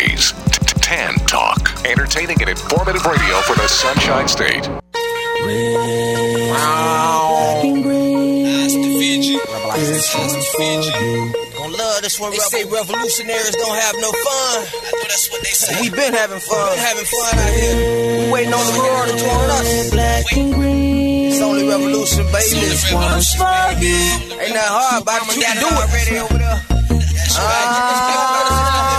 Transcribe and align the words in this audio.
Weekdays, 0.00 0.32
Tan 0.80 1.14
Talk. 1.26 1.70
Entertaining 1.84 2.40
and 2.40 2.48
informative 2.50 3.04
radio 3.04 3.40
for 3.42 3.54
the 3.56 3.68
Sunshine 3.68 4.28
State. 4.28 4.62
Gonna 4.64 4.80
love 11.76 12.00
this 12.02 12.18
one. 12.18 12.30
They 12.30 12.38
say 12.38 12.64
revolutionaries 12.64 13.54
don't 13.56 13.76
have 13.76 13.94
no 14.00 14.10
fun. 14.12 14.24
I 14.24 14.66
know 14.92 15.02
that's 15.02 15.28
what 15.30 15.42
they 15.42 15.50
say. 15.50 15.80
We 15.82 15.90
been 15.90 16.14
having 16.14 16.40
fun. 16.40 16.70
Been 16.70 16.78
having 16.78 17.04
fun 17.04 17.38
out 17.38 17.52
here. 17.52 17.76
We 18.26 18.30
waiting 18.32 18.54
on 18.54 18.66
the 18.72 18.78
world 18.80 19.08
to 19.08 19.16
join 19.18 19.50
us. 19.50 19.90
Black 19.90 20.32
and 20.36 20.54
green. 20.54 21.32
It's 21.32 21.42
only 21.42 21.68
revolution, 21.68 22.24
baby. 22.26 22.60
This 22.60 22.92
one's 22.92 23.34
for 23.34 23.72
you. 23.80 23.96
Ain't 24.40 24.54
that 24.54 24.68
hard, 24.68 25.04
but 25.04 25.26
you 25.36 25.42
can 25.42 25.56
do 25.56 25.66
it. 25.66 25.72
Already 25.72 26.18
over 26.18 26.38
there. 26.38 26.62
Ah, 27.32 28.89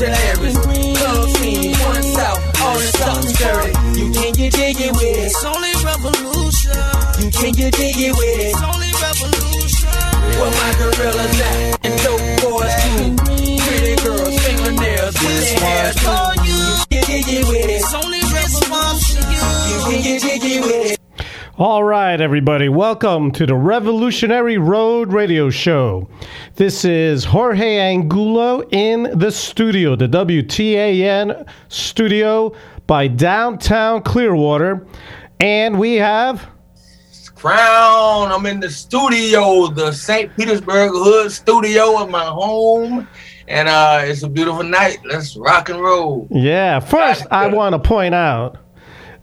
revolutionaries. 0.00 0.98
Color 0.98 1.28
scheme, 1.28 1.72
one 1.86 2.02
south, 2.02 2.60
all 2.60 2.78
in 2.78 2.92
something 3.00 3.32
dirty. 3.36 3.72
You 3.98 4.12
can 4.12 4.32
get 4.34 4.52
jiggy 4.54 4.90
with 4.90 5.02
it. 5.02 5.26
It's 5.26 5.44
only 5.44 5.72
revolution. 5.84 6.72
You 7.20 7.30
can 7.30 7.52
get 7.52 7.74
jiggy 7.74 8.10
with 8.10 8.40
it. 8.40 8.52
It's 8.52 8.62
only 8.62 8.90
revolution. 9.00 9.88
Where 10.36 10.50
my 10.50 10.70
gorillas 10.78 11.40
at? 11.40 11.86
And 11.86 11.96
dope 12.02 12.20
boys 12.42 12.74
too. 12.82 13.16
Pretty 13.64 13.96
girls, 14.02 14.36
fingernails, 14.44 15.14
with 15.14 15.40
their 15.40 15.60
hair 15.60 15.92
too. 15.92 16.08
You 16.44 16.60
can 16.76 16.86
get 16.88 17.06
jiggy 17.06 17.38
with 17.44 17.64
it. 17.64 17.70
It's 17.70 17.94
only 17.94 18.20
revolution. 18.20 19.22
You 19.68 19.78
can 19.88 20.02
get 20.02 20.22
jiggy 20.22 20.60
with 20.60 20.92
it. 20.92 20.95
All 21.58 21.82
right, 21.82 22.20
everybody, 22.20 22.68
welcome 22.68 23.30
to 23.30 23.46
the 23.46 23.54
Revolutionary 23.54 24.58
Road 24.58 25.10
Radio 25.10 25.48
Show. 25.48 26.06
This 26.56 26.84
is 26.84 27.24
Jorge 27.24 27.78
Angulo 27.78 28.68
in 28.72 29.04
the 29.18 29.30
studio, 29.30 29.96
the 29.96 30.06
WTAN 30.06 31.48
studio 31.68 32.52
by 32.86 33.08
downtown 33.08 34.02
Clearwater. 34.02 34.86
And 35.40 35.78
we 35.78 35.94
have. 35.94 36.46
Krown. 37.34 38.30
I'm 38.30 38.44
in 38.44 38.60
the 38.60 38.70
studio, 38.70 39.68
the 39.68 39.92
St. 39.92 40.36
Petersburg 40.36 40.90
Hood 40.92 41.32
studio 41.32 42.02
of 42.02 42.10
my 42.10 42.26
home. 42.26 43.08
And 43.48 43.66
uh, 43.66 44.02
it's 44.04 44.22
a 44.22 44.28
beautiful 44.28 44.62
night. 44.62 44.98
Let's 45.06 45.34
rock 45.38 45.70
and 45.70 45.80
roll. 45.80 46.28
Yeah, 46.30 46.80
first, 46.80 47.26
I 47.30 47.46
want 47.46 47.72
to 47.72 47.78
point 47.78 48.14
out 48.14 48.58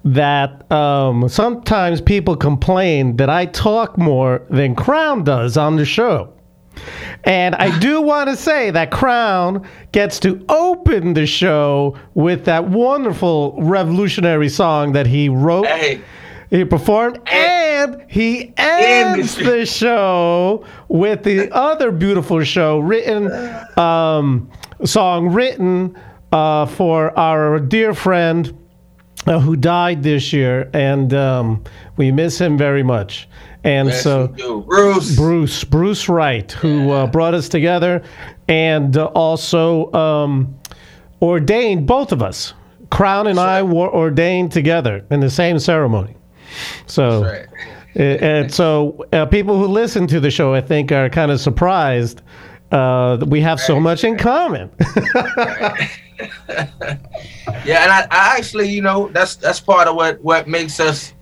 that 0.04 0.70
um, 0.72 1.30
sometimes 1.30 2.02
people 2.02 2.36
complain 2.36 3.16
that 3.18 3.30
I 3.30 3.46
talk 3.46 3.98
more 3.98 4.46
than 4.50 4.76
Krown 4.76 5.24
does 5.24 5.58
on 5.58 5.76
the 5.76 5.86
show. 5.86 6.34
And 7.24 7.56
I 7.56 7.78
do 7.80 8.02
want 8.02 8.30
to 8.30 8.36
say 8.36 8.72
that 8.72 8.92
Krown 8.92 9.66
gets 9.92 10.20
to 10.22 10.44
open 10.50 11.14
the 11.14 11.26
show 11.26 11.98
with 12.16 12.46
that 12.46 12.68
wonderful 12.68 13.56
revolutionary 13.62 14.50
song 14.50 14.92
that 14.94 15.08
he 15.08 15.30
wrote. 15.30 15.68
Hey, 15.68 16.02
He 16.50 16.66
performed, 16.66 17.20
and 17.30 18.04
he 18.08 18.54
ends 18.58 19.36
the 19.36 19.66
show 19.66 20.66
with 20.88 21.24
the 21.24 21.52
other 21.52 21.92
beautiful 21.92 22.44
show 22.44 22.78
written, 22.78 23.32
um, 23.78 24.52
song 24.86 25.30
written 25.30 25.98
uh, 26.32 26.68
for 26.68 27.18
our 27.18 27.60
dear 27.60 27.96
friend 27.96 28.56
uh, 29.26 29.40
who 29.40 29.56
died 29.56 30.04
this 30.04 30.34
year, 30.34 30.70
and 30.74 31.14
um, 31.14 31.64
we 31.98 32.12
miss 32.12 32.40
him 32.40 32.58
very 32.58 32.84
much. 32.84 33.28
And 33.64 33.88
yes, 33.90 34.04
so. 34.04 34.28
Bruce. 34.68 35.16
Bruce, 35.16 35.64
Bruce 35.64 36.10
Wright, 36.10 36.52
who 36.52 36.92
uh, 36.92 37.08
brought 37.08 37.34
us 37.34 37.48
together, 37.48 38.04
and 38.48 38.98
uh, 38.98 39.06
also 39.06 39.92
um, 39.94 40.60
ordained 41.22 41.88
both 41.88 42.12
of 42.12 42.22
us. 42.22 42.54
Krown 42.92 43.28
and 43.28 43.40
I 43.40 43.64
were 43.64 43.90
ordained 43.90 44.52
together 44.52 45.06
in 45.10 45.20
the 45.20 45.30
same 45.30 45.58
ceremony. 45.58 46.16
So, 46.86 47.22
That's 47.22 47.52
uh, 47.96 48.26
and 48.26 48.54
so 48.54 49.06
uh, 49.14 49.26
people 49.26 49.58
who 49.58 49.68
listen 49.68 50.06
to 50.08 50.20
the 50.20 50.30
show, 50.30 50.54
I 50.54 50.62
think, 50.62 50.92
are 50.92 51.10
kind 51.10 51.32
of 51.32 51.40
surprised 51.40 52.22
uh, 52.72 53.18
that 53.18 53.30
we 53.30 53.40
have 53.42 53.60
so 53.60 53.80
much 53.80 54.04
in 54.04 54.18
common. 54.18 54.70
Yeah, 57.66 57.84
and 57.84 57.92
I, 57.92 58.08
I 58.12 58.38
actually, 58.38 58.70
you 58.70 58.82
know, 58.82 59.08
that's 59.10 59.36
that's 59.36 59.60
part 59.60 59.88
of 59.88 59.96
what 59.96 60.22
what 60.22 60.48
makes 60.48 60.80
us 60.80 61.14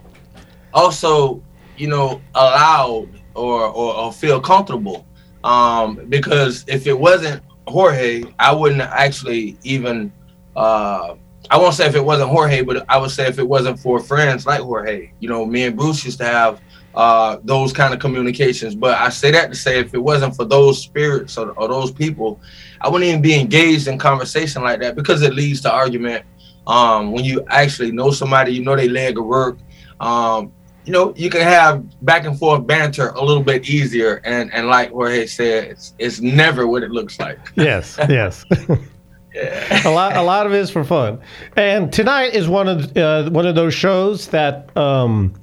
also, 0.74 1.42
you 1.78 1.88
know, 1.88 2.22
allowed 2.34 3.10
or 3.36 3.66
or, 3.66 3.96
or 3.96 4.14
feel 4.14 4.40
comfortable. 4.40 5.06
Um, 5.44 6.06
because 6.10 6.66
if 6.68 6.88
it 6.88 6.98
wasn't 6.98 7.44
Jorge, 7.68 8.24
I 8.40 8.54
wouldn't 8.54 8.82
actually 8.82 9.58
even. 9.64 10.12
Uh, 10.56 11.16
I 11.50 11.58
won't 11.58 11.74
say 11.74 11.86
if 11.86 11.96
it 11.96 12.04
wasn't 12.04 12.30
Jorge, 12.30 12.62
but 12.62 12.86
I 12.90 12.98
would 12.98 13.12
say 13.12 13.28
if 13.28 13.38
it 13.38 13.48
wasn't 13.48 13.80
for 13.80 14.00
friends 14.00 14.46
like 14.46 14.62
Jorge. 14.62 15.12
You 15.20 15.30
know, 15.30 15.46
me 15.46 15.64
and 15.64 15.76
Bruce 15.76 16.04
used 16.06 16.20
to 16.20 16.26
have 16.26 16.62
uh, 16.96 17.38
those 17.44 17.72
kind 17.74 17.94
of 17.94 18.00
communications. 18.00 18.76
But 18.76 18.98
I 18.98 19.10
say 19.10 19.32
that 19.32 19.50
to 19.50 19.56
say 19.56 19.80
if 19.80 19.94
it 19.94 20.00
wasn't 20.00 20.36
for 20.36 20.46
those 20.46 20.82
spirits 20.82 21.38
or, 21.38 21.52
or 21.52 21.68
those 21.68 21.92
people, 21.92 22.40
I 22.82 22.90
wouldn't 22.90 23.10
even 23.10 23.22
be 23.22 23.40
engaged 23.40 23.88
in 23.88 23.98
conversation 23.98 24.64
like 24.64 24.80
that 24.82 24.96
because 24.96 25.22
it 25.22 25.34
leads 25.34 25.62
to 25.62 25.72
argument. 25.72 26.26
Um, 26.68 27.12
when 27.12 27.26
you 27.26 27.44
actually 27.48 27.92
know 27.92 28.12
somebody, 28.12 28.54
you 28.54 28.64
know 28.64 28.76
they 28.76 28.88
leg 28.88 29.18
of 29.18 29.26
work. 29.26 29.58
Um, 30.00 30.52
you 30.86 30.94
know, 30.94 31.14
you 31.16 31.30
can 31.30 31.42
have 31.42 31.84
back 32.06 32.26
and 32.26 32.38
forth 32.38 32.66
banter 32.66 33.10
a 33.10 33.24
little 33.24 33.44
bit 33.44 33.70
easier. 33.70 34.22
And 34.26 34.54
and 34.54 34.68
like 34.68 34.92
Jorge 34.92 35.28
said, 35.28 35.66
it's, 35.66 35.94
it's 36.00 36.22
never 36.22 36.68
what 36.68 36.84
it 36.84 36.92
looks 36.92 37.20
like. 37.20 37.40
yes, 37.56 37.98
yes. 38.10 38.46
a 39.86 39.90
lot, 39.90 40.18
a 40.18 40.22
lot 40.22 40.46
of 40.46 40.54
it 40.54 40.60
is 40.60 40.70
for 40.70 40.84
fun. 40.84 41.20
And 41.56 41.92
tonight 41.94 42.34
is 42.34 42.48
one 42.48 42.68
of 42.68 42.98
uh, 42.98 43.30
one 43.30 43.46
of 43.46 43.56
those 43.56 43.74
shows 43.74 44.28
that 44.30 44.76
um, 44.76 45.34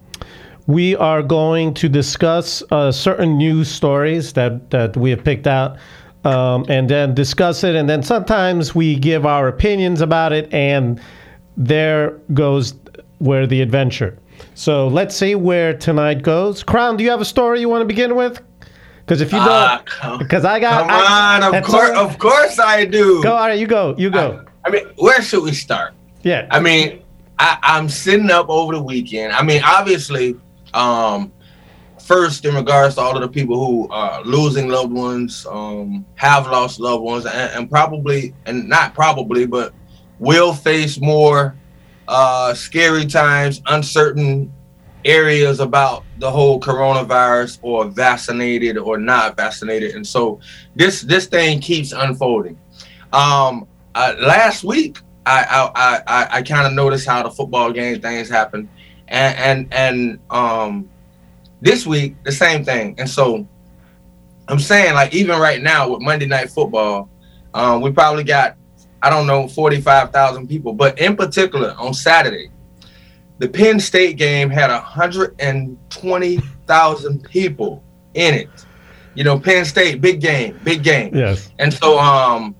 we 0.69 0.95
are 0.97 1.23
going 1.23 1.73
to 1.75 1.89
discuss 1.89 2.63
uh, 2.71 2.93
certain 2.93 3.37
news 3.39 3.69
stories 3.71 4.33
that 4.35 4.71
that 4.71 4.97
we 4.97 5.11
have 5.11 5.25
picked 5.25 5.47
out, 5.49 5.79
um, 6.25 6.65
and 6.69 6.89
then 6.89 7.15
discuss 7.15 7.65
it. 7.65 7.75
And 7.75 7.89
then 7.89 8.03
sometimes 8.03 8.75
we 8.75 8.95
give 8.97 9.27
our 9.27 9.49
opinions 9.49 10.01
about 10.03 10.33
it, 10.33 10.53
and 10.53 11.01
there 11.57 12.11
goes 12.35 12.75
where 13.19 13.47
the 13.47 13.63
adventure. 13.63 14.17
So 14.55 14.87
let's 14.89 15.17
see 15.17 15.35
where 15.35 15.73
tonight 15.77 16.23
goes. 16.23 16.63
Krown, 16.63 16.97
do 16.99 17.03
you 17.03 17.11
have 17.11 17.21
a 17.21 17.25
story 17.25 17.61
you 17.61 17.69
want 17.69 17.81
to 17.83 17.87
begin 17.87 18.15
with? 18.15 18.41
Because 19.01 19.23
if 19.23 19.33
you 19.33 19.39
Ah, 19.41 19.83
don't, 20.03 20.19
because 20.19 20.45
I 20.45 20.61
got, 20.61 20.83
Come 20.87 20.91
I- 20.91 21.41
on, 21.43 21.55
of 21.55 21.65
course, 21.65 21.91
all- 21.97 22.07
of 22.07 22.19
course 22.19 22.59
I 22.59 22.85
do. 22.85 23.23
Go, 23.23 23.33
all 23.35 23.49
right, 23.49 23.59
you 23.59 23.67
go, 23.67 23.95
you 23.97 24.11
go. 24.11 24.45
I 24.67 24.71
mean, 24.71 24.85
where 24.97 25.23
should 25.23 25.43
we 25.43 25.53
start? 25.53 25.95
Yeah. 26.23 26.47
I 26.51 26.61
mean, 26.61 27.01
I, 27.39 27.57
I'm 27.63 27.89
sitting 27.89 28.31
up 28.31 28.51
over 28.51 28.75
the 28.75 28.83
weekend. 28.83 29.33
I 29.33 29.43
mean, 29.43 29.63
obviously, 29.65 30.37
um, 30.75 31.33
first 32.09 32.45
in 32.45 32.55
regards 32.55 32.95
to 32.95 33.01
all 33.01 33.15
of 33.15 33.23
the 33.23 33.29
people 33.29 33.65
who 33.65 33.89
are 33.91 34.23
losing 34.25 34.69
loved 34.69 34.93
ones, 34.93 35.47
um, 35.51 36.07
have 36.15 36.47
lost 36.47 36.81
loved 36.81 37.03
ones, 37.03 37.27
and, 37.27 37.51
and 37.53 37.71
probably, 37.71 38.35
and 38.47 38.69
not 38.69 38.95
probably, 38.95 39.47
but 39.47 39.75
will 40.19 40.53
face 40.53 41.01
more 41.01 41.57
uh, 42.09 42.55
scary 42.55 43.05
times, 43.05 43.61
uncertain 43.67 44.53
areas 45.05 45.61
about 45.61 46.05
the 46.19 46.31
whole 46.31 46.59
coronavirus, 46.59 47.59
or 47.63 47.85
vaccinated 47.85 48.79
or 48.79 48.99
not 48.99 49.37
vaccinated, 49.37 49.95
and 49.95 50.07
so 50.07 50.41
this 50.75 51.03
this 51.03 51.27
thing 51.27 51.61
keeps 51.61 51.93
unfolding. 51.93 52.59
Um, 53.13 53.67
uh, 53.95 54.15
last 54.19 54.65
week, 54.65 54.99
I 55.27 55.71
I 55.75 56.03
I, 56.07 56.29
I, 56.39 56.43
kind 56.43 56.67
of 56.67 56.73
noticed 56.73 57.07
how 57.07 57.23
the 57.23 57.31
football 57.31 57.73
game 57.73 58.01
things 58.01 58.29
happen, 58.29 58.69
and 59.09 59.39
and 59.39 59.75
and 59.75 60.19
um, 60.31 60.89
this 61.61 61.87
week 61.87 62.23
the 62.25 62.33
same 62.33 62.65
thing. 62.65 62.95
And 62.99 63.09
so 63.09 63.47
I'm 64.49 64.59
saying 64.59 64.95
like 64.95 65.15
even 65.15 65.39
right 65.39 65.63
now 65.63 65.91
with 65.91 66.01
Monday 66.01 66.27
Night 66.27 66.51
Football, 66.51 67.09
um, 67.55 67.81
we 67.81 67.91
probably 67.91 68.25
got 68.25 68.57
I 69.03 69.11
don't 69.11 69.27
know 69.27 69.49
forty 69.49 69.81
five 69.81 70.13
thousand 70.13 70.49
people, 70.49 70.73
but 70.73 70.99
in 70.99 71.17
particular 71.17 71.75
on 71.79 71.95
Saturday, 71.95 72.51
the 73.39 73.49
Penn 73.49 73.81
State 73.81 74.17
game 74.17 74.51
had 74.51 74.71
hundred 74.71 75.35
and 75.39 75.79
twenty 75.91 76.39
thousand 76.67 77.25
people 77.25 77.83
in 78.15 78.35
it. 78.35 78.49
You 79.15 79.25
know, 79.25 79.39
Penn 79.39 79.65
State, 79.65 80.01
big 80.01 80.21
game, 80.21 80.59
big 80.63 80.83
game. 80.83 81.15
Yes. 81.15 81.51
And 81.59 81.73
so, 81.73 81.99
um, 81.99 82.55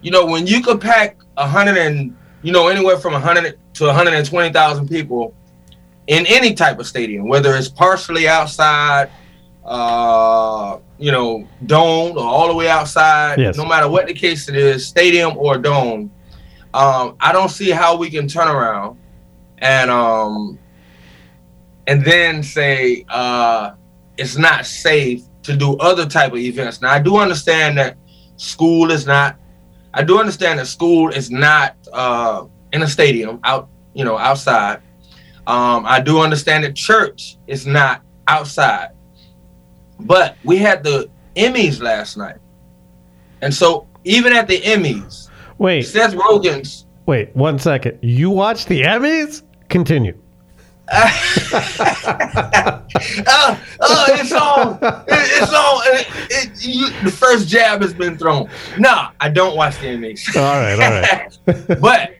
you 0.00 0.10
know, 0.10 0.26
when 0.26 0.46
you 0.46 0.62
could 0.62 0.80
pack 0.80 1.16
a 1.36 1.48
hundred 1.48 1.76
and 1.76 2.16
you 2.42 2.52
know 2.52 2.68
anywhere 2.68 2.98
from 2.98 3.14
a 3.14 3.20
hundred 3.20 3.58
to 3.74 3.86
one 3.86 3.94
hundred 3.94 4.14
and 4.14 4.26
twenty 4.26 4.52
thousand 4.52 4.88
people 4.88 5.34
in 6.06 6.26
any 6.26 6.54
type 6.54 6.78
of 6.78 6.86
stadium, 6.86 7.28
whether 7.28 7.54
it's 7.56 7.68
partially 7.68 8.28
outside, 8.28 9.10
uh, 9.64 10.78
you 10.98 11.10
know, 11.10 11.46
domed 11.66 12.16
or 12.16 12.24
all 12.24 12.48
the 12.48 12.54
way 12.54 12.68
outside, 12.68 13.38
Yes. 13.38 13.56
no 13.56 13.64
matter 13.64 13.88
what 13.88 14.06
the 14.06 14.14
case 14.14 14.48
it 14.48 14.56
is, 14.56 14.86
stadium 14.86 15.36
or 15.36 15.56
dome, 15.58 16.10
um, 16.74 17.16
I 17.20 17.32
don't 17.32 17.50
see 17.50 17.70
how 17.70 17.96
we 17.96 18.10
can 18.10 18.28
turn 18.28 18.48
around 18.48 18.98
and 19.58 19.90
um 19.90 20.58
and 21.86 22.04
then 22.04 22.42
say 22.42 23.04
uh 23.08 23.70
it's 24.18 24.36
not 24.36 24.66
safe 24.66 25.22
to 25.44 25.56
do 25.56 25.76
other 25.76 26.06
type 26.06 26.32
of 26.32 26.38
events. 26.38 26.82
Now 26.82 26.92
I 26.92 26.98
do 26.98 27.16
understand 27.18 27.78
that 27.78 27.96
school 28.36 28.90
is 28.90 29.06
not. 29.06 29.36
I 29.92 30.02
do 30.02 30.18
understand 30.18 30.58
that 30.58 30.66
school 30.66 31.10
is 31.10 31.30
not 31.30 31.76
uh, 31.92 32.46
in 32.72 32.82
a 32.82 32.88
stadium 32.88 33.38
out, 33.44 33.68
you 33.94 34.04
know, 34.04 34.18
outside. 34.18 34.80
Um, 35.46 35.84
I 35.86 36.00
do 36.00 36.20
understand 36.20 36.64
that 36.64 36.74
church 36.74 37.36
is 37.46 37.66
not 37.66 38.02
outside. 38.28 38.90
But 40.00 40.36
we 40.44 40.58
had 40.58 40.82
the 40.82 41.10
Emmys 41.36 41.80
last 41.80 42.16
night. 42.16 42.36
And 43.40 43.52
so 43.52 43.86
even 44.04 44.32
at 44.32 44.48
the 44.48 44.60
Emmys, 44.60 45.28
wait, 45.58 45.82
Seth 45.82 46.14
Rogen's. 46.14 46.86
Wait, 47.06 47.34
one 47.36 47.58
second. 47.58 47.98
You 48.00 48.30
watched 48.30 48.68
the 48.68 48.82
Emmys? 48.82 49.42
Continue. 49.68 50.18
uh, 50.92 51.10
uh, 52.52 53.58
it's 53.80 54.32
on. 54.32 54.78
It, 54.82 55.06
it's 55.08 55.52
on. 55.52 55.80
It, 55.86 56.06
it, 56.30 56.66
you, 56.66 56.90
the 57.02 57.10
first 57.10 57.48
jab 57.48 57.80
has 57.80 57.94
been 57.94 58.18
thrown. 58.18 58.50
No, 58.78 59.08
I 59.18 59.30
don't 59.30 59.56
watch 59.56 59.78
the 59.78 59.86
Emmys. 59.86 60.36
All 60.36 60.42
right, 60.42 60.78
all 60.78 61.56
right. 61.70 61.80
but 61.80 62.14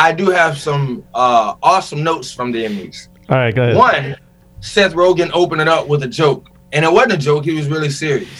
I 0.00 0.12
do 0.12 0.30
have 0.30 0.56
some 0.56 1.04
uh, 1.14 1.56
awesome 1.62 2.02
notes 2.02 2.32
from 2.32 2.52
the 2.52 2.64
Emmys. 2.64 3.08
All 3.28 3.36
right, 3.36 3.54
go 3.54 3.64
ahead. 3.64 3.76
One, 3.76 4.16
Seth 4.60 4.94
Rogen 4.94 5.30
opened 5.34 5.60
it 5.60 5.68
up 5.68 5.88
with 5.88 6.02
a 6.04 6.08
joke, 6.08 6.48
and 6.72 6.86
it 6.86 6.90
wasn't 6.90 7.12
a 7.12 7.18
joke. 7.18 7.44
He 7.44 7.52
was 7.52 7.68
really 7.68 7.90
serious. 7.90 8.30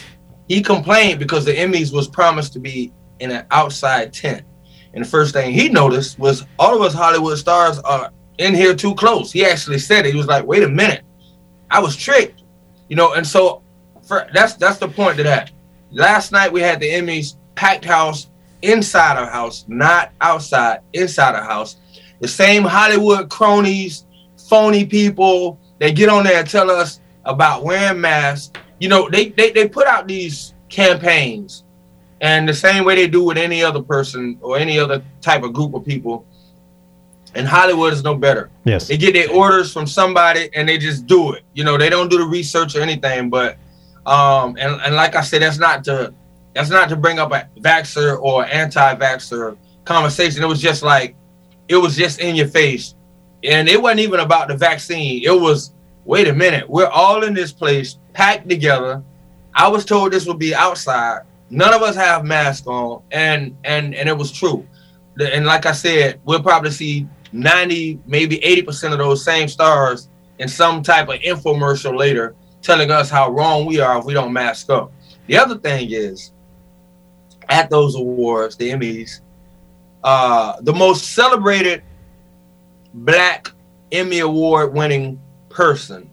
He 0.48 0.62
complained 0.62 1.18
because 1.18 1.44
the 1.44 1.52
Emmys 1.52 1.92
was 1.92 2.08
promised 2.08 2.54
to 2.54 2.60
be 2.60 2.94
in 3.18 3.30
an 3.30 3.44
outside 3.50 4.14
tent, 4.14 4.42
and 4.94 5.04
the 5.04 5.08
first 5.08 5.34
thing 5.34 5.52
he 5.52 5.68
noticed 5.68 6.18
was 6.18 6.46
all 6.58 6.74
of 6.74 6.80
us 6.80 6.94
Hollywood 6.94 7.36
stars 7.36 7.78
are 7.80 8.10
in 8.38 8.54
here 8.54 8.74
too 8.74 8.94
close. 8.94 9.30
He 9.30 9.44
actually 9.44 9.80
said 9.80 10.06
it. 10.06 10.12
He 10.12 10.16
was 10.16 10.28
like, 10.28 10.46
"Wait 10.46 10.62
a 10.62 10.68
minute, 10.68 11.02
I 11.70 11.78
was 11.78 11.94
tricked," 11.94 12.42
you 12.88 12.96
know. 12.96 13.12
And 13.12 13.26
so, 13.26 13.62
for, 14.02 14.26
that's 14.32 14.54
that's 14.54 14.78
the 14.78 14.88
point 14.88 15.18
to 15.18 15.24
that. 15.24 15.52
Last 15.90 16.32
night 16.32 16.50
we 16.50 16.62
had 16.62 16.80
the 16.80 16.88
Emmys 16.88 17.36
packed 17.54 17.84
house 17.84 18.29
inside 18.62 19.16
our 19.16 19.30
house, 19.30 19.64
not 19.68 20.12
outside, 20.20 20.80
inside 20.92 21.34
our 21.34 21.44
house. 21.44 21.76
The 22.20 22.28
same 22.28 22.62
Hollywood 22.62 23.30
cronies, 23.30 24.06
phony 24.48 24.84
people 24.84 25.58
they 25.80 25.92
get 25.92 26.10
on 26.10 26.24
there 26.24 26.38
and 26.38 26.48
tell 26.48 26.70
us 26.70 27.00
about 27.24 27.64
wearing 27.64 28.00
masks. 28.00 28.52
You 28.78 28.88
know, 28.88 29.08
they, 29.08 29.30
they, 29.30 29.50
they 29.50 29.68
put 29.68 29.86
out 29.86 30.06
these 30.06 30.54
campaigns 30.68 31.64
and 32.20 32.46
the 32.46 32.54
same 32.54 32.84
way 32.84 32.94
they 32.94 33.08
do 33.08 33.24
with 33.24 33.38
any 33.38 33.64
other 33.64 33.82
person 33.82 34.38
or 34.42 34.58
any 34.58 34.78
other 34.78 35.02
type 35.22 35.42
of 35.42 35.54
group 35.54 35.74
of 35.74 35.84
people. 35.84 36.26
And 37.34 37.48
Hollywood 37.48 37.94
is 37.94 38.02
no 38.04 38.14
better. 38.14 38.50
Yes. 38.64 38.88
They 38.88 38.98
get 38.98 39.14
their 39.14 39.30
orders 39.30 39.72
from 39.72 39.86
somebody 39.86 40.50
and 40.54 40.68
they 40.68 40.76
just 40.76 41.06
do 41.06 41.32
it. 41.32 41.44
You 41.54 41.64
know, 41.64 41.78
they 41.78 41.88
don't 41.88 42.10
do 42.10 42.18
the 42.18 42.26
research 42.26 42.76
or 42.76 42.82
anything. 42.82 43.30
But 43.30 43.56
um 44.04 44.56
and, 44.58 44.80
and 44.82 44.96
like 44.96 45.14
I 45.14 45.22
said, 45.22 45.40
that's 45.40 45.58
not 45.58 45.82
to 45.84 46.12
that's 46.54 46.70
not 46.70 46.88
to 46.88 46.96
bring 46.96 47.18
up 47.18 47.32
a 47.32 47.48
vaxer 47.60 48.20
or 48.20 48.44
anti-vaxer 48.46 49.56
conversation. 49.84 50.42
It 50.42 50.46
was 50.46 50.60
just 50.60 50.82
like 50.82 51.14
it 51.68 51.76
was 51.76 51.96
just 51.96 52.20
in 52.20 52.34
your 52.34 52.48
face 52.48 52.94
and 53.44 53.68
it 53.68 53.80
wasn't 53.80 54.00
even 54.00 54.20
about 54.20 54.48
the 54.48 54.56
vaccine. 54.56 55.22
It 55.24 55.38
was, 55.38 55.72
wait 56.04 56.28
a 56.28 56.34
minute, 56.34 56.68
we're 56.68 56.88
all 56.88 57.22
in 57.24 57.34
this 57.34 57.52
place 57.52 57.98
packed 58.12 58.48
together. 58.48 59.02
I 59.54 59.68
was 59.68 59.84
told 59.84 60.12
this 60.12 60.26
would 60.26 60.38
be 60.38 60.54
outside. 60.54 61.22
None 61.48 61.74
of 61.74 61.82
us 61.82 61.96
have 61.96 62.24
masks 62.24 62.66
on, 62.66 63.02
and 63.10 63.56
and 63.64 63.94
and 63.94 64.08
it 64.08 64.16
was 64.16 64.30
true. 64.30 64.66
And 65.20 65.44
like 65.44 65.66
I 65.66 65.72
said, 65.72 66.20
we'll 66.24 66.42
probably 66.42 66.70
see 66.70 67.08
90, 67.32 67.98
maybe 68.06 68.38
80% 68.38 68.92
of 68.92 68.98
those 68.98 69.24
same 69.24 69.48
stars 69.48 70.08
in 70.38 70.48
some 70.48 70.82
type 70.82 71.08
of 71.08 71.16
infomercial 71.16 71.98
later 71.98 72.34
telling 72.62 72.90
us 72.90 73.10
how 73.10 73.30
wrong 73.30 73.66
we 73.66 73.80
are 73.80 73.98
if 73.98 74.04
we 74.04 74.14
don't 74.14 74.32
mask 74.32 74.70
up. 74.70 74.92
The 75.26 75.36
other 75.36 75.58
thing 75.58 75.88
is, 75.90 76.32
at 77.50 77.68
those 77.68 77.94
awards, 77.96 78.56
the 78.56 78.70
Emmys, 78.70 79.20
uh, 80.04 80.60
the 80.62 80.72
most 80.72 81.12
celebrated 81.14 81.82
black 82.94 83.50
Emmy 83.92 84.20
Award 84.20 84.72
winning 84.72 85.20
person, 85.48 86.08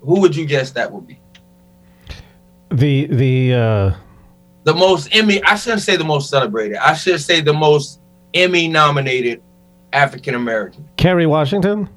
who 0.00 0.20
would 0.20 0.34
you 0.34 0.46
guess 0.46 0.72
that 0.72 0.90
would 0.90 1.06
be? 1.06 1.20
The 2.70 3.06
the 3.06 3.54
uh 3.54 3.94
the 4.64 4.74
most 4.74 5.14
Emmy 5.14 5.42
I 5.44 5.54
shouldn't 5.56 5.82
say 5.82 5.96
the 5.96 6.04
most 6.04 6.28
celebrated. 6.28 6.78
I 6.78 6.94
should 6.94 7.20
say 7.20 7.40
the 7.40 7.52
most 7.52 8.00
Emmy 8.32 8.66
nominated 8.66 9.42
African 9.92 10.34
American. 10.34 10.88
Kerry 10.96 11.26
Washington? 11.26 11.88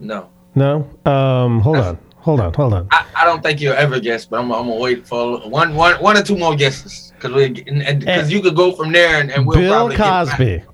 No. 0.00 0.30
No. 0.54 0.88
Um 1.04 1.60
hold 1.60 1.76
on. 1.76 1.98
Hold 2.18 2.38
on, 2.40 2.54
hold 2.54 2.72
on. 2.72 2.86
I, 2.92 3.04
I 3.16 3.24
don't 3.24 3.42
think 3.42 3.60
you'll 3.60 3.74
ever 3.74 3.98
guess, 3.98 4.24
but 4.24 4.38
I'm, 4.38 4.52
I'm 4.52 4.68
gonna 4.68 4.80
wait 4.80 5.06
for 5.06 5.40
one, 5.40 5.74
one, 5.74 5.96
one 5.96 6.16
or 6.16 6.22
two 6.22 6.38
more 6.38 6.54
guesses 6.54 7.11
because 7.22 7.34
we 7.34 7.48
because 7.94 8.32
you 8.32 8.42
could 8.42 8.56
go 8.56 8.72
from 8.72 8.92
there 8.92 9.20
and, 9.20 9.30
and 9.30 9.46
we'll 9.46 9.58
Bill 9.58 9.90
Cosby. 9.94 10.64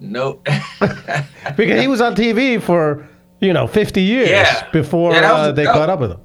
Nope. 0.00 0.44
because 1.56 1.80
he 1.80 1.88
was 1.88 2.00
on 2.00 2.14
TV 2.14 2.60
for 2.62 3.08
you 3.40 3.52
know 3.52 3.66
50 3.66 4.00
years 4.00 4.28
yeah. 4.28 4.70
before 4.70 5.12
yeah, 5.12 5.32
uh, 5.32 5.52
they 5.52 5.64
caught 5.64 5.90
up 5.90 6.00
with 6.00 6.12
him. 6.12 6.20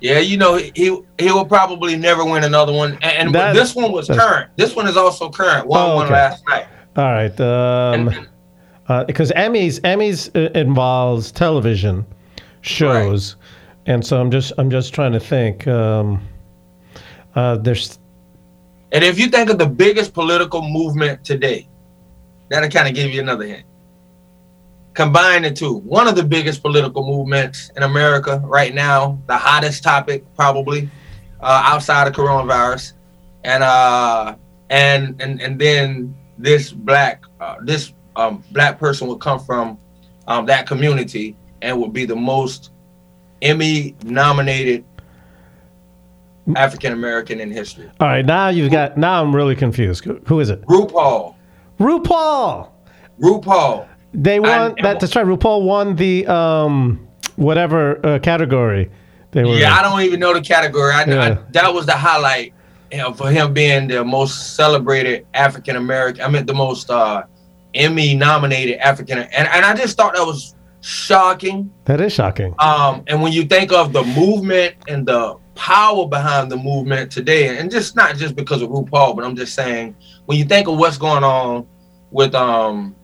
Yeah, 0.00 0.20
you 0.20 0.36
know 0.36 0.56
he 0.56 0.96
he 1.18 1.32
will 1.32 1.44
probably 1.44 1.96
never 1.96 2.24
win 2.24 2.44
another 2.44 2.72
one. 2.72 2.92
And, 3.02 3.04
and 3.04 3.34
that, 3.34 3.54
this 3.54 3.74
one 3.74 3.90
was 3.90 4.08
current. 4.08 4.50
This 4.56 4.76
one 4.76 4.86
is 4.86 4.96
also 4.96 5.28
current. 5.28 5.66
One 5.66 5.80
oh, 5.80 5.84
okay. 5.84 5.96
one 5.96 6.12
last 6.12 6.44
night. 6.48 6.66
All 6.96 7.04
right. 7.04 7.40
Um, 7.40 8.28
uh, 8.88 9.04
because 9.04 9.32
Emmys 9.32 9.80
Emmys 9.80 10.30
uh, 10.36 10.50
involves 10.58 11.32
television 11.32 12.06
shows, 12.60 13.34
right. 13.34 13.94
and 13.94 14.06
so 14.06 14.20
I'm 14.20 14.30
just 14.30 14.52
I'm 14.58 14.70
just 14.70 14.94
trying 14.94 15.12
to 15.12 15.20
think. 15.20 15.66
Um, 15.66 16.22
uh, 17.34 17.56
there's. 17.56 17.98
And 18.92 19.04
if 19.04 19.18
you 19.18 19.28
think 19.28 19.50
of 19.50 19.58
the 19.58 19.66
biggest 19.66 20.14
political 20.14 20.62
movement 20.62 21.24
today, 21.24 21.68
That'll 22.48 22.70
kind 22.70 22.88
of 22.88 22.94
give 22.94 23.10
you 23.10 23.20
another 23.20 23.46
hint. 23.46 23.64
Combine 24.94 25.42
the 25.42 25.50
two. 25.50 25.74
One 25.74 26.08
of 26.08 26.16
the 26.16 26.24
biggest 26.24 26.62
political 26.62 27.06
movements 27.06 27.70
in 27.76 27.82
America 27.82 28.42
right 28.44 28.74
now, 28.74 29.20
the 29.26 29.36
hottest 29.36 29.82
topic 29.82 30.24
probably 30.34 30.90
uh, 31.40 31.62
outside 31.64 32.08
of 32.08 32.14
coronavirus, 32.14 32.94
and 33.44 33.62
uh, 33.62 34.34
and 34.70 35.20
and 35.20 35.40
and 35.40 35.58
then 35.58 36.16
this 36.36 36.72
black 36.72 37.22
uh, 37.40 37.56
this 37.62 37.92
um, 38.16 38.42
black 38.50 38.78
person 38.78 39.06
would 39.06 39.20
come 39.20 39.38
from 39.38 39.78
um, 40.26 40.46
that 40.46 40.66
community 40.66 41.36
and 41.62 41.80
would 41.80 41.92
be 41.92 42.04
the 42.04 42.16
most 42.16 42.72
Emmy 43.40 43.94
nominated 44.04 44.84
African 46.56 46.92
American 46.92 47.40
in 47.40 47.50
history. 47.50 47.90
All 48.00 48.08
right, 48.08 48.24
now 48.24 48.48
you've 48.48 48.72
got. 48.72 48.96
Now 48.96 49.22
I'm 49.22 49.34
really 49.34 49.56
confused. 49.56 50.04
Who 50.04 50.40
is 50.40 50.50
it? 50.50 50.62
RuPaul. 50.62 51.34
RuPaul. 51.78 52.70
RuPaul. 53.20 53.88
They 54.14 54.40
won. 54.40 54.74
that, 54.82 55.00
that's 55.00 55.14
right. 55.14 55.26
RuPaul 55.26 55.64
won 55.64 55.96
the 55.96 56.26
um 56.26 57.06
whatever 57.36 58.04
uh, 58.04 58.18
category. 58.18 58.90
They 59.32 59.44
were. 59.44 59.54
Yeah. 59.56 59.74
I 59.74 59.82
don't 59.82 60.00
even 60.00 60.20
know 60.20 60.32
the 60.32 60.40
category. 60.40 60.92
I, 60.92 61.04
yeah. 61.04 61.22
I, 61.22 61.50
that 61.52 61.72
was 61.72 61.86
the 61.86 61.92
highlight 61.92 62.54
you 62.90 62.98
know, 62.98 63.12
for 63.12 63.30
him 63.30 63.52
being 63.52 63.88
the 63.88 64.04
most 64.04 64.56
celebrated 64.56 65.26
African 65.34 65.76
American. 65.76 66.24
I 66.24 66.28
mean, 66.28 66.46
the 66.46 66.54
most 66.54 66.90
uh, 66.90 67.24
Emmy 67.74 68.14
nominated 68.14 68.78
African. 68.78 69.18
And 69.18 69.48
and 69.48 69.64
I 69.64 69.74
just 69.74 69.96
thought 69.96 70.14
that 70.14 70.24
was 70.24 70.54
shocking. 70.80 71.70
That 71.84 72.00
is 72.00 72.12
shocking. 72.12 72.54
Um, 72.58 73.04
and 73.06 73.22
when 73.22 73.32
you 73.32 73.44
think 73.44 73.72
of 73.72 73.92
the 73.92 74.04
movement 74.04 74.76
and 74.88 75.06
the 75.06 75.36
power 75.58 76.06
behind 76.06 76.50
the 76.52 76.56
movement 76.56 77.10
today, 77.10 77.58
and 77.58 77.68
just 77.68 77.96
not 77.96 78.16
just 78.16 78.36
because 78.36 78.62
of 78.62 78.70
RuPaul, 78.70 79.16
but 79.16 79.24
I'm 79.24 79.34
just 79.34 79.54
saying 79.54 79.96
when 80.26 80.38
you 80.38 80.44
think 80.44 80.68
of 80.68 80.78
what's 80.78 80.96
going 80.96 81.24
on 81.24 81.66
with 82.12 82.34
um 82.34 82.94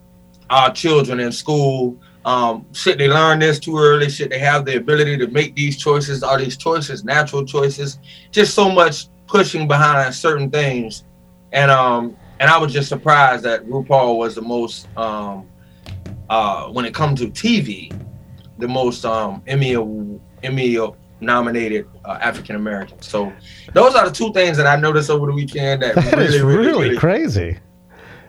our 0.49 0.71
children 0.71 1.19
in 1.19 1.31
school, 1.33 1.99
um, 2.23 2.65
should 2.71 2.97
they 2.97 3.09
learn 3.09 3.39
this 3.39 3.59
too 3.59 3.77
early? 3.77 4.09
Should 4.09 4.29
they 4.29 4.39
have 4.39 4.63
the 4.63 4.77
ability 4.77 5.17
to 5.17 5.27
make 5.27 5.53
these 5.53 5.77
choices? 5.77 6.23
Are 6.23 6.37
these 6.37 6.55
choices 6.55 7.03
natural 7.03 7.45
choices? 7.45 7.99
Just 8.31 8.53
so 8.53 8.71
much 8.71 9.07
pushing 9.27 9.67
behind 9.67 10.15
certain 10.15 10.49
things, 10.49 11.03
and 11.51 11.69
um, 11.69 12.15
and 12.39 12.49
I 12.49 12.57
was 12.57 12.71
just 12.71 12.87
surprised 12.87 13.43
that 13.43 13.65
RuPaul 13.65 14.17
was 14.17 14.33
the 14.33 14.41
most 14.41 14.87
um, 14.97 15.45
uh, 16.29 16.69
when 16.69 16.85
it 16.85 16.93
comes 16.93 17.19
to 17.19 17.27
TV, 17.27 17.91
the 18.59 18.67
most 18.67 19.03
um 19.03 19.43
Emmy 19.45 19.75
Emmy 20.41 20.77
nominated 21.25 21.87
uh, 22.05 22.17
African 22.21 22.55
American. 22.55 23.01
So 23.01 23.33
those 23.73 23.95
are 23.95 24.07
the 24.07 24.15
two 24.15 24.31
things 24.33 24.57
that 24.57 24.67
I 24.67 24.75
noticed 24.75 25.09
over 25.09 25.27
the 25.27 25.33
weekend 25.33 25.81
that, 25.81 25.95
that 25.95 26.13
really, 26.15 26.41
really, 26.41 26.67
really, 26.67 26.97
crazy. 26.97 27.57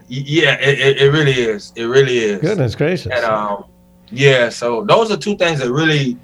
Yeah, 0.09 0.55
it, 0.61 1.01
it, 1.03 1.13
really 1.13 1.33
is. 1.33 1.73
It 1.75 1.85
really 1.85 2.19
is. 2.19 2.41
Goodness 2.41 2.75
gracious. 2.75 3.13
And 3.13 3.25
um, 3.25 3.65
yeah, 4.11 4.49
so 4.49 4.85
those 4.85 5.11
are 5.11 5.17
two 5.17 5.37
things 5.37 5.59
that 5.61 5.71
really 5.71 6.17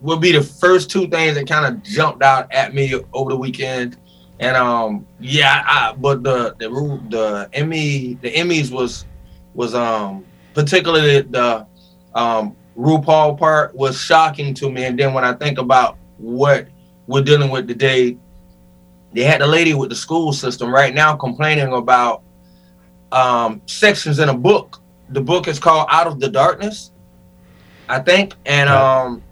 would 0.00 0.20
be 0.20 0.32
the 0.32 0.42
first 0.42 0.90
two 0.90 1.08
things 1.08 1.34
that 1.34 1.46
kind 1.46 1.66
of 1.66 1.82
jumped 1.82 2.22
out 2.22 2.50
at 2.52 2.74
me 2.74 2.94
over 3.12 3.30
the 3.30 3.36
weekend. 3.36 3.98
And 4.40 4.56
um, 4.56 5.06
yeah, 5.20 5.62
I, 5.66 5.94
but 5.94 6.22
the 6.22 6.54
the 6.58 6.68
the 7.10 7.48
Emmy 7.52 8.14
the 8.22 8.32
Emmys 8.32 8.70
was 8.70 9.04
was 9.54 9.74
um 9.74 10.24
particularly 10.54 11.22
the 11.22 11.66
um 12.14 12.56
RuPaul 12.78 13.36
part 13.36 13.74
was 13.74 14.00
shocking 14.00 14.54
to 14.54 14.70
me. 14.70 14.84
And 14.84 14.98
then 14.98 15.12
when 15.12 15.24
I 15.24 15.32
think 15.32 15.58
about 15.58 15.98
what 16.18 16.68
we're 17.06 17.22
dealing 17.22 17.50
with 17.50 17.66
today, 17.66 18.18
they 19.12 19.22
had 19.22 19.40
the 19.40 19.46
lady 19.46 19.74
with 19.74 19.88
the 19.88 19.96
school 19.96 20.32
system 20.32 20.70
right 20.70 20.94
now 20.94 21.16
complaining 21.16 21.72
about 21.72 22.22
um, 23.12 23.62
sections 23.66 24.18
in 24.18 24.28
a 24.28 24.34
book. 24.34 24.80
The 25.10 25.20
book 25.20 25.48
is 25.48 25.58
called 25.58 25.86
Out 25.90 26.06
of 26.06 26.20
the 26.20 26.28
Darkness, 26.28 26.92
I 27.88 28.00
think, 28.00 28.34
and 28.44 28.68
um, 28.68 29.22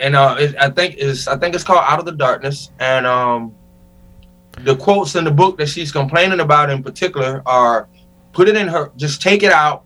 and 0.00 0.16
uh, 0.16 0.36
it, 0.38 0.56
I 0.58 0.70
think 0.70 0.94
is 0.96 1.28
I 1.28 1.36
think 1.36 1.54
it's 1.54 1.64
called 1.64 1.84
Out 1.86 1.98
of 1.98 2.06
the 2.06 2.12
Darkness, 2.12 2.70
and 2.80 3.06
um, 3.06 3.54
the 4.60 4.76
quotes 4.76 5.14
in 5.16 5.24
the 5.24 5.30
book 5.30 5.58
that 5.58 5.68
she's 5.68 5.92
complaining 5.92 6.40
about 6.40 6.70
in 6.70 6.82
particular 6.82 7.42
are 7.44 7.88
put 8.32 8.48
it 8.48 8.56
in 8.56 8.68
her 8.68 8.90
just 8.96 9.20
take 9.20 9.42
it 9.42 9.52
out. 9.52 9.84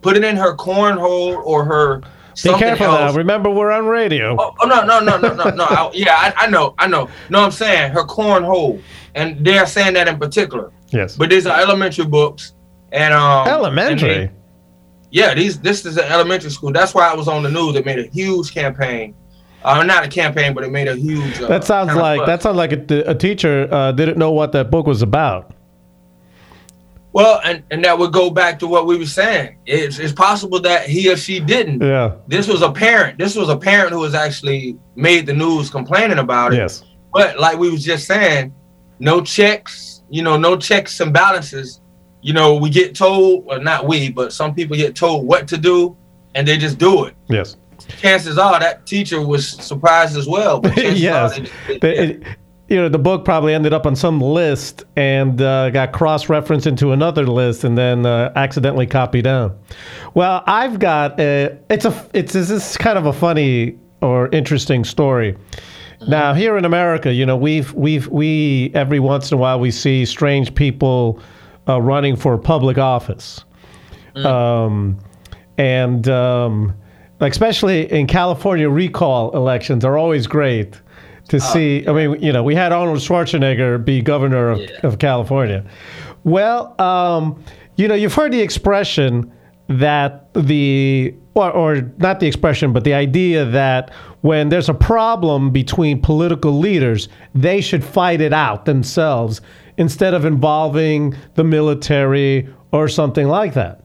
Put 0.00 0.16
it 0.16 0.24
in 0.24 0.36
her 0.36 0.56
cornhole 0.56 1.40
or 1.44 1.64
her 1.64 2.02
be 2.42 2.54
careful 2.58 2.86
else. 2.86 3.12
now 3.12 3.18
remember 3.18 3.50
we're 3.50 3.70
on 3.70 3.86
radio. 3.86 4.36
Oh, 4.38 4.54
oh 4.60 4.66
no 4.66 4.84
no 4.84 5.00
no 5.00 5.16
no 5.18 5.34
no 5.34 5.50
no. 5.50 5.64
I, 5.64 5.90
yeah 5.94 6.14
I, 6.14 6.44
I, 6.44 6.46
know 6.48 6.74
i 6.78 6.86
know. 6.86 7.08
No 7.30 7.44
i'm 7.44 7.50
saying? 7.50 7.92
Her 7.92 8.04
cornhole. 8.04 8.82
And 9.14 9.44
they're 9.44 9.66
saying 9.66 9.94
that 9.94 10.08
in 10.08 10.18
particular. 10.18 10.72
Yes. 10.88 11.16
But 11.16 11.30
these 11.30 11.46
are 11.46 11.58
elementary 11.60 12.06
books. 12.06 12.54
And 12.92 13.14
um 13.14 13.48
elementary? 13.48 14.14
and 14.14 14.28
they, 14.28 14.34
yeah 15.10 15.34
these 15.34 15.60
this 15.60 15.84
is 15.84 15.96
an 15.96 16.04
elementary 16.04 16.50
school. 16.50 16.72
That's 16.72 16.94
why 16.94 17.10
i 17.10 17.14
was 17.14 17.28
on 17.28 17.42
the 17.42 17.50
news. 17.50 17.76
It 17.76 17.86
made 17.86 17.98
a 17.98 18.08
huge 18.08 18.52
campaign. 18.52 19.14
Uh, 19.64 19.82
not 19.84 20.04
a 20.04 20.08
campaign, 20.08 20.54
but 20.54 20.64
it 20.64 20.72
made 20.72 20.88
a 20.88 20.96
huge. 20.96 21.40
Uh, 21.40 21.46
that 21.46 21.64
sounds 21.64 21.94
like 21.94 22.26
that 22.26 22.42
sounds 22.42 22.56
like 22.56 22.72
a, 22.72 23.10
a 23.10 23.14
teacher 23.14 23.68
uh, 23.70 23.92
didn't 23.92 24.18
know 24.18 24.32
what 24.32 24.52
that 24.52 24.70
book 24.70 24.86
was 24.86 25.02
about. 25.02 25.54
Well, 27.12 27.40
and, 27.44 27.62
and 27.70 27.84
that 27.84 27.98
would 27.98 28.12
go 28.12 28.30
back 28.30 28.58
to 28.60 28.66
what 28.66 28.86
we 28.86 28.96
were 28.96 29.06
saying. 29.06 29.58
It's, 29.66 29.98
it's 29.98 30.12
possible 30.12 30.60
that 30.60 30.88
he 30.88 31.12
or 31.12 31.16
she 31.16 31.40
didn't. 31.40 31.82
Yeah. 31.82 32.16
This 32.26 32.48
was 32.48 32.62
a 32.62 32.72
parent. 32.72 33.18
This 33.18 33.36
was 33.36 33.48
a 33.48 33.56
parent 33.56 33.92
who 33.92 33.98
was 33.98 34.14
actually 34.14 34.78
made 34.96 35.26
the 35.26 35.34
news 35.34 35.68
complaining 35.68 36.18
about 36.18 36.54
it. 36.54 36.58
Yes. 36.58 36.84
But 37.12 37.38
like 37.38 37.58
we 37.58 37.70
was 37.70 37.84
just 37.84 38.06
saying, 38.06 38.54
no 38.98 39.20
checks. 39.20 40.02
You 40.08 40.22
know, 40.22 40.38
no 40.38 40.56
checks 40.56 41.00
and 41.00 41.12
balances. 41.12 41.80
You 42.22 42.32
know, 42.32 42.54
we 42.54 42.70
get 42.70 42.94
told, 42.94 43.44
well, 43.44 43.60
not 43.60 43.86
we, 43.86 44.10
but 44.10 44.32
some 44.32 44.54
people 44.54 44.76
get 44.76 44.94
told 44.94 45.26
what 45.26 45.48
to 45.48 45.58
do, 45.58 45.96
and 46.34 46.46
they 46.46 46.56
just 46.56 46.78
do 46.78 47.04
it. 47.04 47.14
Yes 47.28 47.56
chances 47.98 48.38
are 48.38 48.58
that 48.60 48.86
teacher 48.86 49.24
was 49.24 49.48
surprised 49.48 50.16
as 50.16 50.26
well. 50.26 50.60
yes, 50.76 51.40
they, 51.66 51.78
they, 51.78 51.98
it, 51.98 52.22
you 52.72 52.78
know 52.78 52.88
the 52.88 52.98
book 52.98 53.22
probably 53.22 53.52
ended 53.52 53.74
up 53.74 53.84
on 53.84 53.94
some 53.94 54.18
list 54.18 54.84
and 54.96 55.42
uh, 55.42 55.68
got 55.68 55.92
cross-referenced 55.92 56.66
into 56.66 56.92
another 56.92 57.26
list 57.26 57.64
and 57.64 57.76
then 57.76 58.06
uh, 58.06 58.32
accidentally 58.34 58.86
copied 58.86 59.24
down. 59.24 59.54
Well, 60.14 60.42
I've 60.46 60.78
got 60.78 61.20
a, 61.20 61.58
it's 61.68 61.84
a 61.84 62.10
it's 62.14 62.32
this 62.32 62.48
is 62.48 62.78
kind 62.78 62.96
of 62.96 63.04
a 63.04 63.12
funny 63.12 63.78
or 64.00 64.28
interesting 64.30 64.84
story. 64.84 65.34
Mm-hmm. 65.34 66.10
Now 66.10 66.32
here 66.32 66.56
in 66.56 66.64
America, 66.64 67.12
you 67.12 67.26
know 67.26 67.36
we've 67.36 67.74
we've 67.74 68.08
we 68.08 68.72
every 68.74 69.00
once 69.00 69.30
in 69.30 69.36
a 69.36 69.40
while 69.40 69.60
we 69.60 69.70
see 69.70 70.06
strange 70.06 70.54
people 70.54 71.20
uh, 71.68 71.78
running 71.78 72.16
for 72.16 72.38
public 72.38 72.78
office, 72.78 73.44
mm. 74.16 74.24
um, 74.24 74.98
and 75.58 76.08
um, 76.08 76.74
especially 77.20 77.92
in 77.92 78.06
California 78.06 78.70
recall 78.70 79.30
elections 79.36 79.84
are 79.84 79.98
always 79.98 80.26
great 80.26 80.80
to 81.32 81.38
oh, 81.38 81.52
see. 81.52 81.84
I 81.88 81.92
mean, 81.92 82.22
you 82.22 82.30
know, 82.30 82.42
we 82.42 82.54
had 82.54 82.72
Arnold 82.72 82.98
Schwarzenegger 82.98 83.82
be 83.82 84.02
governor 84.02 84.50
of, 84.50 84.60
yeah. 84.60 84.68
of 84.82 84.98
California. 84.98 85.64
Well, 86.24 86.78
um, 86.78 87.42
you 87.76 87.88
know, 87.88 87.94
you've 87.94 88.12
heard 88.12 88.32
the 88.32 88.40
expression 88.42 89.32
that 89.68 90.28
the 90.34 91.14
or, 91.34 91.50
or, 91.50 91.80
not 91.96 92.20
the 92.20 92.26
expression, 92.26 92.74
but 92.74 92.84
the 92.84 92.92
idea 92.92 93.46
that 93.46 93.90
when 94.20 94.50
there's 94.50 94.68
a 94.68 94.74
problem 94.74 95.50
between 95.50 96.02
political 96.02 96.52
leaders, 96.52 97.08
they 97.34 97.62
should 97.62 97.82
fight 97.82 98.20
it 98.20 98.34
out 98.34 98.66
themselves 98.66 99.40
instead 99.78 100.12
of 100.12 100.26
involving 100.26 101.16
the 101.34 101.44
military 101.44 102.46
or 102.72 102.86
something 102.88 103.28
like 103.28 103.54
that. 103.54 103.80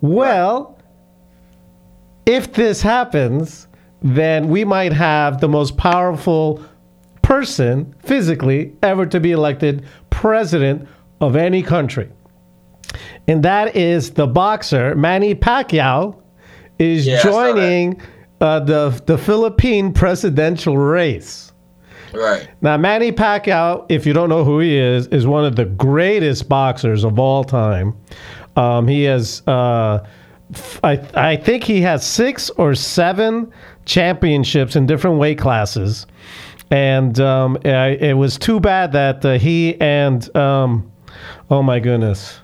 Well, 0.00 0.78
if 2.24 2.54
this 2.54 2.80
happens, 2.80 3.68
then 4.00 4.48
we 4.48 4.64
might 4.64 4.94
have 4.94 5.42
the 5.42 5.48
most 5.48 5.76
powerful 5.76 6.64
person 7.30 7.94
physically 8.00 8.72
ever 8.82 9.06
to 9.06 9.20
be 9.20 9.30
elected 9.30 9.86
president 10.10 10.88
of 11.20 11.36
any 11.36 11.62
country. 11.62 12.10
And 13.28 13.40
that 13.44 13.76
is 13.76 14.10
the 14.10 14.26
boxer 14.26 14.96
Manny 14.96 15.36
Pacquiao 15.36 16.20
is 16.80 17.06
yeah, 17.06 17.22
joining 17.22 18.02
uh, 18.40 18.58
the 18.58 19.00
the 19.06 19.16
Philippine 19.16 19.92
presidential 19.92 20.76
race. 20.76 21.52
Right. 22.12 22.48
Now 22.62 22.76
Manny 22.76 23.12
Pacquiao, 23.12 23.86
if 23.88 24.06
you 24.06 24.12
don't 24.12 24.28
know 24.28 24.42
who 24.42 24.58
he 24.58 24.76
is, 24.76 25.06
is 25.08 25.24
one 25.24 25.44
of 25.44 25.54
the 25.54 25.66
greatest 25.66 26.48
boxers 26.48 27.04
of 27.04 27.20
all 27.20 27.44
time. 27.44 27.96
Um, 28.56 28.88
he 28.88 29.04
has 29.04 29.46
uh, 29.46 30.04
I, 30.82 31.00
I 31.14 31.36
think 31.36 31.62
he 31.62 31.80
has 31.82 32.04
six 32.04 32.50
or 32.50 32.74
seven 32.74 33.52
championships 33.84 34.74
in 34.74 34.86
different 34.86 35.18
weight 35.18 35.38
classes. 35.38 36.06
And 36.70 37.18
um, 37.20 37.58
I, 37.64 37.98
it 38.00 38.14
was 38.14 38.38
too 38.38 38.60
bad 38.60 38.92
that 38.92 39.24
uh, 39.24 39.38
he 39.38 39.80
and, 39.80 40.34
um, 40.36 40.90
oh 41.50 41.62
my 41.62 41.80
goodness. 41.80 42.38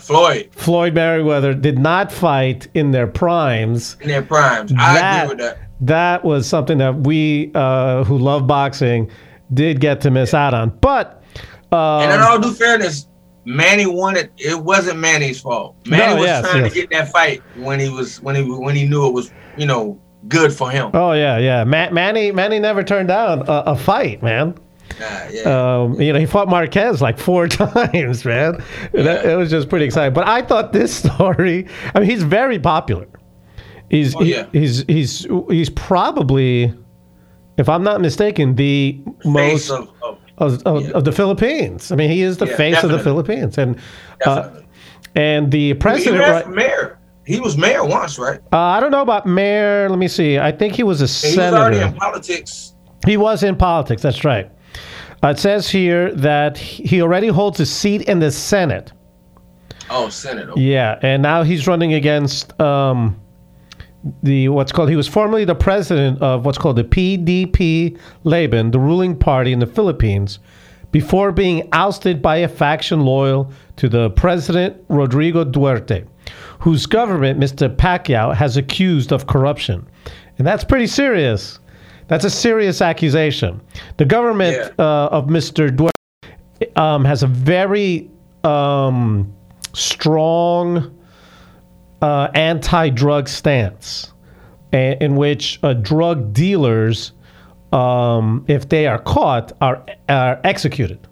Floyd. 0.00 0.50
Floyd 0.52 0.94
Mayweather 0.94 1.58
did 1.58 1.78
not 1.78 2.12
fight 2.12 2.68
in 2.74 2.90
their 2.90 3.06
primes. 3.06 3.96
In 4.00 4.08
their 4.08 4.22
primes. 4.22 4.72
I 4.78 4.94
that, 4.94 5.24
agree 5.24 5.36
with 5.36 5.44
that. 5.44 5.58
That 5.80 6.24
was 6.24 6.46
something 6.46 6.78
that 6.78 6.94
we 6.94 7.50
uh, 7.54 8.04
who 8.04 8.18
love 8.18 8.46
boxing 8.46 9.10
did 9.54 9.80
get 9.80 10.00
to 10.02 10.10
miss 10.10 10.34
out 10.34 10.54
on. 10.54 10.70
But. 10.80 11.22
Um, 11.72 12.02
and 12.02 12.12
in 12.12 12.20
all 12.20 12.38
due 12.38 12.52
fairness, 12.52 13.08
Manny 13.46 13.86
wanted 13.86 14.30
it 14.36 14.58
wasn't 14.58 14.98
Manny's 14.98 15.40
fault. 15.40 15.76
Manny 15.86 16.14
no, 16.14 16.16
was 16.16 16.26
yes, 16.26 16.44
trying 16.44 16.64
yes. 16.64 16.72
to 16.72 16.80
get 16.80 16.90
that 16.90 17.12
fight 17.12 17.42
when 17.56 17.78
he 17.78 17.88
was 17.88 18.20
when 18.20 18.34
he 18.34 18.42
when 18.42 18.74
he 18.74 18.86
knew 18.86 19.06
it 19.06 19.12
was 19.12 19.32
you 19.56 19.66
know 19.66 20.00
good 20.28 20.52
for 20.52 20.70
him. 20.70 20.90
Oh 20.94 21.12
yeah, 21.12 21.38
yeah. 21.38 21.64
Ma- 21.64 21.90
Manny 21.90 22.32
Manny 22.32 22.58
never 22.58 22.82
turned 22.82 23.08
down 23.08 23.40
a, 23.48 23.62
a 23.66 23.76
fight, 23.76 24.22
man. 24.22 24.54
Uh, 25.00 25.28
yeah. 25.30 25.42
Um, 25.82 26.00
you 26.00 26.12
know, 26.12 26.18
he 26.18 26.26
fought 26.26 26.48
Marquez 26.48 27.02
like 27.02 27.18
four 27.18 27.48
times, 27.48 28.24
man. 28.24 28.62
Yeah. 28.92 29.02
That, 29.02 29.26
it 29.26 29.36
was 29.36 29.50
just 29.50 29.68
pretty 29.68 29.84
exciting. 29.84 30.14
But 30.14 30.26
I 30.26 30.42
thought 30.42 30.72
this 30.72 30.94
story. 31.04 31.66
I 31.94 32.00
mean, 32.00 32.10
he's 32.10 32.22
very 32.22 32.58
popular. 32.58 33.08
He's 33.90 34.16
oh, 34.16 34.22
yeah. 34.22 34.46
he's 34.52 34.84
he's 34.88 35.26
he's 35.48 35.70
probably, 35.70 36.74
if 37.56 37.68
I'm 37.68 37.84
not 37.84 38.00
mistaken, 38.00 38.56
the 38.56 39.00
Face 39.04 39.24
most 39.24 39.70
of, 39.70 39.90
of 40.02 40.18
of, 40.38 40.62
of, 40.66 40.90
of, 40.90 41.04
the 41.04 41.12
Philippines. 41.12 41.92
I 41.92 41.96
mean, 41.96 42.10
he 42.10 42.22
is 42.22 42.36
the 42.36 42.46
face 42.46 42.74
definitely. 42.74 42.90
of 42.90 42.98
the 42.98 43.04
Philippines, 43.04 43.58
and 43.58 43.78
uh, 44.26 44.50
and 45.14 45.50
the 45.52 45.74
president. 45.74 46.24
He, 46.24 46.30
right, 46.30 46.48
mayor. 46.48 46.98
He 47.26 47.40
was 47.40 47.56
mayor 47.56 47.84
once, 47.84 48.18
right? 48.18 48.40
Uh, 48.52 48.58
I 48.58 48.80
don't 48.80 48.92
know 48.92 49.02
about 49.02 49.26
mayor. 49.26 49.88
Let 49.88 49.98
me 49.98 50.08
see. 50.08 50.38
I 50.38 50.52
think 50.52 50.74
he 50.74 50.84
was 50.84 51.00
a 51.00 51.08
senator. 51.08 51.40
He 51.40 51.50
was 51.50 51.54
already 51.54 51.80
in 51.80 51.94
politics. 51.94 52.74
He 53.04 53.16
was 53.16 53.42
in 53.42 53.56
politics. 53.56 54.00
That's 54.00 54.24
right. 54.24 54.50
Uh, 55.24 55.28
it 55.28 55.38
says 55.38 55.68
here 55.68 56.14
that 56.14 56.56
he 56.56 57.02
already 57.02 57.28
holds 57.28 57.58
a 57.58 57.66
seat 57.66 58.02
in 58.02 58.20
the 58.20 58.30
Senate. 58.30 58.92
Oh, 59.90 60.08
Senate. 60.08 60.48
Okay. 60.50 60.60
Yeah, 60.60 60.98
and 61.02 61.22
now 61.22 61.42
he's 61.42 61.66
running 61.66 61.94
against. 61.94 62.58
Um, 62.60 63.20
the 64.22 64.48
what's 64.48 64.70
called 64.72 64.88
he 64.88 64.94
was 64.94 65.08
formerly 65.08 65.44
the 65.44 65.54
president 65.54 66.22
of 66.22 66.44
what's 66.44 66.58
called 66.58 66.76
the 66.76 66.84
PDP 66.84 67.98
Laban, 68.24 68.70
the 68.70 68.78
ruling 68.78 69.18
party 69.18 69.52
in 69.52 69.58
the 69.58 69.66
Philippines, 69.66 70.38
before 70.92 71.32
being 71.32 71.68
ousted 71.72 72.22
by 72.22 72.36
a 72.36 72.48
faction 72.48 73.00
loyal 73.00 73.50
to 73.76 73.88
the 73.88 74.10
president 74.10 74.76
Rodrigo 74.88 75.44
Duterte, 75.44 76.06
whose 76.60 76.86
government 76.86 77.38
Mr. 77.38 77.74
Pacquiao 77.74 78.34
has 78.34 78.56
accused 78.56 79.12
of 79.12 79.26
corruption. 79.26 79.86
And 80.38 80.46
that's 80.46 80.64
pretty 80.64 80.86
serious. 80.86 81.58
That's 82.08 82.24
a 82.24 82.30
serious 82.30 82.80
accusation. 82.80 83.60
The 83.96 84.04
government 84.04 84.56
yeah. 84.56 84.84
uh, 84.84 85.08
of 85.10 85.26
Mr. 85.26 85.68
Duterte 85.70 86.78
um, 86.78 87.04
has 87.04 87.22
a 87.22 87.26
very 87.26 88.10
um, 88.44 89.32
strong 89.72 90.96
uh, 92.02 92.28
anti-drug 92.34 93.28
stance, 93.28 94.12
a- 94.72 94.96
in 95.02 95.16
which 95.16 95.58
uh, 95.62 95.74
drug 95.74 96.32
dealers, 96.32 97.12
um, 97.72 98.44
if 98.48 98.68
they 98.68 98.86
are 98.86 98.98
caught, 98.98 99.52
are 99.60 99.84
are 100.08 100.40
executed. 100.44 101.08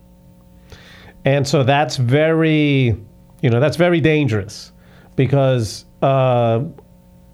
And 1.25 1.49
so 1.49 1.65
that's 1.65 1.97
very, 1.97 2.95
you 3.41 3.51
know, 3.51 3.59
that's 3.59 3.77
very 3.79 4.01
dangerous, 4.01 4.73
because 5.17 5.85
uh, 6.03 6.65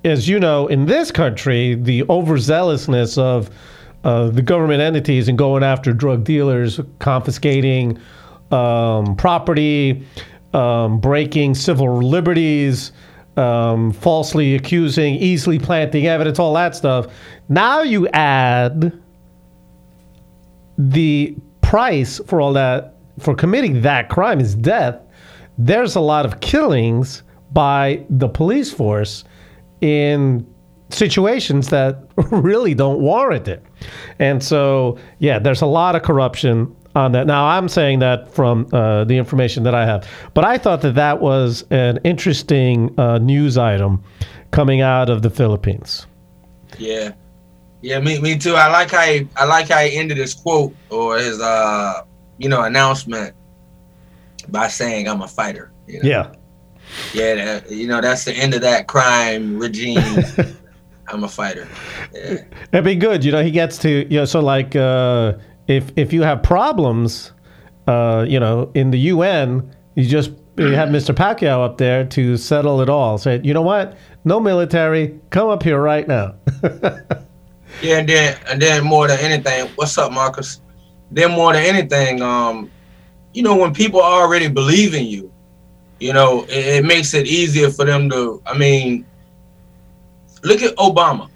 as 0.05 0.29
you 0.29 0.41
know, 0.41 0.67
in 0.69 0.87
this 0.87 1.11
country, 1.11 1.75
the 1.75 2.03
overzealousness 2.03 3.19
of 3.19 3.51
uh, 4.05 4.31
the 4.31 4.43
government 4.43 4.81
entities 4.81 5.29
and 5.29 5.37
going 5.37 5.63
after 5.63 5.93
drug 5.93 6.25
dealers, 6.25 6.81
confiscating 6.99 7.99
um, 8.51 9.15
property, 9.17 10.07
um, 10.55 10.99
breaking 11.01 11.55
civil 11.55 12.03
liberties, 12.03 12.93
um, 13.37 13.93
falsely 13.93 14.55
accusing, 14.55 15.15
easily 15.17 15.59
planting 15.59 16.07
evidence, 16.07 16.39
all 16.39 16.55
that 16.55 16.75
stuff. 16.75 17.07
Now 17.49 17.83
you 17.83 18.09
add 18.09 18.99
the 20.79 21.37
price 21.61 22.21
for 22.27 22.41
all 22.41 22.55
that 22.55 22.95
for 23.19 23.35
committing 23.35 23.83
that 23.83 24.09
crime 24.09 24.41
is 24.41 24.55
death, 24.55 24.99
there's 25.59 25.95
a 25.95 26.01
lot 26.01 26.25
of 26.25 26.41
killings 26.41 27.23
by 27.53 28.05
the 28.09 28.29
police 28.29 28.73
force 28.73 29.25
in 29.81 30.47
situations 30.91 31.69
that 31.69 32.03
really 32.31 32.75
don't 32.75 33.01
warrant 33.01 33.49
it. 33.49 33.65
And 34.19 34.43
so, 34.43 34.99
yeah, 35.19 35.39
there's 35.39 35.63
a 35.63 35.67
lot 35.67 35.95
of 35.97 36.03
corruption 36.03 36.75
on 36.95 37.13
that. 37.13 37.27
Now, 37.27 37.47
I'm 37.47 37.69
saying 37.69 38.01
that 38.01 38.33
from 38.33 38.67
uh, 38.73 39.05
the 39.05 39.17
information 39.17 39.63
that 39.65 39.75
I 39.75 39.87
have, 39.87 40.07
but 40.35 40.45
I 40.45 40.59
thought 40.59 40.83
that 40.83 40.95
that 40.97 41.21
was 41.21 41.65
an 41.71 41.99
interesting 42.05 42.99
uh, 42.99 43.19
news 43.19 43.57
item 43.57 44.03
coming 44.51 44.81
out 44.81 45.09
of 45.09 45.23
the 45.23 45.31
Philippines. 45.31 46.07
Yeah, 46.79 47.13
yeah, 47.83 48.01
me, 48.01 48.21
me 48.21 48.37
too. 48.37 48.55
I 48.55 48.69
like 48.69 48.91
how 48.91 49.03
he, 49.03 49.29
I 49.37 49.45
like 49.45 49.69
how 49.69 49.79
he 49.79 49.97
ended 49.97 50.19
his 50.19 50.35
quote 50.35 50.75
or 50.91 51.19
his 51.19 51.41
uh, 51.41 52.03
you 52.41 52.49
know, 52.49 52.63
announcement 52.63 53.37
by 54.49 54.67
saying 54.67 55.07
I'm 55.07 55.23
a 55.23 55.29
fighter. 55.29 55.71
You 55.87 56.03
know? 56.03 56.09
Yeah. 56.09 56.33
Yeah, 57.13 57.35
that, 57.35 57.71
you 57.71 57.87
know 57.87 58.01
that's 58.01 58.25
the 58.25 58.33
end 58.33 58.55
of 58.55 58.61
that 58.63 58.87
crime 58.87 59.59
regime. 59.59 59.99
I'm 61.09 61.25
a 61.25 61.29
fighter. 61.29 61.69
Yeah. 62.15 62.45
It'd 62.73 62.85
be 62.85 62.95
good, 62.95 63.25
you 63.25 63.33
know. 63.33 63.43
He 63.43 63.51
gets 63.51 63.79
to, 63.79 63.89
you 63.89 64.21
know, 64.21 64.25
so 64.25 64.41
like 64.41 64.77
uh, 64.77 65.35
if 65.67 65.93
if 65.97 66.13
you 66.13 66.23
have 66.23 66.43
problems, 66.43 67.33
uh, 67.87 68.25
you 68.29 68.39
know, 68.39 68.71
in 68.75 68.91
the 68.91 68.99
UN, 68.99 69.75
you 69.95 70.05
just 70.05 70.33
you 70.57 70.73
have 70.73 70.91
Mr. 70.91 71.15
Pacquiao 71.15 71.65
up 71.65 71.79
there 71.79 72.05
to 72.05 72.37
settle 72.37 72.81
it 72.81 72.91
all. 72.91 73.17
Say, 73.19 73.41
you 73.43 73.55
know 73.55 73.63
what? 73.63 73.97
No 74.25 74.41
military, 74.41 75.19
come 75.31 75.49
up 75.49 75.63
here 75.63 75.81
right 75.81 76.07
now. 76.07 76.35
yeah, 77.83 77.99
and 77.99 78.09
then 78.09 78.39
and 78.47 78.61
then 78.61 78.85
more 78.85 79.09
than 79.09 79.19
anything, 79.21 79.69
what's 79.77 79.97
up, 79.97 80.13
Marcus? 80.13 80.61
Then 81.11 81.33
more 81.33 81.53
than 81.55 81.65
anything, 81.65 82.23
um, 82.23 82.71
you 83.33 83.43
know, 83.43 83.57
when 83.57 83.73
people 83.73 84.01
already 84.01 84.49
believe 84.49 84.95
in 84.95 85.07
you, 85.07 85.33
you 86.01 86.13
know, 86.13 86.45
it, 86.45 86.79
it 86.79 86.85
makes 86.85 87.15
it 87.15 87.27
easier 87.27 87.71
for 87.71 87.85
them 87.85 88.11
to. 88.11 88.43
I 88.47 88.57
mean, 88.57 89.07
look 90.43 90.63
at 90.63 90.75
Obama. 90.77 91.29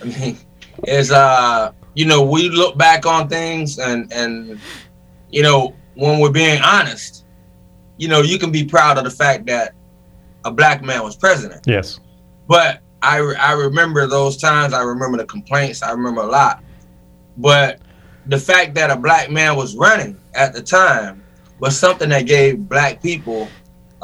I 0.00 0.04
mean, 0.04 0.38
is 0.86 1.10
uh, 1.10 1.72
you 1.94 2.04
know, 2.04 2.22
we 2.22 2.50
look 2.50 2.76
back 2.76 3.06
on 3.06 3.28
things 3.28 3.78
and 3.78 4.12
and 4.12 4.60
you 5.30 5.42
know, 5.42 5.74
when 5.94 6.20
we're 6.20 6.30
being 6.30 6.60
honest, 6.62 7.24
you 7.96 8.08
know, 8.08 8.20
you 8.20 8.38
can 8.38 8.52
be 8.52 8.64
proud 8.64 8.98
of 8.98 9.04
the 9.04 9.10
fact 9.10 9.46
that 9.46 9.74
a 10.44 10.50
black 10.50 10.82
man 10.82 11.02
was 11.02 11.16
president. 11.16 11.66
Yes. 11.66 11.98
But 12.46 12.80
I 13.02 13.18
I 13.18 13.52
remember 13.52 14.06
those 14.06 14.36
times. 14.36 14.74
I 14.74 14.82
remember 14.82 15.16
the 15.16 15.24
complaints. 15.24 15.82
I 15.82 15.90
remember 15.90 16.20
a 16.20 16.26
lot. 16.26 16.62
But 17.36 17.80
the 18.26 18.38
fact 18.38 18.74
that 18.74 18.90
a 18.90 18.96
black 18.96 19.30
man 19.30 19.56
was 19.56 19.76
running 19.76 20.18
at 20.34 20.52
the 20.52 20.62
time 20.62 21.22
was 21.58 21.78
something 21.78 22.08
that 22.10 22.26
gave 22.26 22.68
black 22.68 23.02
people 23.02 23.48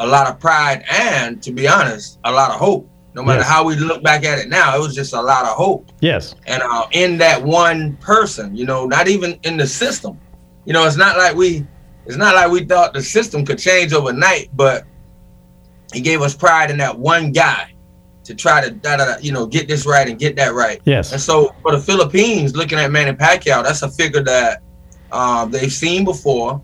a 0.00 0.06
lot 0.06 0.26
of 0.26 0.40
pride 0.40 0.84
and, 0.90 1.42
to 1.42 1.52
be 1.52 1.68
honest, 1.68 2.18
a 2.24 2.32
lot 2.32 2.50
of 2.50 2.56
hope. 2.56 2.88
No 3.14 3.22
matter 3.22 3.40
yes. 3.40 3.48
how 3.48 3.64
we 3.64 3.74
look 3.76 4.02
back 4.02 4.24
at 4.24 4.38
it 4.38 4.48
now, 4.48 4.76
it 4.76 4.80
was 4.80 4.94
just 4.94 5.12
a 5.12 5.20
lot 5.20 5.44
of 5.44 5.50
hope. 5.50 5.90
Yes. 6.00 6.34
And 6.46 6.62
uh, 6.62 6.86
in 6.92 7.18
that 7.18 7.42
one 7.42 7.96
person, 7.96 8.56
you 8.56 8.64
know, 8.64 8.86
not 8.86 9.08
even 9.08 9.38
in 9.42 9.56
the 9.56 9.66
system. 9.66 10.18
You 10.64 10.72
know, 10.72 10.86
it's 10.86 10.96
not 10.96 11.16
like 11.16 11.34
we, 11.34 11.66
it's 12.06 12.16
not 12.16 12.34
like 12.34 12.50
we 12.50 12.64
thought 12.64 12.94
the 12.94 13.02
system 13.02 13.44
could 13.44 13.58
change 13.58 13.92
overnight, 13.92 14.50
but 14.54 14.84
he 15.92 16.00
gave 16.00 16.22
us 16.22 16.34
pride 16.34 16.70
in 16.70 16.78
that 16.78 16.96
one 16.96 17.32
guy 17.32 17.74
to 18.24 18.34
try 18.34 18.60
to 18.64 18.70
da, 18.70 18.96
da, 18.96 19.04
da, 19.06 19.16
you 19.20 19.32
know 19.32 19.44
get 19.44 19.66
this 19.66 19.86
right 19.86 20.08
and 20.08 20.18
get 20.18 20.36
that 20.36 20.54
right. 20.54 20.80
Yes. 20.84 21.12
And 21.12 21.20
so 21.20 21.54
for 21.62 21.72
the 21.72 21.80
Philippines, 21.80 22.54
looking 22.54 22.78
at 22.78 22.90
Manny 22.90 23.12
Pacquiao, 23.12 23.64
that's 23.64 23.82
a 23.82 23.90
figure 23.90 24.22
that 24.22 24.62
um, 25.10 25.50
they've 25.50 25.72
seen 25.72 26.04
before. 26.04 26.62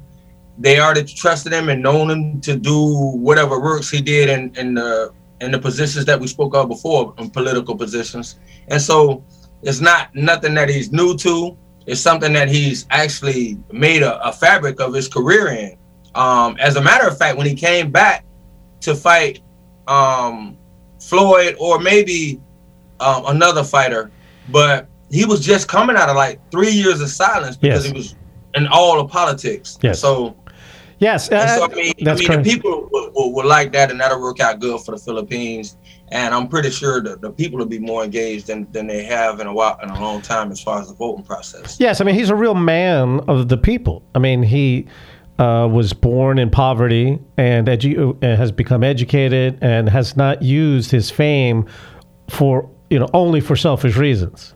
They 0.58 0.80
already 0.80 1.04
trusted 1.04 1.52
him 1.52 1.68
and 1.68 1.82
known 1.82 2.10
him 2.10 2.40
to 2.42 2.56
do 2.56 3.12
whatever 3.12 3.60
works 3.60 3.90
he 3.90 4.00
did 4.00 4.28
in, 4.28 4.54
in 4.56 4.75
the 4.75 5.12
in 5.40 5.50
the 5.50 5.58
positions 5.58 6.04
that 6.06 6.19
we 6.19 6.26
spoke 6.26 6.54
of 6.54 6.69
before, 6.69 7.14
in 7.19 7.30
political 7.30 7.76
positions. 7.76 8.38
And 8.69 8.80
so 8.80 9.23
it's 9.62 9.80
not 9.80 10.14
nothing 10.14 10.54
that 10.54 10.69
he's 10.69 10.92
new 10.92 11.16
to. 11.19 11.56
It's 11.86 12.00
something 12.00 12.32
that 12.32 12.49
he's 12.49 12.86
actually 12.90 13.58
made 13.71 14.02
a, 14.02 14.19
a 14.26 14.32
fabric 14.32 14.80
of 14.80 14.95
his 14.95 15.08
career 15.08 15.49
in. 15.49 15.76
Um, 16.14 16.56
as 16.58 16.76
a 16.76 16.82
matter 16.82 17.06
of 17.06 17.19
fact, 17.19 17.36
when 17.36 17.47
he 17.47 17.54
came 17.54 17.90
back 17.90 18.25
to 18.80 18.95
fight 18.95 19.40
um, 19.86 20.56
Floyd 21.00 21.56
or 21.60 21.78
maybe 21.78 22.40
um, 23.00 23.25
another 23.26 23.62
fighter, 23.62 24.10
but 24.49 24.88
he 25.10 25.25
was 25.25 25.45
just 25.45 25.69
coming 25.69 25.97
out 25.97 26.08
of 26.08 26.16
like 26.16 26.40
three 26.50 26.71
years 26.71 27.00
of 27.00 27.10
silence 27.10 27.56
because 27.56 27.84
yes. 27.84 27.92
he 27.92 27.97
was 27.97 28.16
in 28.54 28.66
all 28.69 28.99
of 28.99 29.10
politics. 29.10 29.78
Yes. 29.82 30.00
So. 30.00 30.34
Yes, 30.99 31.30
uh, 31.30 31.47
so, 31.47 31.65
I 31.65 31.75
mean, 31.75 31.93
I 32.06 32.15
mean, 32.15 32.43
the 32.43 32.43
people 32.43 32.89
will, 32.91 33.11
will, 33.15 33.35
will, 33.35 33.47
like 33.47 33.73
that, 33.73 33.91
and 33.91 34.00
that'll 34.00 34.21
work 34.21 34.41
out 34.41 34.61
good 34.61 34.80
for 34.80 34.93
the 34.93 34.99
Philippines. 34.99 35.76
And 36.09 36.35
I'm 36.35 36.49
pretty 36.49 36.71
sure 36.71 37.02
that 37.02 37.21
the 37.21 37.30
people 37.30 37.59
will 37.59 37.67
be 37.67 37.78
more 37.78 38.04
engaged 38.04 38.47
than, 38.47 38.71
than 38.73 38.87
they 38.87 39.02
have 39.04 39.41
in 39.41 39.47
a 39.47 39.52
while, 39.52 39.78
in 39.82 39.91
a 39.91 40.00
long 40.00 40.23
time, 40.23 40.50
as 40.50 40.61
far 40.61 40.80
as 40.80 40.89
the 40.89 40.95
voting 40.95 41.25
process. 41.25 41.78
Yes, 41.78 42.00
I 42.00 42.04
mean 42.04 42.15
he's 42.15 42.30
a 42.30 42.35
real 42.35 42.54
man 42.54 43.21
of 43.28 43.49
the 43.49 43.59
people. 43.59 44.02
I 44.15 44.21
mean 44.21 44.43
he 44.43 44.87
uh, 45.39 45.69
was 45.71 45.93
born 45.93 46.39
in 46.39 46.49
poverty 46.49 47.19
and 47.37 47.67
edu- 47.67 48.23
has 48.23 48.52
become 48.52 48.82
educated 48.82 49.59
and 49.61 49.89
has 49.89 50.17
not 50.17 50.43
used 50.43 50.91
his 50.91 51.11
fame 51.11 51.67
for 52.28 52.71
you 52.89 52.99
know 52.99 53.09
only 53.13 53.41
for 53.41 53.56
selfish 53.56 53.97
reasons. 53.97 54.54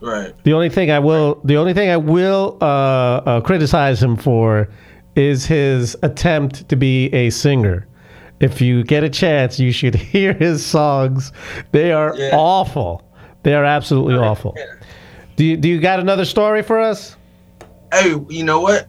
Right. 0.00 0.32
The 0.44 0.52
only 0.52 0.68
thing 0.68 0.90
I 0.90 0.98
will 0.98 1.40
the 1.44 1.56
only 1.56 1.74
thing 1.74 1.88
I 1.88 1.96
will 1.96 2.58
uh, 2.60 2.64
uh, 2.64 3.40
criticize 3.40 4.02
him 4.02 4.16
for 4.16 4.68
is 5.16 5.46
his 5.46 5.96
attempt 6.02 6.68
to 6.68 6.76
be 6.76 7.06
a 7.12 7.30
singer. 7.30 7.88
If 8.38 8.60
you 8.60 8.84
get 8.84 9.02
a 9.02 9.10
chance, 9.10 9.58
you 9.58 9.72
should 9.72 9.94
hear 10.12 10.34
his 10.34 10.64
songs. 10.64 11.32
They 11.72 11.92
are 11.92 12.14
yeah. 12.16 12.30
awful. 12.32 13.02
They 13.42 13.54
are 13.54 13.64
absolutely 13.64 14.16
awful. 14.16 14.54
Yeah. 14.56 14.64
Do 15.36 15.44
you, 15.44 15.56
do 15.56 15.68
you 15.68 15.80
got 15.80 16.00
another 16.00 16.24
story 16.24 16.62
for 16.62 16.80
us? 16.80 17.16
Hey, 17.92 18.14
you 18.28 18.44
know 18.44 18.60
what? 18.60 18.88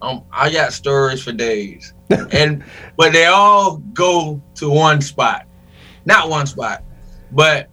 Um, 0.00 0.24
I 0.32 0.50
got 0.50 0.72
stories 0.72 1.22
for 1.22 1.32
days, 1.32 1.92
and 2.32 2.64
but 2.96 3.12
they 3.12 3.26
all 3.26 3.78
go 3.92 4.40
to 4.54 4.70
one 4.70 5.00
spot, 5.00 5.46
not 6.04 6.28
one 6.30 6.46
spot, 6.46 6.84
but 7.32 7.68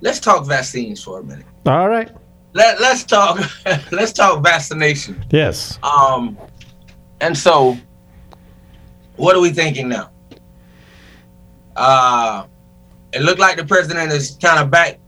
let's 0.00 0.18
talk 0.18 0.46
vaccines 0.46 1.02
for 1.02 1.20
a 1.20 1.24
minute. 1.24 1.46
All 1.64 1.88
right. 1.88 2.10
Let 2.54 2.80
Let's 2.80 3.04
talk. 3.04 3.38
let's 3.92 4.12
talk 4.12 4.42
vaccination. 4.42 5.24
Yes. 5.30 5.78
Um, 5.84 6.36
and 7.20 7.36
so, 7.36 7.76
what 9.16 9.36
are 9.36 9.40
we 9.40 9.50
thinking 9.50 9.88
now? 9.88 10.10
Uh, 11.76 12.46
it 13.12 13.22
looked 13.22 13.40
like 13.40 13.56
the 13.56 13.64
president 13.64 14.12
is 14.12 14.36
kind 14.40 14.60
of 14.60 14.70
back 14.70 14.98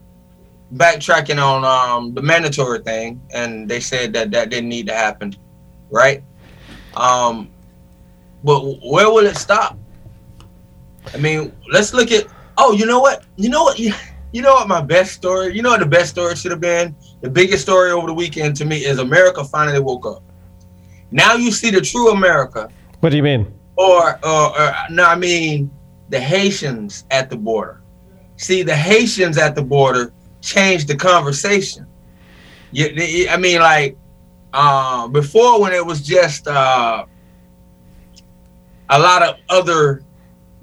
backtracking 0.75 1.42
on 1.42 1.64
um, 1.64 2.14
the 2.14 2.23
mandatory 2.23 2.79
thing, 2.81 3.20
and 3.35 3.68
they 3.68 3.81
said 3.81 4.12
that 4.12 4.31
that 4.31 4.51
didn't 4.51 4.68
need 4.68 4.87
to 4.87 4.94
happen 4.94 5.35
right? 5.90 6.23
Um, 6.94 7.51
but 8.42 8.61
where 8.83 9.11
will 9.11 9.27
it 9.27 9.37
stop? 9.37 9.77
I 11.12 11.18
mean, 11.18 11.53
let's 11.70 11.92
look 11.92 12.11
at. 12.11 12.27
Oh, 12.57 12.73
you 12.73 12.87
know 12.87 13.01
what? 13.01 13.25
You 13.37 13.49
know 13.49 13.64
what? 13.64 13.79
You, 13.79 13.92
you 14.33 14.42
know 14.42 14.55
what? 14.55 14.68
My 14.68 14.81
best 14.81 15.12
story. 15.12 15.55
You 15.55 15.62
know 15.62 15.70
what 15.70 15.81
the 15.81 15.87
best 15.87 16.11
story 16.11 16.37
should 16.37 16.51
have 16.51 16.61
been. 16.61 16.94
The 17.20 17.31
biggest 17.31 17.62
story 17.62 17.90
over 17.90 18.07
the 18.07 18.14
weekend 18.14 18.57
to 18.57 18.64
me 18.64 18.85
is 18.85 18.99
America 18.99 19.44
finally 19.44 19.81
woke 19.81 20.07
up. 20.07 20.23
Now 21.11 21.35
you 21.35 21.51
see 21.51 21.70
the 21.70 21.81
true 21.81 22.11
America. 22.11 22.70
What 23.01 23.11
do 23.11 23.16
you 23.16 23.23
mean? 23.23 23.53
Or, 23.77 24.18
or, 24.25 24.61
or 24.61 24.75
no, 24.90 25.05
I 25.05 25.16
mean 25.16 25.70
the 26.09 26.20
Haitians 26.20 27.05
at 27.11 27.31
the 27.31 27.37
border. 27.37 27.83
See, 28.37 28.62
the 28.62 28.75
Haitians 28.75 29.38
at 29.38 29.55
the 29.55 29.62
border 29.62 30.12
changed 30.40 30.88
the 30.88 30.96
conversation. 30.96 31.87
You, 32.73 33.29
I 33.29 33.37
mean, 33.37 33.61
like 33.61 33.96
uh, 34.53 35.09
before 35.09 35.61
when 35.61 35.73
it 35.73 35.85
was 35.85 36.01
just 36.01 36.46
uh, 36.46 37.05
a 38.88 38.99
lot 38.99 39.23
of 39.23 39.37
other 39.49 40.03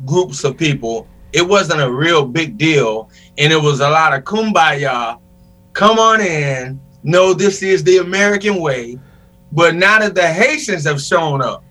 groups 0.06 0.44
of 0.44 0.58
people, 0.58 1.08
it 1.34 1.48
wasn't 1.48 1.82
a 1.82 1.92
real 1.92 2.26
big 2.26 2.58
deal, 2.58 3.10
and 3.38 3.52
it 3.52 3.62
was 3.62 3.80
a 3.80 3.90
lot 3.90 4.14
of 4.14 4.24
kumbaya. 4.24 5.20
Come 5.74 6.00
on 6.00 6.22
in. 6.22 6.80
No, 7.04 7.34
this 7.34 7.62
is 7.62 7.84
the 7.84 7.98
American 7.98 8.60
way. 8.60 8.98
But 9.52 9.76
now 9.76 10.00
that 10.00 10.16
the 10.16 10.28
Haitians 10.28 10.86
have 10.86 11.02
shown 11.02 11.42
up, 11.42 11.64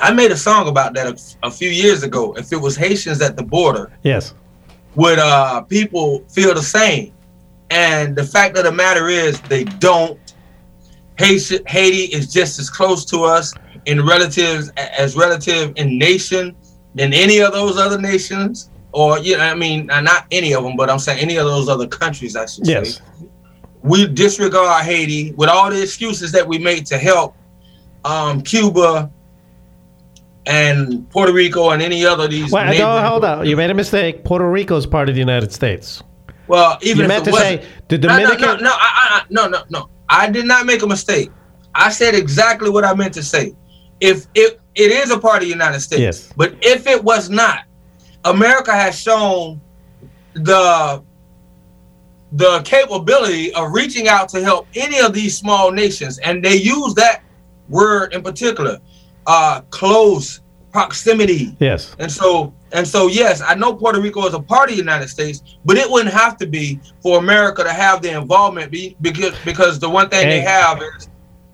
I 0.00 0.12
made 0.12 0.30
a 0.30 0.36
song 0.36 0.68
about 0.68 0.94
that 0.94 1.06
a, 1.06 1.46
a 1.46 1.50
few 1.50 1.68
years 1.68 2.02
ago. 2.02 2.32
If 2.34 2.52
it 2.52 2.56
was 2.56 2.76
Haitians 2.76 3.20
at 3.20 3.36
the 3.36 3.42
border, 3.42 3.92
yes, 4.02 4.34
would 4.94 5.18
uh, 5.18 5.62
people 5.62 6.24
feel 6.28 6.54
the 6.54 6.62
same? 6.62 7.12
And 7.70 8.16
the 8.16 8.24
fact 8.24 8.56
of 8.56 8.64
the 8.64 8.72
matter 8.72 9.08
is, 9.08 9.40
they 9.42 9.64
don't 9.64 10.18
Haiti, 11.18 11.58
Haiti 11.66 12.14
is 12.14 12.32
just 12.32 12.58
as 12.58 12.70
close 12.70 13.04
to 13.06 13.24
us 13.24 13.52
in 13.86 14.04
relatives 14.06 14.70
as 14.76 15.16
relative 15.16 15.72
in 15.76 15.98
nation 15.98 16.56
than 16.94 17.12
any 17.12 17.40
of 17.40 17.52
those 17.52 17.76
other 17.76 18.00
nations, 18.00 18.70
or 18.92 19.18
you 19.18 19.36
know, 19.36 19.44
I 19.44 19.54
mean, 19.54 19.86
not 19.86 20.26
any 20.30 20.54
of 20.54 20.62
them, 20.62 20.76
but 20.76 20.88
I'm 20.88 20.98
saying 20.98 21.18
any 21.18 21.36
of 21.36 21.46
those 21.46 21.68
other 21.68 21.86
countries, 21.86 22.36
I 22.36 22.46
should 22.46 22.66
yes. 22.66 22.96
say. 22.96 23.27
We 23.88 24.06
disregard 24.06 24.84
Haiti 24.84 25.32
with 25.32 25.48
all 25.48 25.70
the 25.70 25.82
excuses 25.82 26.32
that 26.32 26.46
we 26.46 26.58
made 26.58 26.86
to 26.86 26.98
help 26.98 27.34
um, 28.04 28.42
Cuba 28.42 29.10
and 30.46 31.08
Puerto 31.10 31.32
Rico 31.32 31.70
and 31.70 31.82
any 31.82 32.04
other 32.04 32.24
of 32.24 32.30
these. 32.30 32.50
Well, 32.50 32.72
no, 32.76 33.02
hold 33.08 33.24
on. 33.24 33.46
You 33.46 33.56
made 33.56 33.70
a 33.70 33.74
mistake. 33.74 34.24
Puerto 34.24 34.48
Rico 34.50 34.76
is 34.76 34.86
part 34.86 35.08
of 35.08 35.14
the 35.14 35.20
United 35.20 35.52
States. 35.52 36.02
Well, 36.46 36.78
even 36.80 37.00
if 37.00 37.02
you 37.02 37.08
meant 37.08 37.24
to 37.26 37.32
say 37.32 37.64
the 37.88 37.98
Dominican. 37.98 38.40
No, 38.40 38.54
no, 38.54 38.60
no, 38.60 38.70
I, 38.72 38.76
I, 38.78 39.22
no, 39.28 39.48
no, 39.48 39.62
no. 39.68 39.90
I 40.08 40.30
did 40.30 40.46
not 40.46 40.64
make 40.64 40.82
a 40.82 40.86
mistake. 40.86 41.30
I 41.74 41.90
said 41.90 42.14
exactly 42.14 42.70
what 42.70 42.84
I 42.84 42.94
meant 42.94 43.14
to 43.14 43.22
say. 43.22 43.54
If 44.00 44.26
it 44.34 44.60
it 44.74 44.90
is 44.90 45.10
a 45.10 45.18
part 45.18 45.36
of 45.36 45.42
the 45.42 45.48
United 45.48 45.80
States, 45.80 46.00
yes. 46.00 46.32
but 46.36 46.54
if 46.62 46.86
it 46.86 47.02
was 47.02 47.28
not, 47.28 47.64
America 48.24 48.72
has 48.72 48.98
shown 48.98 49.60
the 50.34 51.02
the 52.32 52.60
capability 52.62 53.52
of 53.54 53.72
reaching 53.72 54.08
out 54.08 54.28
to 54.30 54.42
help 54.42 54.66
any 54.74 54.98
of 55.00 55.14
these 55.14 55.36
small 55.36 55.70
nations, 55.70 56.18
and 56.18 56.44
they 56.44 56.56
use 56.56 56.94
that 56.94 57.22
word 57.68 58.12
in 58.12 58.22
particular, 58.22 58.78
uh, 59.26 59.62
close 59.70 60.40
proximity. 60.72 61.56
Yes. 61.58 61.96
And 61.98 62.10
so 62.10 62.52
and 62.72 62.86
so 62.86 63.06
yes, 63.06 63.40
I 63.40 63.54
know 63.54 63.74
Puerto 63.74 64.00
Rico 64.00 64.26
is 64.26 64.34
a 64.34 64.40
part 64.40 64.68
of 64.68 64.76
the 64.76 64.78
United 64.78 65.08
States, 65.08 65.42
but 65.64 65.76
it 65.76 65.90
wouldn't 65.90 66.14
have 66.14 66.36
to 66.38 66.46
be 66.46 66.80
for 67.02 67.18
America 67.18 67.64
to 67.64 67.72
have 67.72 68.02
the 68.02 68.10
involvement 68.10 68.70
be, 68.70 68.96
because 69.00 69.34
because 69.44 69.78
the 69.78 69.88
one 69.88 70.08
thing 70.08 70.24
and, 70.24 70.32
they 70.32 70.40
have 70.40 70.82
is 70.82 71.08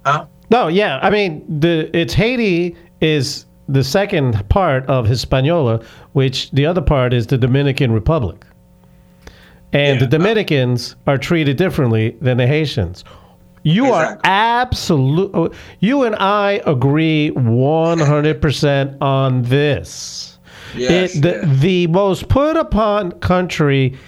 huh? 0.04 0.26
No, 0.50 0.68
yeah. 0.68 0.98
I 1.02 1.10
mean 1.10 1.44
the 1.60 1.90
it's 1.96 2.14
Haiti 2.14 2.76
is 3.00 3.46
the 3.68 3.84
second 3.84 4.46
part 4.48 4.84
of 4.87 5.06
Hispaniola, 5.06 5.82
which 6.12 6.50
the 6.50 6.66
other 6.66 6.82
part 6.82 7.12
is 7.14 7.26
the 7.28 7.38
Dominican 7.38 7.92
Republic. 7.92 8.44
And 9.74 10.00
yeah. 10.00 10.06
the 10.06 10.18
Dominicans 10.18 10.96
are 11.06 11.18
treated 11.18 11.56
differently 11.56 12.16
than 12.20 12.37
the 12.38 12.46
Haitians. 12.46 13.04
You 13.64 13.87
exactly. 13.87 14.14
are 14.14 14.20
absolute. 14.24 15.30
Oh, 15.34 15.50
you 15.80 16.04
and 16.04 16.14
I 16.16 16.62
agree 16.64 17.32
100% 17.34 18.96
on 19.02 19.42
this. 19.42 20.38
Yes, 20.76 21.16
it, 21.16 21.22
the, 21.22 21.56
the 21.60 21.87
most 21.88 22.28
put 22.28 22.56
upon 22.56 23.12
country, 23.12 23.98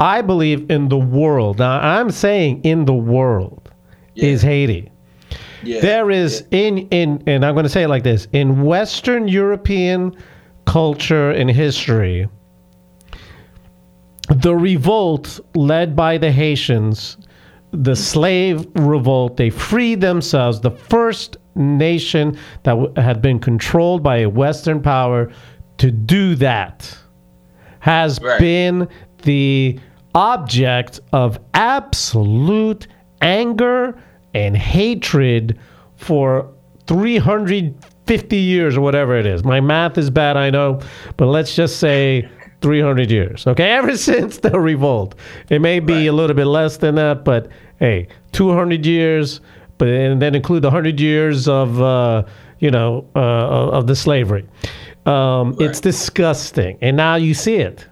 I 0.00 0.22
believe, 0.22 0.70
in 0.70 0.88
the 0.88 0.98
world. 0.98 1.58
Now, 1.58 1.78
I'm 1.80 2.10
saying 2.10 2.62
in 2.64 2.84
the 2.84 2.94
world 2.94 3.70
yeah. 4.14 4.26
is 4.26 4.42
Haiti. 4.42 4.90
Yeah. 5.62 5.80
There 5.80 6.10
is 6.10 6.44
in 6.50 6.88
in 6.88 7.22
and 7.26 7.44
I'm 7.44 7.54
going 7.54 7.62
to 7.64 7.68
say 7.68 7.84
it 7.84 7.88
like 7.88 8.02
this 8.02 8.26
in 8.32 8.62
Western 8.62 9.28
European 9.28 10.16
culture 10.66 11.30
and 11.30 11.48
history 11.48 12.28
the 14.28 14.54
revolt 14.54 15.40
led 15.54 15.96
by 15.96 16.18
the 16.18 16.30
Haitians, 16.30 17.16
the 17.72 17.96
slave 17.96 18.66
revolt, 18.74 19.36
they 19.36 19.50
freed 19.50 20.00
themselves, 20.00 20.60
the 20.60 20.70
first 20.70 21.36
nation 21.54 22.38
that 22.62 22.72
w- 22.74 22.92
had 22.96 23.20
been 23.20 23.38
controlled 23.38 24.02
by 24.02 24.18
a 24.18 24.28
Western 24.28 24.80
power 24.80 25.30
to 25.78 25.90
do 25.90 26.34
that 26.36 26.96
has 27.80 28.20
right. 28.22 28.38
been 28.38 28.88
the 29.22 29.78
object 30.14 31.00
of 31.12 31.38
absolute 31.54 32.86
anger 33.22 34.00
and 34.34 34.56
hatred 34.56 35.58
for 35.96 36.52
350 36.86 38.36
years 38.36 38.76
or 38.76 38.80
whatever 38.80 39.16
it 39.16 39.26
is. 39.26 39.44
My 39.44 39.60
math 39.60 39.98
is 39.98 40.10
bad, 40.10 40.36
I 40.36 40.50
know, 40.50 40.80
but 41.16 41.26
let's 41.26 41.54
just 41.54 41.78
say 41.78 42.28
300 42.62 43.10
years. 43.10 43.46
Okay, 43.46 43.70
ever 43.78 43.96
since 43.96 44.38
the 44.38 44.58
revolt. 44.58 45.14
It 45.50 45.60
may 45.60 45.80
be 45.80 45.94
right. 45.94 46.06
a 46.06 46.12
little 46.12 46.34
bit 46.34 46.46
less 46.46 46.78
than 46.78 46.94
that, 46.96 47.24
but 47.24 47.48
hey, 47.78 48.08
200 48.32 48.86
years, 48.86 49.40
but 49.78 49.88
and 49.88 50.22
then 50.22 50.34
include 50.34 50.62
the 50.62 50.68
100 50.68 51.00
years 51.00 51.48
of 51.48 51.80
uh, 51.82 52.24
you 52.58 52.70
know 52.70 53.06
uh, 53.14 53.70
of 53.70 53.86
the 53.86 53.96
slavery. 53.96 54.46
Um, 55.04 55.52
right. 55.52 55.68
It's 55.68 55.80
disgusting, 55.80 56.78
and 56.80 56.96
now 56.96 57.16
you 57.16 57.34
see 57.34 57.56
it. 57.56 57.86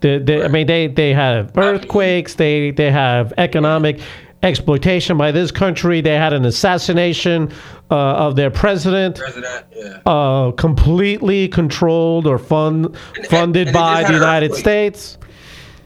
The, 0.00 0.18
the, 0.18 0.36
right. 0.36 0.44
I 0.44 0.48
mean, 0.48 0.66
they, 0.66 0.86
they 0.86 1.12
have 1.12 1.56
earthquakes. 1.58 2.34
They 2.34 2.70
they 2.70 2.90
have 2.90 3.32
economic 3.36 4.00
exploitation 4.42 5.16
by 5.16 5.32
this 5.32 5.50
country. 5.50 6.00
They 6.00 6.14
had 6.14 6.32
an 6.32 6.44
assassination 6.44 7.52
uh, 7.90 7.94
of 7.94 8.36
their 8.36 8.50
president, 8.50 9.16
president 9.16 9.66
yeah. 9.74 10.00
uh, 10.06 10.52
completely 10.52 11.48
controlled 11.48 12.26
or 12.26 12.38
fund, 12.38 12.96
funded 13.28 13.68
and, 13.68 13.76
and 13.76 13.82
by 13.82 14.04
the 14.04 14.12
United 14.12 14.54
States. 14.54 15.18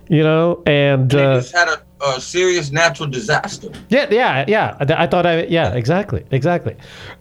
You 0.08 0.22
know, 0.22 0.62
and, 0.66 1.12
and 1.12 1.14
uh, 1.14 1.40
just 1.40 1.54
had 1.54 1.68
a, 1.68 1.82
a, 2.04 2.20
serious 2.20 2.70
natural 2.70 3.08
disaster. 3.08 3.70
Yeah, 3.88 4.08
yeah, 4.10 4.44
yeah. 4.46 4.76
I, 4.80 5.04
I 5.04 5.06
thought 5.06 5.24
I, 5.24 5.44
yeah, 5.44 5.72
exactly, 5.72 6.24
exactly. 6.30 6.76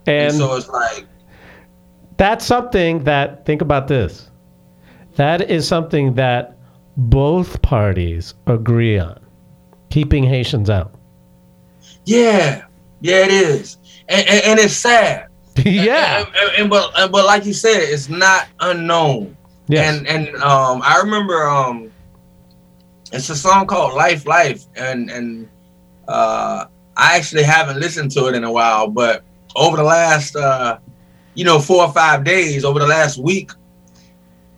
And, 0.07 0.31
and 0.31 0.33
so 0.33 0.55
it's 0.55 0.67
like 0.67 1.05
that's 2.17 2.45
something 2.45 3.03
that 3.05 3.45
think 3.45 3.61
about 3.61 3.87
this. 3.87 4.29
That 5.15 5.49
is 5.49 5.67
something 5.67 6.15
that 6.15 6.57
both 6.97 7.61
parties 7.61 8.33
agree 8.47 8.99
on, 8.99 9.19
keeping 9.89 10.23
Haitians 10.23 10.69
out. 10.69 10.93
Yeah, 12.05 12.65
yeah, 13.01 13.25
it 13.25 13.31
is, 13.31 13.77
and, 14.09 14.27
and, 14.27 14.43
and 14.45 14.59
it's 14.59 14.73
sad. 14.73 15.27
yeah, 15.65 16.25
and, 16.25 16.51
and, 16.57 16.69
but 16.69 16.91
but 17.11 17.25
like 17.25 17.45
you 17.45 17.53
said, 17.53 17.81
it's 17.81 18.09
not 18.09 18.47
unknown. 18.59 19.35
Yes. 19.67 19.97
and 19.97 20.07
and 20.07 20.35
um, 20.43 20.81
I 20.83 20.97
remember 20.97 21.47
um, 21.47 21.91
it's 23.11 23.29
a 23.29 23.35
song 23.35 23.67
called 23.67 23.93
"Life, 23.93 24.25
Life," 24.25 24.65
and 24.75 25.09
and 25.09 25.47
uh, 26.07 26.65
I 26.97 27.15
actually 27.15 27.43
haven't 27.43 27.79
listened 27.79 28.11
to 28.11 28.27
it 28.27 28.35
in 28.35 28.43
a 28.43 28.51
while, 28.51 28.87
but 28.87 29.23
over 29.55 29.77
the 29.77 29.83
last 29.83 30.35
uh, 30.35 30.79
you 31.35 31.45
know 31.45 31.59
four 31.59 31.83
or 31.85 31.93
five 31.93 32.23
days, 32.23 32.65
over 32.65 32.79
the 32.79 32.87
last 32.87 33.17
week, 33.17 33.51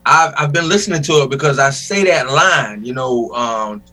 I've 0.06 0.34
I've 0.38 0.53
been 0.53 0.69
listening 0.69 1.01
to 1.03 1.23
it 1.23 1.29
because 1.29 1.60
I 1.60 1.69
say 1.69 2.03
that 2.06 2.29
line, 2.29 2.84
you 2.84 2.93
know, 2.93 3.32
um, 3.34 3.84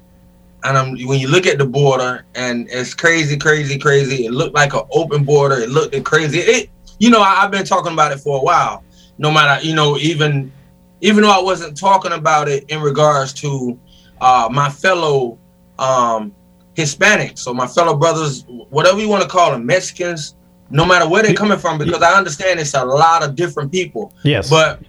and 0.65 0.77
I'm, 0.77 0.91
when 1.07 1.19
you 1.19 1.29
look 1.29 1.47
at 1.47 1.59
the 1.59 1.67
border 1.67 2.25
and 2.35 2.69
it's 2.71 2.95
crazy, 2.95 3.37
crazy, 3.37 3.79
crazy. 3.79 4.27
It 4.27 4.33
looked 4.33 4.55
like 4.55 4.75
an 4.75 4.83
open 4.91 5.25
border. 5.25 5.57
It 5.57 5.71
looked 5.71 6.03
crazy. 6.05 6.39
It, 6.39 6.71
you 6.99 7.11
know, 7.11 7.21
I, 7.21 7.37
have 7.37 7.51
been 7.51 7.65
talking 7.65 7.93
about 7.93 8.13
it 8.13 8.19
for 8.19 8.39
a 8.39 8.43
while. 8.43 8.85
No 9.19 9.31
matter, 9.31 9.65
you 9.67 9.75
know, 9.75 9.97
even 9.99 10.53
even 11.01 11.23
though 11.23 11.31
I 11.31 11.43
wasn't 11.43 11.77
talking 11.77 12.13
about 12.13 12.49
it 12.49 12.65
in 12.71 12.81
regards 12.81 13.33
to 13.35 13.79
uh, 14.21 14.49
my 14.51 14.69
fellow 14.69 15.39
um, 15.79 16.35
Hispanics, 16.75 17.39
so 17.39 17.55
my 17.55 17.67
fellow 17.67 17.97
brothers, 17.97 18.45
whatever 18.69 19.01
you 19.01 19.09
want 19.09 19.23
to 19.23 19.29
call 19.29 19.51
them, 19.51 19.65
Mexicans, 19.65 20.37
no 20.71 20.85
matter 20.85 21.09
where 21.09 21.23
they're 21.23 21.35
coming 21.35 21.59
from, 21.59 21.79
because 21.79 22.03
I 22.03 22.17
understand 22.17 22.61
it's 22.61 22.75
a 22.75 22.85
lot 22.85 23.23
of 23.23 23.35
different 23.35 23.73
people. 23.73 24.13
Yes, 24.25 24.51
but 24.51 24.81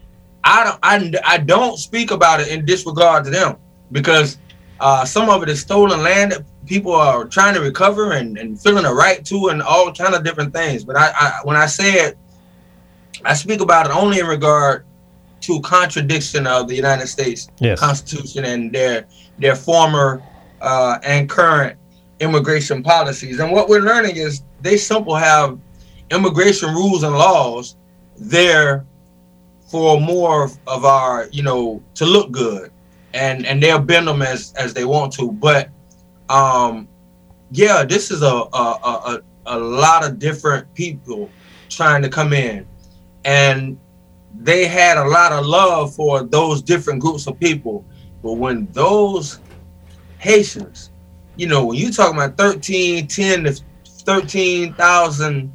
I 0.44 0.64
don't, 0.64 0.80
I, 0.84 1.34
I 1.36 1.38
don't 1.38 1.78
speak 1.78 2.12
about 2.12 2.42
it 2.42 2.50
in 2.50 2.66
disregard 2.66 3.24
to 3.26 3.30
them 3.30 3.58
because 3.92 4.38
uh, 4.82 5.06
some 5.06 5.30
of 5.30 5.44
it 5.44 5.50
is 5.50 5.62
stolen 5.62 6.02
land 6.02 6.32
that 6.32 6.44
people 6.66 6.92
are 6.92 7.26
trying 7.26 7.54
to 7.54 7.62
recover 7.62 8.14
and, 8.14 8.36
and 8.40 8.60
feeling 8.60 8.84
a 8.84 8.92
right 8.92 9.24
to, 9.24 9.50
and 9.50 9.62
all 9.62 9.94
kind 9.94 10.16
of 10.16 10.24
different 10.24 10.52
things. 10.52 10.84
But 10.84 10.98
I, 10.98 11.12
I, 11.16 11.40
when 11.44 11.56
I 11.56 11.68
say 11.68 11.94
it, 11.94 12.18
I 13.24 13.36
speak 13.36 13.62
about 13.62 13.86
it 13.86 13.92
only 13.96 14.20
in 14.20 14.26
regard 14.26 14.84
to 15.42 15.62
contradiction 15.62 16.48
of 16.48 16.68
the 16.68 16.76
United 16.76 17.06
States 17.06 17.48
yes. 17.60 17.80
Constitution 17.80 18.46
and 18.46 18.72
their 18.72 19.06
their 19.38 19.56
former 19.56 20.24
uh, 20.62 20.98
and 21.04 21.30
current 21.30 21.78
immigration 22.20 22.82
policies. 22.82 23.40
And 23.40 23.52
what 23.52 23.70
we're 23.70 23.82
learning 23.82 24.16
is 24.16 24.42
they 24.62 24.78
simply 24.78 25.20
have 25.20 25.60
immigration 26.10 26.74
rules 26.74 27.04
and 27.04 27.16
laws 27.16 27.76
there 28.18 28.84
for 29.70 30.02
more 30.02 30.50
of 30.66 30.86
our, 30.86 31.28
you 31.32 31.44
know, 31.44 31.84
to 31.96 32.06
look 32.06 32.32
good 32.32 32.71
and 33.14 33.46
and 33.46 33.62
they'll 33.62 33.80
bend 33.80 34.08
them 34.08 34.22
as 34.22 34.54
as 34.54 34.74
they 34.74 34.86
want 34.86 35.14
to. 35.14 35.32
But 35.32 35.70
um, 36.30 36.88
yeah, 37.52 37.84
this 37.84 38.12
is 38.12 38.22
a 38.22 38.26
a, 38.26 38.48
a 38.56 39.22
a 39.46 39.58
lot 39.60 40.06
of 40.06 40.20
different 40.20 40.74
people 40.74 41.30
trying 41.70 42.02
to 42.02 42.10
come 42.10 42.34
in, 42.34 42.66
and 43.26 43.80
they 44.40 44.66
had 44.66 44.98
a 44.98 45.08
lot 45.08 45.32
of 45.32 45.46
love 45.46 45.94
for 45.94 46.24
those 46.24 46.62
different 46.62 47.00
groups 47.02 47.28
of 47.28 47.40
people. 47.40 47.86
But 48.24 48.34
when 48.34 48.68
those 48.72 49.40
Haitians, 50.20 50.92
you 51.36 51.48
know, 51.48 51.66
when 51.66 51.78
you 51.78 51.92
talk 51.92 52.14
about 52.14 52.38
13, 52.38 53.08
10 53.08 53.44
to 53.46 53.62
13,000 53.86 55.52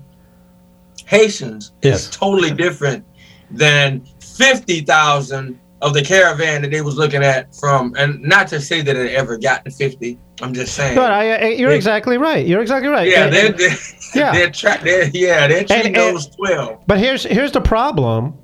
Haitians, 1.06 1.72
yes. 1.82 2.08
it's 2.08 2.16
totally 2.16 2.50
different 2.50 3.04
than 3.50 4.04
50,000 4.20 5.58
of 5.86 5.94
the 5.94 6.02
caravan 6.02 6.62
that 6.62 6.70
they 6.72 6.82
was 6.82 6.96
looking 6.96 7.22
at 7.22 7.54
from, 7.54 7.94
and 7.96 8.20
not 8.20 8.48
to 8.48 8.60
say 8.60 8.82
that 8.82 8.96
it 8.96 9.14
ever 9.14 9.38
got 9.38 9.64
to 9.64 9.70
fifty. 9.70 10.18
I'm 10.42 10.52
just 10.52 10.74
saying. 10.74 10.96
But 10.96 11.12
I, 11.12 11.36
I, 11.36 11.46
you're 11.50 11.70
they, 11.70 11.76
exactly 11.76 12.18
right. 12.18 12.46
You're 12.46 12.60
exactly 12.60 12.90
right. 12.90 13.08
Yeah, 13.08 13.28
they're, 13.28 13.52
they're, 13.52 13.76
yeah, 14.14 14.32
they're, 14.32 14.50
tra- 14.50 14.80
they're 14.82 15.08
yeah 15.10 15.46
they're 15.46 15.64
treating 15.64 15.96
and, 15.96 16.16
those 16.16 16.26
twelve. 16.26 16.84
But 16.86 16.98
here's 16.98 17.22
here's 17.22 17.52
the 17.52 17.60
problem, 17.60 18.34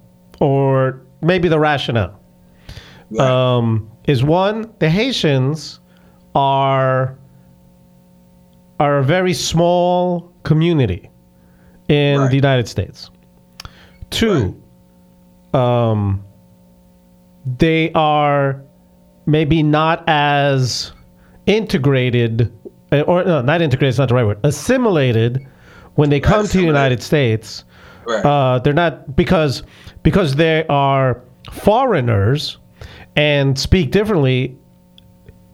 or 0.40 1.02
maybe 1.20 1.48
the 1.48 1.59
rationale. 1.59 2.18
Right. 3.11 3.28
Um, 3.28 3.90
is 4.05 4.22
one 4.22 4.72
the 4.78 4.88
Haitians 4.88 5.81
are 6.35 7.18
are 8.78 8.98
a 8.98 9.05
very 9.05 9.35
small 9.35 10.33
community 10.44 11.11
in 11.88 12.20
right. 12.20 12.31
the 12.31 12.37
United 12.37 12.68
States. 12.68 13.11
Two, 14.11 14.61
right. 15.52 15.90
um, 15.90 16.24
they 17.44 17.92
are 17.92 18.62
maybe 19.26 19.62
not 19.62 20.05
as 20.09 20.92
integrated, 21.46 22.52
or 23.07 23.24
no, 23.24 23.42
not 23.42 23.62
integrated. 23.62 23.90
It's 23.90 23.98
not 23.98 24.09
the 24.09 24.14
right 24.14 24.26
word. 24.26 24.38
Assimilated 24.44 25.46
when 25.94 26.11
they 26.11 26.20
come 26.20 26.46
to 26.46 26.59
the 26.59 26.64
United 26.64 27.02
States. 27.02 27.64
Right. 28.07 28.24
Uh, 28.24 28.59
they're 28.59 28.72
not 28.72 29.14
because 29.14 29.62
because 30.02 30.35
they 30.35 30.66
are 30.68 31.22
foreigners 31.50 32.59
and 33.16 33.59
speak 33.59 33.90
differently. 33.90 34.57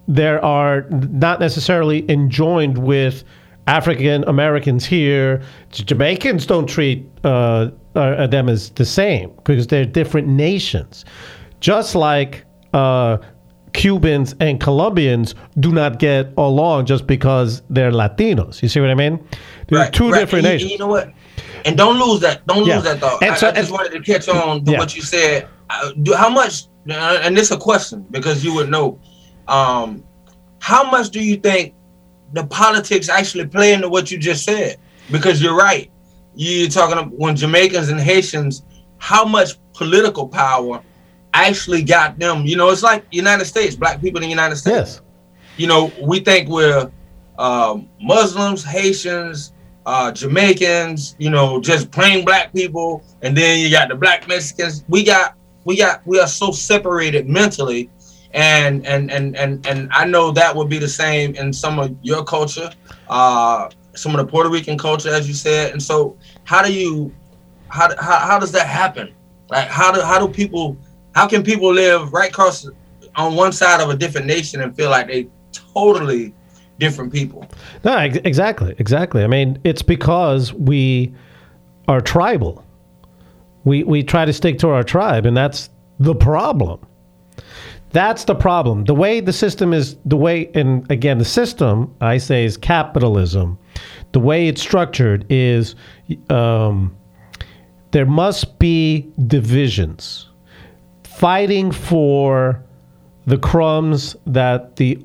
There 0.06 0.42
are 0.42 0.88
not 0.90 1.38
necessarily 1.38 2.10
enjoined 2.10 2.78
with 2.78 3.24
African 3.66 4.24
Americans 4.24 4.86
here. 4.86 5.42
Jamaicans 5.70 6.46
don't 6.46 6.66
treat 6.66 7.06
uh, 7.24 7.70
uh, 7.94 8.26
them 8.26 8.48
as 8.48 8.70
the 8.70 8.86
same 8.86 9.30
because 9.44 9.66
they're 9.66 9.84
different 9.84 10.28
nations. 10.28 11.04
Just 11.60 11.94
like 11.94 12.44
uh, 12.72 13.18
Cubans 13.72 14.34
and 14.40 14.60
Colombians 14.60 15.34
do 15.60 15.72
not 15.72 15.98
get 15.98 16.32
along 16.36 16.86
just 16.86 17.06
because 17.06 17.62
they're 17.70 17.90
Latinos. 17.90 18.62
You 18.62 18.68
see 18.68 18.80
what 18.80 18.90
I 18.90 18.94
mean? 18.94 19.24
They're 19.68 19.80
right, 19.80 19.92
two 19.92 20.10
right. 20.10 20.20
different 20.20 20.44
you, 20.44 20.50
nations. 20.50 20.72
You 20.72 20.78
know 20.78 20.86
what? 20.86 21.12
And 21.64 21.76
don't 21.76 21.98
lose 21.98 22.20
that. 22.20 22.46
Don't 22.46 22.66
yeah. 22.66 22.76
lose 22.76 22.84
that 22.84 23.00
thought. 23.00 23.22
And 23.22 23.32
I, 23.32 23.36
so, 23.36 23.48
I 23.48 23.52
just 23.52 23.70
and, 23.70 23.78
wanted 23.78 23.92
to 23.92 24.00
catch 24.00 24.28
on 24.28 24.64
to 24.64 24.72
yeah. 24.72 24.78
what 24.78 24.94
you 24.96 25.02
said. 25.02 25.48
Do, 26.02 26.14
how 26.14 26.30
much? 26.30 26.66
Uh, 26.88 27.20
and 27.22 27.36
this 27.36 27.50
is 27.50 27.56
a 27.56 27.60
question 27.60 28.06
because 28.10 28.44
you 28.44 28.54
would 28.54 28.70
know. 28.70 28.98
Um, 29.48 30.04
how 30.60 30.90
much 30.90 31.10
do 31.10 31.22
you 31.22 31.36
think 31.36 31.74
the 32.32 32.44
politics 32.46 33.08
actually 33.08 33.46
play 33.46 33.72
into 33.72 33.88
what 33.88 34.10
you 34.10 34.18
just 34.18 34.44
said? 34.44 34.76
Because 35.10 35.42
you're 35.42 35.56
right. 35.56 35.90
You're 36.34 36.68
talking 36.68 36.98
about 36.98 37.12
when 37.12 37.36
Jamaicans 37.36 37.88
and 37.88 38.00
Haitians, 38.00 38.62
how 38.98 39.24
much 39.24 39.52
political 39.72 40.28
power 40.28 40.82
actually 41.46 41.82
got 41.82 42.18
them. 42.18 42.44
You 42.44 42.56
know, 42.56 42.70
it's 42.70 42.82
like 42.82 43.04
United 43.10 43.44
States, 43.44 43.76
black 43.76 44.00
people 44.00 44.18
in 44.18 44.24
the 44.24 44.30
United 44.30 44.56
States. 44.56 44.76
Yes. 44.76 45.02
You 45.56 45.66
know, 45.66 45.92
we 46.00 46.20
think 46.20 46.48
we're 46.48 46.90
um, 47.38 47.88
Muslims, 48.00 48.64
Haitians, 48.64 49.52
uh, 49.86 50.12
Jamaicans, 50.12 51.16
you 51.18 51.30
know, 51.30 51.60
just 51.60 51.90
plain 51.90 52.24
black 52.24 52.52
people, 52.52 53.02
and 53.22 53.36
then 53.36 53.60
you 53.60 53.70
got 53.70 53.88
the 53.88 53.94
black 53.94 54.28
Mexicans. 54.28 54.84
We 54.88 55.02
got, 55.02 55.36
we 55.64 55.76
got, 55.76 56.06
we 56.06 56.20
are 56.20 56.26
so 56.26 56.50
separated 56.50 57.28
mentally, 57.28 57.88
and 58.32 58.86
and 58.86 59.10
and 59.10 59.34
and 59.36 59.66
and 59.66 59.88
I 59.92 60.04
know 60.04 60.30
that 60.32 60.54
would 60.54 60.68
be 60.68 60.78
the 60.78 60.88
same 60.88 61.34
in 61.36 61.52
some 61.52 61.78
of 61.78 61.96
your 62.02 62.22
culture, 62.24 62.70
uh, 63.08 63.70
some 63.94 64.14
of 64.14 64.18
the 64.18 64.30
Puerto 64.30 64.50
Rican 64.50 64.76
culture, 64.76 65.08
as 65.08 65.26
you 65.26 65.34
said. 65.34 65.72
And 65.72 65.82
so, 65.82 66.18
how 66.44 66.62
do 66.62 66.72
you, 66.72 67.10
how 67.68 67.88
how, 67.96 68.18
how 68.18 68.38
does 68.38 68.52
that 68.52 68.66
happen? 68.66 69.14
Like, 69.48 69.68
how 69.68 69.90
do 69.90 70.02
how 70.02 70.18
do 70.24 70.30
people 70.30 70.76
how 71.14 71.26
can 71.26 71.42
people 71.42 71.72
live 71.72 72.12
right 72.12 72.30
across 72.30 72.68
on 73.16 73.34
one 73.34 73.52
side 73.52 73.80
of 73.80 73.90
a 73.90 73.96
different 73.96 74.26
nation 74.26 74.60
and 74.60 74.74
feel 74.76 74.90
like 74.90 75.08
they 75.08 75.28
totally 75.52 76.32
different 76.78 77.12
people? 77.12 77.46
No, 77.84 77.98
exactly, 77.98 78.74
exactly. 78.78 79.24
I 79.24 79.26
mean, 79.26 79.58
it's 79.64 79.82
because 79.82 80.52
we 80.54 81.14
are 81.88 82.00
tribal. 82.00 82.64
We 83.64 83.84
we 83.84 84.02
try 84.02 84.24
to 84.24 84.32
stick 84.32 84.58
to 84.60 84.68
our 84.68 84.82
tribe, 84.82 85.26
and 85.26 85.36
that's 85.36 85.70
the 85.98 86.14
problem. 86.14 86.80
That's 87.90 88.24
the 88.24 88.34
problem. 88.34 88.84
The 88.84 88.94
way 88.94 89.20
the 89.20 89.32
system 89.32 89.72
is, 89.72 89.96
the 90.04 90.16
way, 90.16 90.50
and 90.54 90.88
again, 90.90 91.18
the 91.18 91.24
system 91.24 91.94
I 92.00 92.18
say 92.18 92.44
is 92.44 92.56
capitalism. 92.56 93.58
The 94.12 94.20
way 94.20 94.46
it's 94.46 94.60
structured 94.60 95.24
is 95.30 95.74
um, 96.28 96.94
there 97.92 98.06
must 98.06 98.58
be 98.58 99.10
divisions 99.26 100.27
fighting 101.18 101.72
for 101.72 102.62
the 103.26 103.36
crumbs 103.36 104.14
that 104.24 104.76
the 104.76 105.04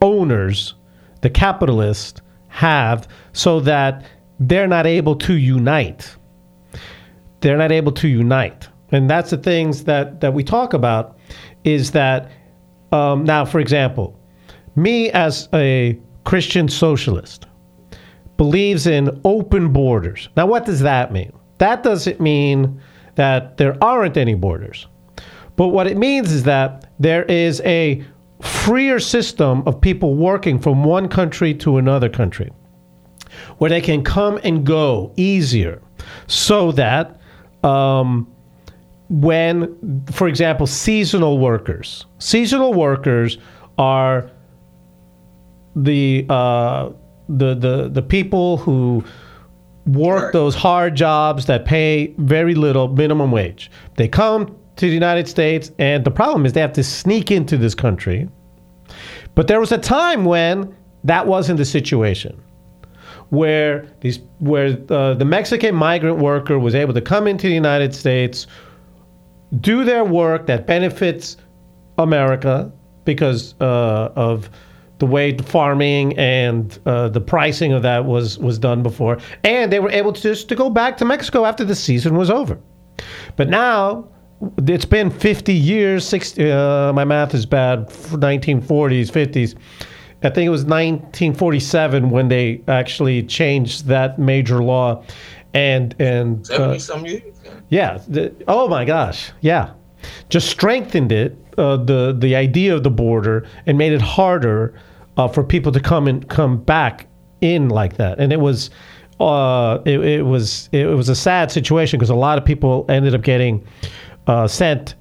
owners, 0.00 0.74
the 1.22 1.30
capitalists, 1.30 2.20
have 2.46 3.08
so 3.32 3.58
that 3.58 4.04
they're 4.38 4.68
not 4.68 4.86
able 4.86 5.16
to 5.16 5.34
unite. 5.34 6.14
They're 7.40 7.56
not 7.56 7.72
able 7.72 7.90
to 7.92 8.06
unite. 8.06 8.68
And 8.92 9.10
that's 9.10 9.30
the 9.30 9.38
things 9.38 9.84
that, 9.84 10.20
that 10.20 10.34
we 10.34 10.44
talk 10.44 10.72
about 10.72 11.18
is 11.64 11.90
that 11.90 12.30
um, 12.92 13.24
now, 13.24 13.44
for 13.44 13.58
example, 13.58 14.16
me 14.76 15.10
as 15.10 15.48
a 15.52 15.98
Christian 16.24 16.68
socialist 16.68 17.46
believes 18.36 18.86
in 18.86 19.20
open 19.24 19.72
borders. 19.72 20.28
Now, 20.36 20.46
what 20.46 20.64
does 20.64 20.80
that 20.80 21.12
mean? 21.12 21.32
That 21.58 21.82
doesn't 21.82 22.20
mean 22.20 22.80
that 23.16 23.56
there 23.56 23.76
aren't 23.82 24.16
any 24.16 24.34
borders. 24.34 24.86
But 25.62 25.68
what 25.68 25.86
it 25.86 25.96
means 25.96 26.32
is 26.32 26.42
that 26.42 26.90
there 26.98 27.22
is 27.22 27.60
a 27.60 28.04
freer 28.40 28.98
system 28.98 29.62
of 29.64 29.80
people 29.80 30.16
working 30.16 30.58
from 30.58 30.82
one 30.82 31.06
country 31.06 31.54
to 31.54 31.76
another 31.76 32.08
country 32.08 32.50
where 33.58 33.70
they 33.70 33.80
can 33.80 34.02
come 34.02 34.40
and 34.42 34.66
go 34.66 35.12
easier 35.16 35.80
so 36.26 36.72
that 36.72 37.20
um, 37.62 38.26
when, 39.08 40.04
for 40.10 40.26
example, 40.26 40.66
seasonal 40.66 41.38
workers, 41.38 42.06
seasonal 42.18 42.74
workers 42.74 43.38
are 43.78 44.32
the 45.76 46.26
uh, 46.28 46.90
the 47.28 47.54
the 47.54 47.88
the 47.88 48.02
people 48.02 48.56
who 48.56 49.04
work 49.86 50.32
those 50.32 50.56
hard 50.56 50.96
jobs 50.96 51.46
that 51.46 51.64
pay 51.64 52.16
very 52.18 52.56
little 52.56 52.88
minimum 52.88 53.30
wage. 53.30 53.70
They 53.94 54.08
come 54.08 54.56
to 54.76 54.86
the 54.86 54.94
United 54.94 55.28
States, 55.28 55.70
and 55.78 56.04
the 56.04 56.10
problem 56.10 56.46
is 56.46 56.52
they 56.52 56.60
have 56.60 56.72
to 56.72 56.84
sneak 56.84 57.30
into 57.30 57.56
this 57.56 57.74
country. 57.74 58.28
But 59.34 59.48
there 59.48 59.60
was 59.60 59.72
a 59.72 59.78
time 59.78 60.24
when 60.24 60.74
that 61.04 61.26
wasn't 61.26 61.58
the 61.58 61.64
situation, 61.64 62.40
where 63.30 63.86
these 64.00 64.20
where 64.38 64.78
uh, 64.90 65.14
the 65.14 65.24
Mexican 65.24 65.74
migrant 65.74 66.18
worker 66.18 66.58
was 66.58 66.74
able 66.74 66.94
to 66.94 67.00
come 67.00 67.26
into 67.26 67.48
the 67.48 67.54
United 67.54 67.94
States, 67.94 68.46
do 69.60 69.84
their 69.84 70.04
work 70.04 70.46
that 70.46 70.66
benefits 70.66 71.36
America 71.98 72.70
because 73.04 73.54
uh, 73.60 74.12
of 74.16 74.48
the 74.98 75.06
way 75.06 75.32
the 75.32 75.42
farming 75.42 76.16
and 76.16 76.78
uh, 76.86 77.08
the 77.08 77.20
pricing 77.20 77.72
of 77.72 77.82
that 77.82 78.04
was 78.04 78.38
was 78.38 78.58
done 78.58 78.82
before, 78.82 79.18
and 79.44 79.72
they 79.72 79.80
were 79.80 79.90
able 79.90 80.12
to 80.12 80.22
just 80.22 80.48
to 80.48 80.54
go 80.54 80.70
back 80.70 80.96
to 80.98 81.04
Mexico 81.04 81.44
after 81.44 81.64
the 81.64 81.74
season 81.74 82.16
was 82.16 82.30
over. 82.30 82.58
But 83.36 83.48
now 83.48 84.08
it's 84.66 84.84
been 84.84 85.10
50 85.10 85.52
years 85.52 86.06
60 86.06 86.50
uh, 86.50 86.92
my 86.92 87.04
math 87.04 87.34
is 87.34 87.46
bad 87.46 87.88
1940s 87.88 89.10
50s 89.10 89.54
i 90.24 90.30
think 90.30 90.46
it 90.46 90.50
was 90.50 90.64
1947 90.64 92.10
when 92.10 92.28
they 92.28 92.62
actually 92.68 93.22
changed 93.22 93.86
that 93.86 94.18
major 94.18 94.62
law 94.62 95.04
and 95.54 95.94
and 96.00 96.50
uh, 96.50 96.78
some 96.78 97.04
years? 97.04 97.22
Yeah 97.68 97.98
the, 98.08 98.34
oh 98.48 98.68
my 98.68 98.84
gosh 98.84 99.32
yeah. 99.40 99.74
Just 100.28 100.48
strengthened 100.48 101.12
it 101.12 101.36
uh, 101.58 101.76
the 101.76 102.14
the 102.18 102.34
idea 102.34 102.74
of 102.74 102.82
the 102.82 102.90
border 102.90 103.46
and 103.66 103.78
made 103.78 103.92
it 103.92 104.00
harder 104.00 104.74
uh, 105.16 105.28
for 105.28 105.44
people 105.44 105.72
to 105.72 105.80
come 105.80 106.08
and 106.08 106.28
come 106.28 106.58
back 106.58 107.06
in 107.40 107.68
like 107.68 107.96
that. 107.96 108.18
And 108.18 108.32
it 108.32 108.40
was 108.40 108.70
uh, 109.20 109.78
it, 109.84 110.00
it 110.00 110.22
was 110.22 110.68
it 110.72 110.86
was 110.86 111.08
a 111.08 111.14
sad 111.14 111.50
situation 111.50 111.98
because 111.98 112.10
a 112.10 112.14
lot 112.14 112.38
of 112.38 112.44
people 112.44 112.84
ended 112.88 113.14
up 113.14 113.22
getting 113.22 113.64
uh, 114.26 114.46
sent 114.46 114.94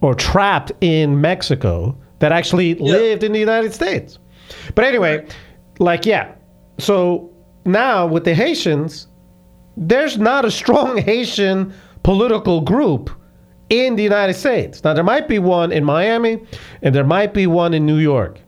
or 0.00 0.14
trapped 0.14 0.72
in 0.80 1.20
Mexico 1.20 1.96
that 2.18 2.32
actually 2.32 2.74
lived 2.76 3.22
in 3.22 3.32
the 3.32 3.38
United 3.38 3.72
States. 3.72 4.18
But 4.74 4.84
anyway, 4.84 5.26
like, 5.78 6.06
yeah. 6.06 6.34
So 6.78 7.30
now 7.64 8.06
with 8.06 8.24
the 8.24 8.34
Haitians, 8.34 9.08
there's 9.76 10.18
not 10.18 10.44
a 10.44 10.50
strong 10.50 10.96
Haitian 11.10 11.72
political 12.02 12.60
group 12.60 13.10
in 13.70 13.96
the 13.96 14.02
United 14.02 14.34
States. 14.34 14.84
Now, 14.84 14.94
there 14.94 15.04
might 15.04 15.26
be 15.26 15.38
one 15.38 15.72
in 15.72 15.84
Miami 15.84 16.44
and 16.82 16.94
there 16.94 17.04
might 17.04 17.34
be 17.34 17.46
one 17.46 17.74
in 17.74 17.86
New 17.86 17.98
York. 17.98 18.40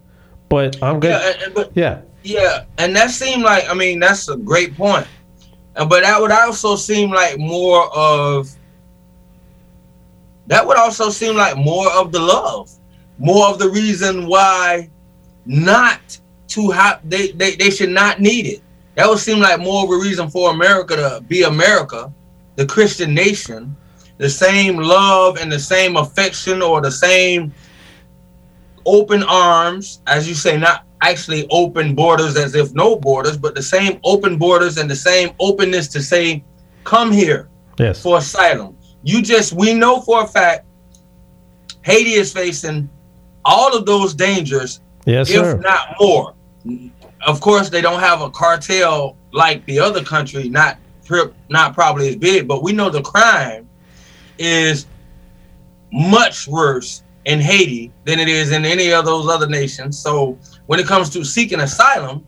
But 0.49 0.81
I'm 0.83 1.01
good. 1.01 1.11
Yeah, 1.11 1.49
but, 1.55 1.73
yeah. 1.75 2.03
Yeah. 2.23 2.65
And 2.79 2.95
that 2.95 3.11
seemed 3.11 3.43
like, 3.43 3.69
I 3.69 3.75
mean, 3.75 3.99
that's 3.99 4.29
a 4.29 4.37
great 4.37 4.77
point. 4.77 5.07
But 5.75 6.03
that 6.03 6.21
would 6.21 6.31
also 6.31 6.77
seem 6.77 7.11
like 7.11 7.39
more 7.39 7.95
of 7.95 8.56
that 10.47 10.67
would 10.67 10.77
also 10.77 11.11
seem 11.11 11.37
like 11.37 11.57
more 11.57 11.91
of 11.93 12.13
the 12.13 12.21
love, 12.21 12.71
more 13.19 13.49
of 13.49 13.59
the 13.59 13.69
reason 13.69 14.27
why 14.27 14.91
not 15.45 16.19
to 16.49 16.71
have 16.71 17.01
they, 17.09 17.33
they 17.33 17.57
they 17.57 17.71
should 17.71 17.91
not 17.91 18.21
need 18.21 18.47
it. 18.47 18.63
That 18.95 19.09
would 19.09 19.19
seem 19.19 19.41
like 19.41 19.61
more 19.61 19.85
of 19.85 19.91
a 19.91 19.97
reason 19.97 20.31
for 20.31 20.51
America 20.51 20.97
to 20.97 21.23
be 21.27 21.43
America, 21.43 22.13
the 22.57 22.67
Christian 22.67 23.15
nation, 23.15 23.77
the 24.19 24.31
same 24.31 24.77
love 24.79 25.37
and 25.37 25.53
the 25.53 25.59
same 25.59 25.97
affection 25.97 26.63
or 26.63 26.81
the 26.81 26.91
same 26.91 27.53
open 28.87 29.23
arms, 29.25 30.01
as 30.07 30.29
you 30.29 30.35
say, 30.35 30.57
not 30.57 30.87
actually 31.03 31.47
open 31.51 31.95
borders 31.95 32.37
as 32.37 32.55
if 32.55 32.73
no 32.75 32.97
borders, 32.97 33.37
but 33.37 33.55
the 33.55 33.63
same 33.63 34.01
open 34.05 34.39
borders 34.39 34.79
and 34.79 34.91
the 34.91 34.97
same 34.97 35.31
openness 35.41 35.89
to 35.89 36.03
say, 36.03 36.43
come 36.85 37.13
here 37.13 37.49
yes. 37.79 38.03
for 38.03 38.19
asylum. 38.19 38.76
You 39.03 39.23
just, 39.23 39.53
we 39.53 39.75
know 39.75 40.01
for 40.01 40.25
a 40.25 40.27
fact 40.27 40.67
Haiti 41.83 42.15
is 42.15 42.33
facing 42.33 42.91
all 43.45 43.77
of 43.77 43.87
those 43.87 44.13
dangers, 44.13 44.81
yes, 45.05 45.31
if 45.31 45.37
sir. 45.37 45.59
not 45.59 45.95
more. 46.01 46.35
Of 47.25 47.41
course, 47.41 47.71
they 47.71 47.81
don't 47.81 48.01
have 48.01 48.21
a 48.21 48.31
cartel 48.31 49.17
like 49.33 49.65
the 49.67 49.79
other 49.79 50.03
country, 50.03 50.49
not 50.49 50.79
not 51.49 51.75
probably 51.75 52.09
as 52.09 52.17
big, 52.17 52.49
but 52.49 52.65
we 52.65 52.73
know 52.73 52.91
the 52.91 53.03
crime 53.03 53.69
is 54.39 54.87
much 55.93 56.49
worse 56.49 57.05
in 57.25 57.41
Haiti 57.41 57.93
than 58.05 58.19
it 58.19 58.29
is 58.29 58.51
in 58.51 58.65
any 58.65 58.93
of 58.93 59.05
those 59.05 59.29
other 59.29 59.47
nations. 59.47 59.97
So 59.97 60.37
when 60.67 60.81
it 60.81 60.87
comes 60.87 61.09
to 61.11 61.25
seeking 61.25 61.61
asylum, 61.61 62.27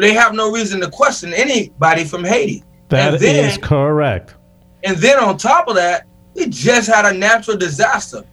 they 0.00 0.12
have 0.12 0.34
no 0.34 0.50
reason 0.50 0.80
to 0.82 0.90
question 0.90 1.32
anybody 1.32 2.04
from 2.04 2.24
Haiti. 2.24 2.62
That 2.88 3.20
then, 3.20 3.44
is 3.44 3.56
correct. 3.58 4.34
And 4.84 4.96
then 4.98 5.18
on 5.18 5.36
top 5.38 5.68
of 5.68 5.74
that, 5.76 6.06
we 6.34 6.48
just 6.48 6.88
had 6.88 7.04
a 7.06 7.16
natural 7.16 7.56
disaster. 7.56 8.24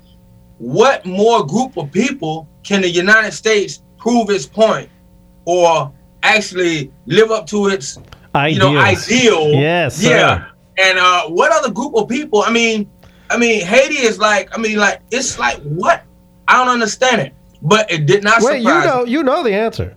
What 0.58 1.06
more 1.06 1.46
group 1.46 1.78
of 1.78 1.92
people 1.92 2.48
can 2.64 2.82
the 2.82 2.90
United 2.90 3.32
States 3.32 3.82
prove 3.98 4.30
its 4.30 4.46
point 4.46 4.90
or 5.46 5.92
actually 6.24 6.92
live 7.06 7.32
up 7.32 7.48
to 7.48 7.68
its 7.68 7.98
Ideals. 8.36 8.70
you 8.70 8.74
know 8.76 8.80
ideal? 8.80 9.50
Yes. 9.52 10.02
Yeah. 10.04 10.10
Sir. 10.38 10.48
And 10.78 11.00
uh, 11.00 11.28
what 11.30 11.52
other 11.52 11.72
group 11.72 11.96
of 11.96 12.08
people? 12.08 12.44
I 12.44 12.52
mean, 12.52 12.90
I 13.30 13.38
mean, 13.38 13.66
Haiti 13.66 13.96
is 14.00 14.20
like, 14.20 14.56
I 14.58 14.62
mean, 14.62 14.78
like 14.78 15.02
it's 15.12 15.38
like 15.40 15.58
what? 15.64 16.04
I 16.48 16.58
don't 16.58 16.70
understand 16.70 17.22
it. 17.22 17.34
But 17.62 17.92
it 17.92 18.06
did 18.06 18.24
not 18.24 18.42
Wait, 18.42 18.62
surprise 18.62 18.84
you 18.84 18.90
know, 18.90 19.04
me. 19.06 19.12
you 19.12 19.24
know 19.24 19.44
the 19.44 19.54
answer. 19.54 19.96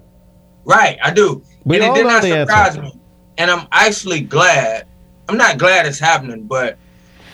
Right, 0.64 0.98
I 1.02 1.10
do. 1.12 1.42
We 1.64 1.76
and 1.76 1.84
it 1.84 1.94
did 1.94 2.06
not 2.06 2.22
surprise 2.22 2.76
answer. 2.76 2.82
me. 2.82 3.00
And 3.38 3.50
I'm 3.50 3.66
actually 3.72 4.20
glad. 4.20 4.86
I'm 5.28 5.36
not 5.36 5.58
glad 5.58 5.86
it's 5.86 5.98
happening, 5.98 6.44
but 6.44 6.78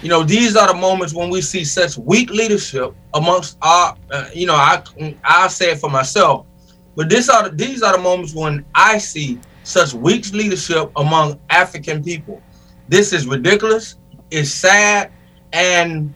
you 0.03 0.09
know, 0.09 0.23
these 0.23 0.57
are 0.57 0.69
the 0.69 0.75
moments 0.75 1.15
when 1.15 1.29
we 1.29 1.43
see 1.43 1.65
such 1.65 1.99
weak 1.99 2.31
leadership 2.31 2.95
amongst 3.15 3.59
our. 3.63 3.97
Uh, 4.11 4.29
you 4.35 4.47
know, 4.47 4.55
I 4.55 4.83
I 5.25 5.49
say 5.49 5.73
it 5.73 5.79
for 5.79 5.91
myself, 5.91 6.47
but 6.97 7.09
this 7.09 7.29
are 7.29 7.49
the, 7.49 7.55
these 7.55 7.83
are 7.83 7.97
the 7.97 8.03
moments 8.03 8.35
when 8.35 8.65
I 8.75 8.99
see 8.99 9.39
such 9.63 9.93
weak 9.93 10.33
leadership 10.33 10.91
among 10.97 11.39
African 11.51 12.03
people. 12.03 12.43
This 12.89 13.13
is 13.13 13.27
ridiculous. 13.27 13.97
It's 14.31 14.51
sad, 14.51 15.13
and 15.53 16.15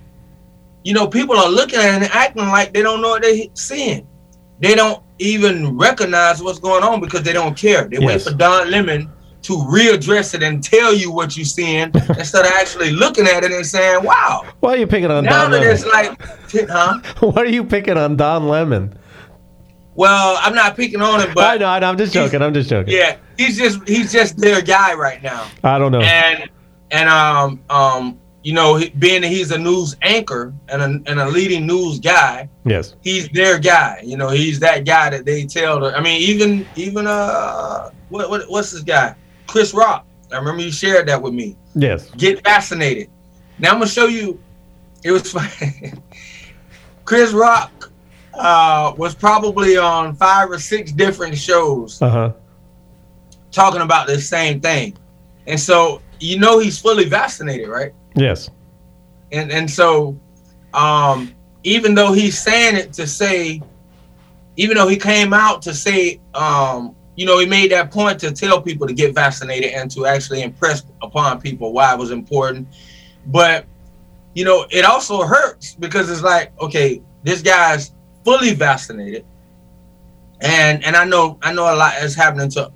you 0.84 0.94
know, 0.94 1.06
people 1.06 1.37
are 1.37 1.50
looking 1.50 1.78
at 1.78 2.02
it 2.02 2.04
and 2.04 2.12
acting 2.12 2.48
like 2.48 2.72
they 2.72 2.82
don't 2.82 3.02
know 3.02 3.10
what 3.10 3.22
they're 3.22 3.44
seeing. 3.54 4.06
They 4.60 4.74
don't 4.74 5.02
even 5.18 5.76
recognize 5.76 6.42
what's 6.42 6.58
going 6.58 6.84
on 6.84 7.00
because 7.00 7.22
they 7.22 7.32
don't 7.32 7.56
care. 7.56 7.88
They 7.88 7.98
yes. 7.98 8.06
wait 8.06 8.22
for 8.22 8.37
Don 8.37 8.70
Lemon 8.70 9.12
to 9.44 9.52
readdress 9.52 10.35
it 10.35 10.42
and 10.42 10.62
tell 10.62 10.94
you 10.94 11.12
what 11.12 11.37
you're 11.37 11.44
seeing 11.44 11.90
instead 12.18 12.44
of 12.44 12.52
actually 12.52 12.90
looking 12.90 13.26
at 13.26 13.44
it 13.44 13.52
and 13.52 13.64
saying, 13.64 14.02
"Wow." 14.02 14.44
Why 14.61 14.74
are 14.74 14.76
you 14.78 14.87
picking 14.87 15.11
on 15.11 15.24
now 15.24 15.42
Don 15.42 15.50
that 15.52 15.61
Lemon? 15.61 15.74
it's 15.74 15.87
like, 15.87 16.68
huh? 16.70 17.00
Why 17.20 17.42
are 17.42 17.46
you 17.46 17.64
picking 17.64 17.96
on 17.96 18.16
Don 18.16 18.48
Lemon? 18.48 18.98
Well, 19.94 20.38
I'm 20.40 20.54
not 20.54 20.76
picking 20.76 21.00
on 21.00 21.20
him, 21.20 21.33
but 21.35 21.44
I 21.44 21.57
know, 21.57 21.68
I 21.68 21.78
know 21.78 21.88
I'm 21.88 21.98
just 21.98 22.12
joking. 22.12 22.42
I'm 22.42 22.52
just 22.52 22.68
joking. 22.68 22.92
Yeah, 22.92 23.16
he's 23.38 23.57
just 23.57 23.87
he's 23.87 24.11
just 24.12 24.37
their 24.38 24.61
guy 24.61 24.94
right 24.94 25.22
now. 25.22 25.46
I 25.62 25.78
don't 25.78 25.92
know. 25.92 26.00
And 26.00 26.50
and 26.90 27.09
um 27.09 27.61
um 27.70 28.18
you 28.42 28.54
know 28.54 28.80
being 28.98 29.22
that 29.22 29.28
he's 29.28 29.50
a 29.52 29.59
news 29.59 29.94
anchor 30.02 30.52
and 30.68 30.83
a, 30.83 31.11
and 31.11 31.20
a 31.20 31.28
leading 31.28 31.66
news 31.66 32.00
guy. 32.00 32.48
Yes. 32.64 32.96
He's 33.02 33.28
their 33.28 33.59
guy. 33.59 34.00
You 34.02 34.16
know, 34.16 34.30
he's 34.30 34.59
that 34.61 34.85
guy 34.85 35.11
that 35.11 35.24
they 35.24 35.44
tell. 35.44 35.78
To, 35.80 35.96
I 35.96 36.00
mean, 36.00 36.20
even 36.22 36.66
even 36.74 37.07
uh 37.07 37.90
what, 38.09 38.30
what 38.30 38.50
what's 38.50 38.72
this 38.72 38.83
guy? 38.83 39.14
Chris 39.46 39.74
Rock. 39.74 40.07
I 40.33 40.38
remember 40.38 40.62
you 40.62 40.72
shared 40.72 41.09
that 41.09 41.20
with 41.20 41.35
me. 41.35 41.57
Yes. 41.74 42.11
Get 42.12 42.42
vaccinated. 42.42 43.11
Now 43.59 43.70
I'm 43.70 43.76
gonna 43.76 43.87
show 43.87 44.07
you. 44.07 44.40
It 45.02 45.12
was 45.12 45.30
funny. 45.33 45.92
Chris 47.04 47.33
Rock 47.33 47.90
uh, 48.35 48.94
was 48.96 49.14
probably 49.14 49.76
on 49.76 50.14
five 50.16 50.50
or 50.50 50.59
six 50.59 50.90
different 50.90 51.37
shows 51.37 52.00
uh-huh. 52.00 52.33
talking 53.52 53.83
about 53.83 54.07
the 54.07 54.20
same 54.20 54.61
thing. 54.61 54.96
And 55.46 55.61
so 55.61 56.00
you 56.20 56.38
know 56.38 56.59
he's 56.59 56.78
fully 56.78 57.04
vaccinated, 57.04 57.68
right? 57.68 57.92
Yes. 58.14 58.50
And 59.33 59.52
and 59.52 59.70
so 59.70 60.18
um, 60.72 61.35
even 61.62 61.94
though 61.94 62.12
he's 62.12 62.38
saying 62.38 62.76
it 62.76 62.92
to 62.94 63.07
say, 63.07 63.62
even 64.57 64.76
though 64.76 64.88
he 64.88 64.96
came 64.96 65.33
out 65.33 65.62
to 65.62 65.74
say, 65.74 66.20
um, 66.35 66.94
you 67.16 67.27
know, 67.27 67.38
he 67.38 67.46
made 67.46 67.70
that 67.70 67.90
point 67.90 68.18
to 68.20 68.33
tell 68.33 68.61
people 68.61 68.87
to 68.87 68.92
get 68.92 69.14
vaccinated 69.14 69.72
and 69.72 69.90
to 69.92 70.07
actually 70.07 70.42
impress 70.42 70.83
upon 71.03 71.40
people 71.40 71.72
why 71.72 71.92
it 71.92 71.98
was 71.98 72.11
important. 72.11 72.68
But 73.27 73.66
you 74.35 74.44
know, 74.44 74.66
it 74.70 74.85
also 74.85 75.22
hurts 75.22 75.74
because 75.74 76.11
it's 76.11 76.22
like, 76.22 76.53
okay, 76.61 77.00
this 77.22 77.40
guy's 77.40 77.92
fully 78.24 78.53
vaccinated, 78.55 79.24
and 80.40 80.85
and 80.85 80.96
I 80.96 81.05
know 81.05 81.38
I 81.42 81.53
know 81.53 81.72
a 81.72 81.77
lot 81.77 82.03
is 82.03 82.14
happening 82.14 82.50
to 82.50 82.72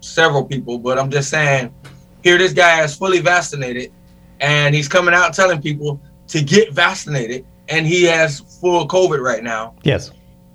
several 0.00 0.44
people, 0.44 0.78
but 0.78 0.98
I'm 0.98 1.10
just 1.10 1.28
saying, 1.28 1.74
here 2.22 2.38
this 2.38 2.52
guy 2.52 2.82
is 2.84 2.94
fully 2.94 3.20
vaccinated, 3.20 3.92
and 4.40 4.74
he's 4.74 4.88
coming 4.88 5.14
out 5.14 5.34
telling 5.34 5.60
people 5.60 6.00
to 6.28 6.42
get 6.42 6.72
vaccinated, 6.72 7.44
and 7.68 7.86
he 7.86 8.04
has 8.04 8.40
full 8.60 8.86
COVID 8.86 9.20
right 9.20 9.42
now. 9.42 9.74
Yes. 9.82 10.12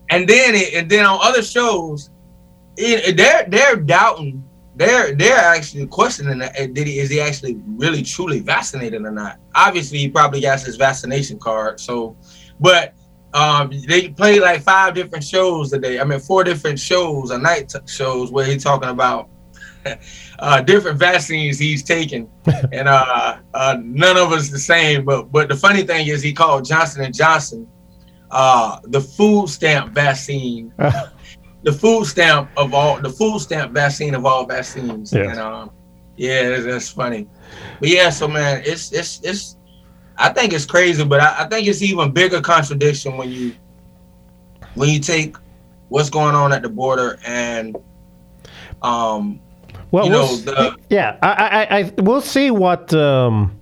And 0.10 0.28
then 0.28 0.56
it, 0.56 0.74
and 0.74 0.90
then 0.90 1.06
on 1.06 1.20
other 1.22 1.42
shows, 1.42 2.10
they're 2.78 3.46
they're 3.48 3.76
doubting. 3.76 4.44
They're 4.76 5.16
they're 5.16 5.38
actually 5.38 5.88
questioning 5.88 6.38
that 6.40 6.56
did 6.74 6.88
he 6.88 7.00
is 7.00 7.10
he 7.10 7.20
actually 7.20 7.60
really 7.66 8.04
truly 8.04 8.40
vaccinated 8.40 9.02
or 9.04 9.12
not? 9.12 9.40
Obviously, 9.56 9.98
he 9.98 10.10
probably 10.10 10.42
got 10.42 10.62
his 10.62 10.76
vaccination 10.76 11.40
card. 11.40 11.80
So, 11.80 12.16
but 12.60 12.94
um, 13.34 13.72
they 13.88 14.10
play 14.10 14.40
like 14.40 14.62
five 14.62 14.94
different 14.94 15.24
shows 15.24 15.74
a 15.74 15.80
day. 15.80 16.00
I 16.00 16.04
mean, 16.04 16.20
four 16.20 16.44
different 16.44 16.80
shows, 16.80 17.32
a 17.32 17.38
night 17.38 17.70
t- 17.70 17.80
shows 17.88 18.32
where 18.32 18.46
he's 18.46 18.63
talking 18.63 18.90
about 18.90 19.30
uh, 20.40 20.62
different 20.62 21.00
vaccines 21.00 21.58
he's 21.58 21.82
taken, 21.82 22.30
and 22.72 22.88
uh, 22.88 23.38
uh, 23.56 23.78
none 23.82 24.18
of 24.18 24.32
us 24.32 24.50
the 24.50 24.60
same. 24.60 25.06
But 25.06 25.32
but 25.32 25.50
the 25.50 25.56
funny 25.56 25.82
thing 25.82 26.08
is, 26.08 26.22
he 26.22 26.34
called 26.34 26.66
Johnson 26.66 27.04
and 27.04 27.16
Johnson 27.16 27.68
uh, 28.32 28.80
the 28.84 29.02
food 29.02 29.48
stamp 29.48 29.94
vaccine, 29.94 30.74
the 31.63 31.72
food 31.72 32.06
stamp 32.06 32.50
of 32.58 32.74
all, 32.74 33.00
the 33.02 33.10
food 33.10 33.39
stamp 33.39 33.74
vaccine 33.74 34.15
of 34.15 34.26
all 34.26 34.46
vaccines. 34.46 35.12
Yes. 35.13 35.32
And 35.32 35.39
um, 35.39 35.72
yeah, 36.15 36.50
that's, 36.50 36.65
that's 36.65 36.89
funny. 36.89 37.28
But 37.80 37.89
yeah, 37.89 38.10
so 38.10 38.28
man, 38.28 38.62
it's 38.65 38.91
it's 38.91 39.20
it's. 39.24 39.56
I 40.20 40.30
think 40.30 40.52
it's 40.52 40.65
crazy, 40.65 41.06
but 41.06 41.20
I, 41.20 41.43
I 41.43 41.48
think 41.48 41.67
it's 41.67 41.82
even 41.84 42.12
bigger 42.12 42.41
contradiction 42.41 43.17
when 43.17 43.30
you 43.30 43.54
when 44.76 44.89
you 44.89 45.00
take 45.00 45.36
what's 45.89 46.10
going 46.10 46.36
on 46.36 46.52
at 46.54 46.62
the 46.63 46.70
border 46.70 47.20
and 47.26 47.76
um 48.82 49.39
Well, 49.91 50.06
you 50.06 50.12
we'll, 50.12 50.28
know 50.28 50.36
the 50.38 50.76
yeah, 50.89 51.17
I, 51.22 51.30
I, 51.70 51.80
I, 51.80 51.93
we'll 52.02 52.22
see 52.22 52.52
what 52.52 52.93
um, 52.93 53.60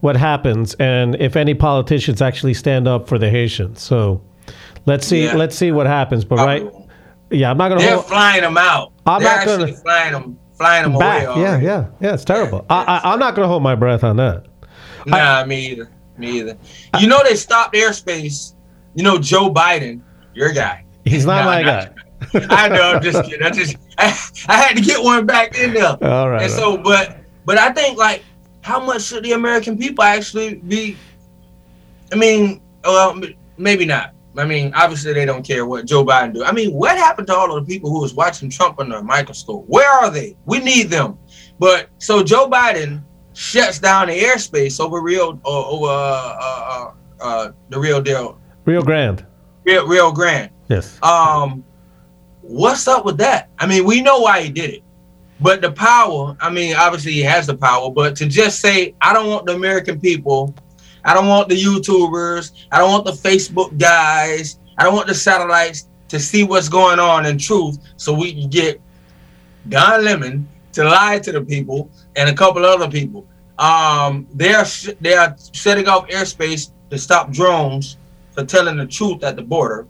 what 0.00 0.16
happens 0.16 0.74
and 0.74 1.16
if 1.20 1.36
any 1.36 1.54
politicians 1.54 2.20
actually 2.22 2.54
stand 2.54 2.88
up 2.88 3.06
for 3.08 3.18
the 3.18 3.28
Haitians. 3.30 3.80
So 3.80 4.20
let's 4.86 5.06
see, 5.06 5.24
Yeah. 5.24 5.34
let's 5.36 5.56
see 5.56 5.70
what 5.70 5.86
happens. 5.86 6.24
But 6.24 6.38
right, 6.38 6.66
yeah, 7.36 7.50
I'm 7.50 7.56
not 7.58 7.68
gonna 7.68 7.80
they're 7.80 7.94
hold 7.94 8.06
flying 8.06 8.42
them 8.42 8.56
out. 8.56 8.92
I'm 9.06 9.22
they're 9.22 9.36
not 9.36 9.46
gonna- 9.46 9.62
actually 9.64 9.80
flying 9.82 10.12
them 10.12 10.38
flying 10.56 10.82
them 10.84 10.98
back. 10.98 11.26
away. 11.26 11.40
Yeah, 11.42 11.48
already. 11.50 11.64
yeah, 11.66 11.86
yeah. 12.00 12.14
It's 12.14 12.24
terrible. 12.24 12.64
I, 12.70 13.00
I, 13.04 13.12
I'm 13.12 13.18
not 13.18 13.34
gonna 13.34 13.48
hold 13.48 13.62
my 13.62 13.74
breath 13.74 14.04
on 14.04 14.16
that. 14.16 14.46
Nah, 15.06 15.44
me 15.44 15.66
either. 15.72 15.90
Me 16.16 16.38
either. 16.40 16.56
You 17.00 17.08
know 17.08 17.20
they 17.24 17.34
stopped 17.34 17.74
airspace. 17.74 18.54
You 18.94 19.02
know 19.02 19.18
Joe 19.18 19.52
Biden, 19.52 20.00
your 20.32 20.52
guy. 20.52 20.84
He's 21.04 21.26
not 21.26 21.44
Nah, 21.44 21.50
my 21.50 21.62
guy. 21.62 21.90
I 22.48 22.68
know. 22.68 22.94
I'm 22.94 23.02
just 23.02 23.22
kidding. 23.24 23.42
I 23.44 23.50
just 23.50 23.76
I, 23.98 24.06
I 24.48 24.56
had 24.56 24.76
to 24.76 24.82
get 24.82 25.02
one 25.02 25.26
back 25.26 25.58
in 25.58 25.74
there. 25.74 25.96
All 26.02 26.30
right. 26.30 26.42
And 26.42 26.50
so, 26.52 26.76
but 26.78 27.18
but 27.44 27.58
I 27.58 27.72
think 27.72 27.98
like, 27.98 28.22
how 28.62 28.82
much 28.82 29.02
should 29.02 29.24
the 29.24 29.32
American 29.32 29.76
people 29.76 30.04
actually 30.04 30.54
be? 30.54 30.96
I 32.12 32.16
mean, 32.16 32.62
well, 32.84 33.20
maybe 33.58 33.84
not. 33.84 34.13
I 34.36 34.44
mean, 34.44 34.72
obviously 34.74 35.12
they 35.12 35.24
don't 35.24 35.44
care 35.44 35.64
what 35.66 35.86
Joe 35.86 36.04
Biden 36.04 36.34
do. 36.34 36.44
I 36.44 36.52
mean, 36.52 36.72
what 36.72 36.96
happened 36.96 37.28
to 37.28 37.34
all 37.34 37.56
of 37.56 37.64
the 37.64 37.72
people 37.72 37.90
who 37.90 38.00
was 38.00 38.14
watching 38.14 38.50
Trump 38.50 38.80
under 38.80 38.96
a 38.96 39.02
microscope? 39.02 39.64
Where 39.68 39.88
are 39.88 40.10
they? 40.10 40.36
We 40.44 40.58
need 40.58 40.84
them. 40.90 41.18
But 41.58 41.88
so 41.98 42.22
Joe 42.22 42.48
Biden 42.48 43.02
shuts 43.34 43.78
down 43.78 44.08
the 44.08 44.18
airspace 44.18 44.80
over 44.80 45.00
Rio 45.00 45.40
or 45.44 45.64
over 45.66 45.86
uh, 45.86 46.36
uh, 46.40 46.92
uh, 47.20 47.52
the 47.68 47.78
Rio 47.78 48.00
deal, 48.00 48.38
Rio 48.64 48.82
Grande. 48.82 49.24
Rio, 49.64 49.86
Rio 49.86 50.12
Grande. 50.12 50.50
Yes. 50.68 51.00
Um, 51.02 51.64
what's 52.40 52.88
up 52.88 53.04
with 53.04 53.18
that? 53.18 53.50
I 53.58 53.66
mean, 53.66 53.84
we 53.84 54.00
know 54.00 54.20
why 54.20 54.42
he 54.42 54.50
did 54.50 54.70
it, 54.70 54.82
but 55.40 55.60
the 55.60 55.72
power. 55.72 56.36
I 56.40 56.50
mean, 56.50 56.74
obviously 56.76 57.12
he 57.12 57.22
has 57.22 57.46
the 57.46 57.56
power, 57.56 57.90
but 57.90 58.16
to 58.16 58.26
just 58.26 58.60
say, 58.60 58.94
I 59.00 59.12
don't 59.12 59.28
want 59.28 59.46
the 59.46 59.54
American 59.54 60.00
people, 60.00 60.54
I 61.04 61.14
don't 61.14 61.28
want 61.28 61.48
the 61.48 61.56
YouTubers, 61.56 62.52
I 62.72 62.78
don't 62.78 62.90
want 62.90 63.04
the 63.04 63.12
Facebook 63.12 63.76
guys, 63.78 64.58
I 64.78 64.84
don't 64.84 64.94
want 64.94 65.08
the 65.08 65.14
satellites. 65.14 65.88
to 66.08 66.20
see 66.20 66.44
what's 66.44 66.68
going 66.68 67.00
on 67.00 67.26
in 67.26 67.38
truth, 67.38 67.78
so 67.96 68.12
we 68.12 68.32
can 68.32 68.48
get 68.48 68.80
Don 69.68 70.04
Lemon 70.04 70.46
to 70.72 70.84
lie 70.84 71.18
to 71.18 71.32
the 71.32 71.40
people 71.40 71.90
and 72.14 72.28
a 72.28 72.34
couple 72.34 72.64
other 72.64 72.88
people. 72.88 73.26
Um, 73.58 74.26
they're 74.34 74.64
they 75.00 75.14
are 75.14 75.34
setting 75.52 75.88
off 75.88 76.06
airspace 76.08 76.70
to 76.90 76.98
stop 76.98 77.30
drones 77.30 77.96
for 78.32 78.44
telling 78.44 78.76
the 78.76 78.86
truth 78.86 79.24
at 79.24 79.36
the 79.36 79.42
border. 79.42 79.86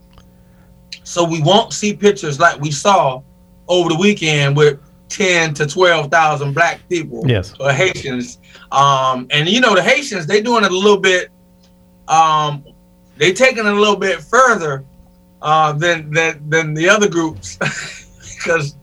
So 1.03 1.25
we 1.25 1.43
won't 1.43 1.73
see 1.73 1.95
pictures 1.95 2.39
like 2.39 2.61
we 2.61 2.71
saw 2.71 3.23
over 3.69 3.89
the 3.91 3.97
weekend 3.97 4.57
with 4.57 4.81
ten 5.15 5.55
to 5.55 5.67
twelve 5.67 6.11
thousand 6.11 6.53
black 6.53 6.81
people, 6.89 7.23
yes, 7.27 7.55
or 7.61 7.73
Haitians. 7.73 8.39
Um, 8.73 9.27
and 9.31 9.49
you 9.49 9.61
know 9.61 9.75
the 9.75 9.83
Haitians 9.83 10.27
they 10.27 10.41
doing 10.41 10.65
it 10.65 10.73
a 10.73 10.77
little 10.77 11.01
bit. 11.01 11.31
Um, 12.09 12.65
they 13.17 13.33
taking 13.33 13.67
it 13.67 13.73
a 13.73 13.79
little 13.79 13.97
bit 13.97 14.21
further 14.21 14.85
uh, 15.43 15.73
than 15.73 16.11
than 16.11 16.49
than 16.49 16.75
the 16.75 16.89
other 16.89 17.09
groups 17.09 17.57
because 17.59 18.77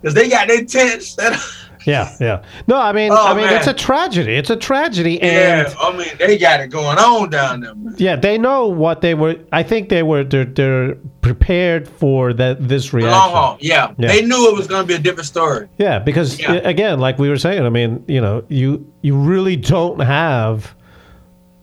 because 0.00 0.14
they 0.14 0.28
got 0.28 0.48
their 0.48 0.64
tents 0.64 1.14
that. 1.16 1.40
Yeah, 1.86 2.14
yeah. 2.20 2.42
No, 2.66 2.76
I 2.76 2.92
mean, 2.92 3.12
oh, 3.12 3.16
I 3.16 3.34
mean, 3.34 3.46
man. 3.46 3.56
it's 3.56 3.66
a 3.66 3.74
tragedy. 3.74 4.34
It's 4.34 4.50
a 4.50 4.56
tragedy, 4.56 5.20
and 5.20 5.68
yeah, 5.68 5.74
I 5.80 5.96
mean, 5.96 6.08
they 6.18 6.38
got 6.38 6.60
it 6.60 6.68
going 6.68 6.98
on 6.98 7.30
down 7.30 7.60
there. 7.60 7.74
Man. 7.74 7.94
Yeah, 7.98 8.16
they 8.16 8.38
know 8.38 8.68
what 8.68 9.00
they 9.00 9.14
were. 9.14 9.36
I 9.52 9.62
think 9.62 9.88
they 9.88 10.02
were. 10.02 10.24
They're, 10.24 10.44
they're 10.44 10.94
prepared 11.20 11.88
for 11.88 12.32
that 12.34 12.68
this 12.68 12.92
reaction. 12.92 13.12
Long 13.12 13.30
haul. 13.30 13.58
Yeah. 13.60 13.94
yeah. 13.98 14.08
they 14.08 14.22
knew 14.22 14.48
it 14.48 14.56
was 14.56 14.66
going 14.66 14.82
to 14.82 14.86
be 14.86 14.94
a 14.94 14.98
different 14.98 15.26
story. 15.26 15.68
Yeah, 15.78 15.98
because 15.98 16.38
yeah. 16.38 16.54
again, 16.54 17.00
like 17.00 17.18
we 17.18 17.28
were 17.28 17.38
saying, 17.38 17.64
I 17.64 17.70
mean, 17.70 18.04
you 18.08 18.20
know, 18.20 18.44
you 18.48 18.90
you 19.02 19.16
really 19.16 19.56
don't 19.56 20.00
have 20.00 20.74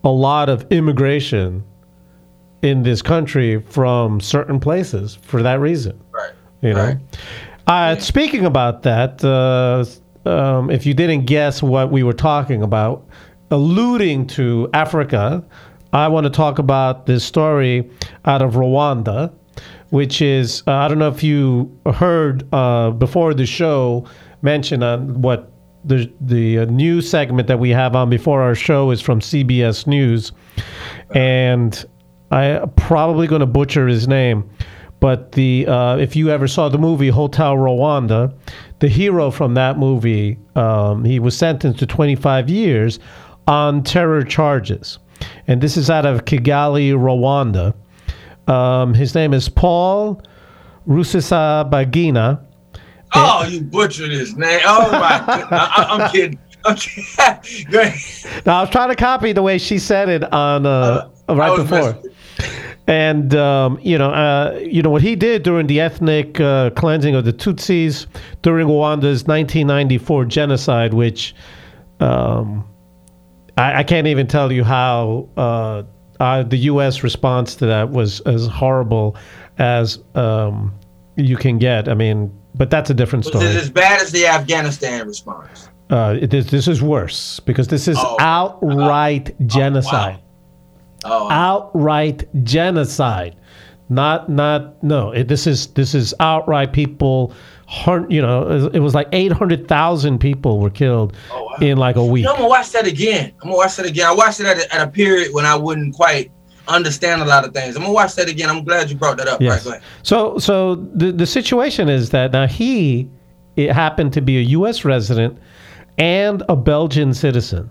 a 0.03 0.09
lot 0.09 0.49
of 0.49 0.65
immigration 0.71 1.63
in 2.61 2.83
this 2.83 3.01
country 3.01 3.61
from 3.61 4.19
certain 4.19 4.59
places 4.59 5.15
for 5.21 5.41
that 5.43 5.59
reason. 5.59 6.01
Right. 6.11 6.31
You 6.61 6.73
know. 6.73 6.85
Right. 6.85 6.97
Uh, 7.67 7.95
speaking 7.99 8.45
about 8.45 8.81
that, 8.83 9.23
uh, 9.23 9.85
um, 10.25 10.69
if 10.69 10.85
you 10.85 10.93
didn't 10.93 11.25
guess 11.25 11.61
what 11.61 11.91
we 11.91 12.03
were 12.03 12.13
talking 12.13 12.61
about, 12.61 13.07
alluding 13.51 14.27
to 14.27 14.69
Africa, 14.73 15.43
I 15.93 16.07
want 16.07 16.25
to 16.25 16.29
talk 16.29 16.59
about 16.59 17.05
this 17.05 17.23
story 17.23 17.89
out 18.25 18.41
of 18.41 18.53
Rwanda, 18.53 19.33
which 19.89 20.21
is 20.21 20.63
uh, 20.67 20.73
I 20.73 20.87
don't 20.87 20.99
know 20.99 21.09
if 21.09 21.23
you 21.23 21.75
heard 21.93 22.47
uh, 22.53 22.91
before 22.91 23.33
the 23.33 23.45
show 23.45 24.05
mention 24.41 24.83
on 24.83 25.21
what 25.21 25.51
the 25.83 26.11
the 26.21 26.59
uh, 26.59 26.65
news 26.65 27.09
segment 27.09 27.47
that 27.47 27.59
we 27.59 27.69
have 27.71 27.95
on 27.95 28.09
before 28.09 28.41
our 28.41 28.55
show 28.55 28.91
is 28.91 29.01
from 29.01 29.19
CBS 29.19 29.87
News, 29.87 30.31
and 31.15 31.85
I 32.31 32.61
probably 32.75 33.27
going 33.27 33.39
to 33.39 33.47
butcher 33.47 33.87
his 33.87 34.07
name. 34.07 34.49
But 34.99 35.31
the 35.31 35.65
uh, 35.65 35.97
if 35.97 36.15
you 36.15 36.29
ever 36.29 36.47
saw 36.47 36.69
the 36.69 36.77
movie 36.77 37.07
Hotel 37.07 37.55
Rwanda, 37.55 38.33
the 38.79 38.87
hero 38.87 39.31
from 39.31 39.53
that 39.55 39.77
movie, 39.77 40.37
um, 40.55 41.03
he 41.03 41.19
was 41.19 41.37
sentenced 41.37 41.79
to 41.79 41.85
25 41.85 42.49
years 42.49 42.99
on 43.47 43.83
terror 43.83 44.23
charges, 44.23 44.99
and 45.47 45.61
this 45.61 45.77
is 45.77 45.89
out 45.89 46.05
of 46.05 46.25
Kigali, 46.25 46.91
Rwanda. 46.93 47.73
Um, 48.51 48.93
his 48.93 49.13
name 49.15 49.33
is 49.33 49.49
Paul 49.49 50.21
Rusesabagina. 50.87 52.43
Oh, 53.15 53.45
you 53.47 53.61
butchered 53.61 54.11
his 54.11 54.35
name! 54.37 54.59
Oh 54.65 54.91
my! 54.91 55.23
I, 55.27 55.87
I'm 55.89 56.11
kidding. 56.11 56.39
I'm 56.65 56.75
now 58.45 58.59
I 58.59 58.61
was 58.61 58.69
trying 58.69 58.89
to 58.89 58.95
copy 58.95 59.31
the 59.31 59.41
way 59.41 59.57
she 59.57 59.79
said 59.79 60.09
it 60.09 60.31
on 60.33 60.65
uh, 60.65 61.09
uh, 61.27 61.35
right 61.35 61.55
before. 61.55 61.97
And 62.89 63.35
um, 63.35 63.77
you 63.83 63.99
know, 63.99 64.09
uh, 64.09 64.59
you 64.63 64.81
know 64.81 64.89
what 64.89 65.03
he 65.03 65.15
did 65.15 65.43
during 65.43 65.67
the 65.67 65.79
ethnic 65.79 66.39
uh, 66.39 66.71
cleansing 66.71 67.13
of 67.13 67.23
the 67.23 67.31
Tutsis 67.31 68.07
during 68.41 68.67
Rwanda's 68.67 69.27
1994 69.27 70.25
genocide, 70.25 70.95
which 70.95 71.35
um, 71.99 72.67
I, 73.57 73.75
I, 73.75 73.83
can't 73.83 74.07
even 74.07 74.25
tell 74.25 74.51
you 74.51 74.63
how 74.63 75.29
uh, 75.37 75.83
uh 76.19 76.41
the 76.41 76.57
U.S. 76.57 77.03
response 77.03 77.53
to 77.57 77.67
that 77.67 77.91
was 77.91 78.21
as 78.21 78.47
horrible 78.47 79.15
as 79.59 79.99
um, 80.15 80.73
you 81.15 81.37
can 81.37 81.59
get. 81.59 81.87
I 81.87 81.93
mean, 81.93 82.35
but 82.55 82.71
that's 82.71 82.89
a 82.89 82.95
different 82.95 83.23
story. 83.25 83.45
Was 83.45 83.55
it 83.55 83.61
as 83.61 83.69
bad 83.69 84.01
as 84.01 84.11
the 84.11 84.25
Afghanistan 84.25 85.05
response? 85.05 85.69
Uh, 85.91 86.17
it 86.19 86.33
is, 86.33 86.49
this 86.49 86.67
is 86.67 86.81
worse 86.81 87.39
because 87.41 87.67
this 87.67 87.87
is 87.87 87.97
oh. 87.99 88.17
outright 88.19 89.29
oh, 89.29 89.43
genocide. 89.45 90.15
Wow. 90.15 90.23
Oh. 91.05 91.29
Outright 91.29 92.27
genocide. 92.43 93.35
Not 93.89 94.29
not 94.29 94.81
no. 94.83 95.11
It, 95.11 95.27
this 95.27 95.47
is 95.47 95.67
this 95.67 95.95
is 95.95 96.13
outright 96.19 96.73
people. 96.73 97.33
You 98.09 98.21
know, 98.21 98.69
it 98.73 98.79
was 98.79 98.95
like 98.95 99.07
eight 99.11 99.31
hundred 99.31 99.67
thousand 99.67 100.19
people 100.19 100.59
were 100.59 100.69
killed 100.69 101.15
oh, 101.31 101.43
wow. 101.43 101.55
in 101.61 101.77
like 101.77 101.95
a 101.95 102.05
week. 102.05 102.21
You 102.21 102.25
know, 102.25 102.31
I'm 102.33 102.37
gonna 102.37 102.49
watch 102.49 102.71
that 102.71 102.87
again. 102.87 103.31
I'm 103.41 103.49
gonna 103.49 103.57
watch 103.57 103.75
that 103.77 103.85
again. 103.85 104.07
I 104.07 104.11
watched 104.11 104.39
it 104.39 104.47
at 104.47 104.57
a, 104.57 104.75
at 104.75 104.87
a 104.87 104.89
period 104.89 105.33
when 105.33 105.45
I 105.45 105.55
wouldn't 105.55 105.95
quite 105.95 106.31
understand 106.67 107.21
a 107.21 107.25
lot 107.25 107.45
of 107.45 107.53
things. 107.53 107.75
I'm 107.75 107.81
gonna 107.81 107.93
watch 107.93 108.15
that 108.15 108.29
again. 108.29 108.49
I'm 108.49 108.63
glad 108.63 108.89
you 108.89 108.95
brought 108.95 109.17
that 109.17 109.27
up. 109.27 109.41
Yes. 109.41 109.65
Right, 109.65 109.81
so 110.03 110.37
so 110.37 110.75
the 110.75 111.11
the 111.11 111.25
situation 111.25 111.89
is 111.89 112.11
that 112.11 112.31
now 112.31 112.47
he 112.47 113.09
it 113.55 113.71
happened 113.71 114.13
to 114.13 114.21
be 114.21 114.37
a 114.37 114.41
U.S. 114.41 114.85
resident 114.85 115.37
and 115.97 116.43
a 116.47 116.55
Belgian 116.55 117.13
citizen. 117.13 117.69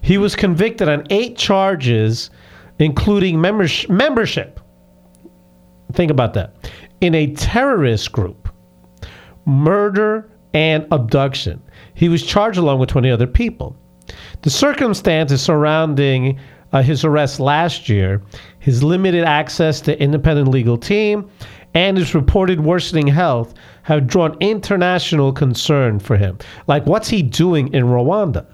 He 0.00 0.18
was 0.18 0.36
convicted 0.36 0.88
on 0.88 1.06
eight 1.10 1.36
charges 1.36 2.30
including 2.78 3.40
members- 3.40 3.88
membership. 3.88 4.60
Think 5.92 6.10
about 6.10 6.34
that. 6.34 6.70
In 7.00 7.14
a 7.14 7.32
terrorist 7.34 8.12
group, 8.12 8.48
murder, 9.44 10.30
and 10.54 10.86
abduction. 10.90 11.62
He 11.94 12.08
was 12.08 12.22
charged 12.22 12.58
along 12.58 12.78
with 12.78 12.88
20 12.88 13.10
other 13.10 13.26
people. 13.26 13.76
The 14.42 14.50
circumstances 14.50 15.42
surrounding 15.42 16.38
uh, 16.72 16.82
his 16.82 17.04
arrest 17.04 17.40
last 17.40 17.88
year, 17.88 18.22
his 18.58 18.82
limited 18.82 19.24
access 19.24 19.80
to 19.82 20.00
independent 20.02 20.48
legal 20.48 20.76
team, 20.76 21.30
and 21.74 21.98
his 21.98 22.14
reported 22.14 22.60
worsening 22.60 23.06
health 23.06 23.54
have 23.82 24.06
drawn 24.06 24.36
international 24.40 25.32
concern 25.32 25.98
for 25.98 26.16
him. 26.16 26.38
Like, 26.66 26.86
what's 26.86 27.08
he 27.08 27.22
doing 27.22 27.72
in 27.74 27.84
Rwanda? 27.84 28.46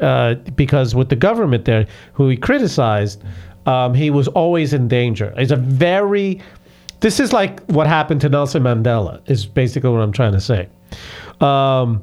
Uh, 0.00 0.34
because 0.54 0.94
with 0.94 1.08
the 1.08 1.16
government 1.16 1.64
there, 1.64 1.86
who 2.12 2.28
he 2.28 2.36
criticized, 2.36 3.24
um, 3.68 3.92
he 3.92 4.08
was 4.10 4.28
always 4.28 4.72
in 4.72 4.88
danger. 4.88 5.34
He's 5.36 5.52
a 5.52 5.56
very. 5.56 6.40
This 7.00 7.20
is 7.20 7.32
like 7.32 7.60
what 7.66 7.86
happened 7.86 8.22
to 8.22 8.28
Nelson 8.30 8.62
Mandela. 8.62 9.20
Is 9.30 9.44
basically 9.44 9.90
what 9.90 10.00
I'm 10.00 10.10
trying 10.10 10.32
to 10.32 10.40
say. 10.40 10.68
Um, 11.40 12.02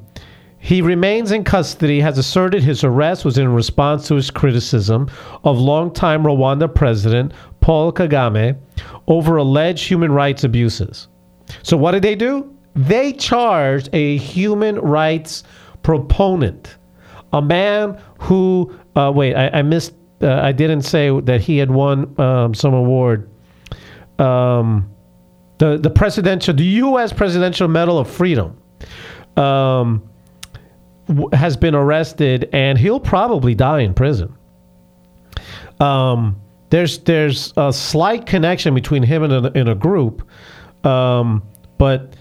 he 0.59 0.82
remains 0.82 1.32
in 1.32 1.43
custody, 1.43 1.99
has 1.99 2.18
asserted 2.18 2.63
his 2.63 2.84
arrest 2.84 3.26
was 3.26 3.38
in 3.38 3.51
response 3.51 4.07
to 4.07 4.16
his 4.16 4.32
criticism 4.32 5.09
of 5.43 5.57
longtime 5.57 6.24
Rwanda 6.24 6.74
President 6.74 7.34
Paul 7.61 7.91
Kagame 7.91 8.55
over 9.07 9.38
alleged 9.38 9.88
human 9.88 10.11
rights 10.11 10.43
abuses. 10.43 11.07
So, 11.63 11.78
what 11.78 11.91
did 11.91 12.03
they 12.03 12.16
do? 12.16 12.55
They 12.76 13.11
charged 13.13 13.89
a 13.93 14.18
human 14.18 14.76
rights 14.80 15.43
proponent, 15.82 16.78
a 17.34 17.41
man 17.41 17.99
who, 18.20 18.76
uh, 18.95 19.11
wait, 19.16 19.34
I, 19.34 19.49
I 19.49 19.61
missed 19.63 19.93
uh, 20.22 20.39
I 20.41 20.51
didn't 20.51 20.84
say 20.84 21.18
that 21.22 21.41
he 21.41 21.57
had 21.57 21.72
won 21.72 22.20
um, 22.20 22.53
some 22.53 22.74
award. 22.74 23.30
Um, 24.20 24.89
the 25.57 25.78
the 25.78 25.89
presidential, 25.89 26.53
the 26.53 26.63
U.S. 26.63 27.13
Presidential 27.13 27.68
Medal 27.68 27.97
of 27.97 28.09
Freedom, 28.09 28.57
um, 29.38 30.07
w- 31.07 31.30
has 31.34 31.57
been 31.57 31.76
arrested, 31.76 32.49
and 32.53 32.78
he'll 32.78 32.99
probably 32.99 33.55
die 33.55 33.82
in 33.82 33.93
prison. 33.93 34.36
Um, 35.80 36.39
there's 36.70 36.99
there's 36.99 37.53
a 37.57 37.72
slight 37.72 38.26
connection 38.26 38.74
between 38.74 39.03
him 39.03 39.24
and 39.24 39.45
a, 39.45 39.57
in 39.57 39.68
a 39.68 39.76
group, 39.76 40.28
um, 40.86 41.43
but 41.78 42.16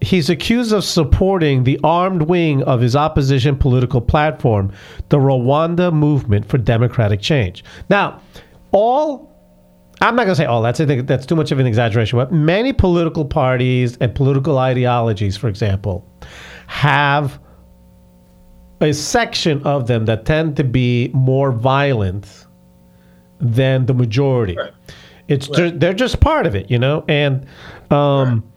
he's 0.00 0.30
accused 0.30 0.72
of 0.72 0.84
supporting 0.84 1.64
the 1.64 1.78
armed 1.84 2.22
wing 2.22 2.62
of 2.64 2.80
his 2.80 2.96
opposition 2.96 3.56
political 3.56 4.00
platform, 4.00 4.72
the 5.08 5.18
Rwanda 5.18 5.92
Movement 5.92 6.46
for 6.46 6.58
Democratic 6.58 7.20
Change. 7.20 7.64
Now, 7.88 8.20
all 8.72 9.30
I'm 10.00 10.16
not 10.16 10.24
going 10.24 10.32
to 10.32 10.36
say 10.36 10.46
all. 10.46 10.62
That's 10.62 10.80
I 10.80 10.86
think 10.86 11.06
that's 11.06 11.26
too 11.26 11.36
much 11.36 11.52
of 11.52 11.58
an 11.58 11.66
exaggeration. 11.66 12.18
But 12.18 12.32
many 12.32 12.72
political 12.72 13.24
parties 13.24 13.98
and 13.98 14.14
political 14.14 14.58
ideologies, 14.58 15.36
for 15.36 15.48
example, 15.48 16.08
have 16.68 17.38
a 18.80 18.92
section 18.94 19.62
of 19.64 19.86
them 19.86 20.06
that 20.06 20.24
tend 20.24 20.56
to 20.56 20.64
be 20.64 21.10
more 21.12 21.52
violent 21.52 22.46
than 23.40 23.84
the 23.84 23.92
majority. 23.92 24.56
Right. 24.56 24.72
It's 25.28 25.48
right. 25.50 25.78
they're 25.78 25.92
just 25.92 26.20
part 26.20 26.46
of 26.46 26.54
it, 26.54 26.70
you 26.70 26.78
know. 26.78 27.04
And 27.06 27.46
um, 27.90 28.49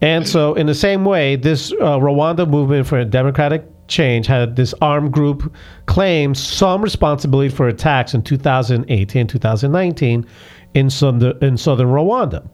and 0.00 0.26
so, 0.28 0.54
in 0.54 0.66
the 0.66 0.74
same 0.74 1.04
way, 1.04 1.36
this 1.36 1.72
uh, 1.72 1.98
Rwanda 1.98 2.48
movement 2.48 2.86
for 2.86 3.02
democratic 3.04 3.64
change 3.88 4.26
had 4.26 4.56
this 4.56 4.74
armed 4.80 5.12
group 5.12 5.54
claim 5.86 6.34
some 6.34 6.82
responsibility 6.82 7.54
for 7.54 7.68
attacks 7.68 8.14
in 8.14 8.22
2018 8.22 9.26
2019 9.26 10.26
in, 10.74 10.90
southern, 10.90 11.44
in 11.44 11.56
southern 11.56 11.88
Rwanda. 11.88 12.46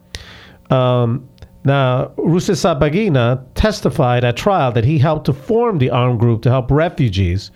Um, 0.70 1.28
now, 1.64 2.06
Rusesabagina 2.16 3.44
testified 3.54 4.24
at 4.24 4.36
trial 4.36 4.72
that 4.72 4.84
he 4.84 4.98
helped 4.98 5.26
to 5.26 5.32
form 5.32 5.78
the 5.78 5.90
armed 5.90 6.18
group 6.18 6.42
to 6.42 6.50
help 6.50 6.70
refugees. 6.70 7.50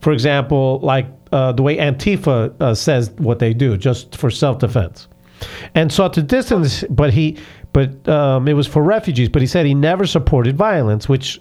For 0.00 0.12
example, 0.12 0.80
like 0.82 1.06
uh, 1.32 1.52
the 1.52 1.62
way 1.62 1.76
Antifa 1.76 2.54
uh, 2.60 2.74
says 2.74 3.10
what 3.18 3.38
they 3.38 3.52
do, 3.52 3.76
just 3.76 4.16
for 4.16 4.30
self-defense, 4.30 5.08
and 5.74 5.92
sought 5.92 6.14
to 6.14 6.22
distance. 6.22 6.84
But 6.88 7.12
he, 7.12 7.36
but 7.72 8.08
um, 8.08 8.48
it 8.48 8.54
was 8.54 8.66
for 8.66 8.82
refugees. 8.82 9.28
But 9.28 9.42
he 9.42 9.46
said 9.46 9.66
he 9.66 9.74
never 9.74 10.06
supported 10.06 10.56
violence, 10.56 11.08
which 11.08 11.40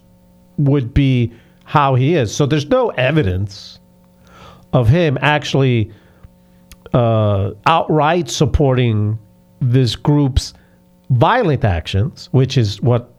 would 0.58 0.94
be 0.94 1.34
how 1.64 1.96
he 1.96 2.16
is. 2.16 2.36
So 2.36 2.46
there's 2.46 2.68
no 2.68 2.90
evidence 2.90 3.80
of 4.74 4.88
him 4.88 5.18
actually 5.22 5.92
uh, 6.94 7.52
outright 7.66 8.30
supporting 8.30 9.18
this 9.62 9.96
group's 9.96 10.54
violent 11.10 11.64
actions, 11.64 12.30
which 12.32 12.58
is 12.58 12.82
what 12.82 13.14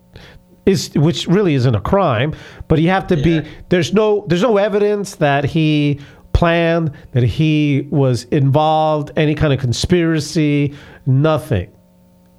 is 0.66 0.90
which 0.94 1.26
really 1.26 1.54
isn't 1.54 1.74
a 1.74 1.80
crime, 1.80 2.34
but 2.68 2.80
you 2.80 2.88
have 2.88 3.06
to 3.08 3.16
yeah. 3.16 3.40
be 3.40 3.48
there's 3.68 3.92
no 3.92 4.24
there's 4.28 4.42
no 4.42 4.56
evidence 4.56 5.16
that 5.16 5.44
he 5.44 6.00
planned 6.32 6.92
that 7.12 7.22
he 7.22 7.88
was 7.90 8.24
involved 8.24 9.10
any 9.16 9.34
kind 9.34 9.52
of 9.52 9.58
conspiracy, 9.58 10.74
nothing. 11.06 11.70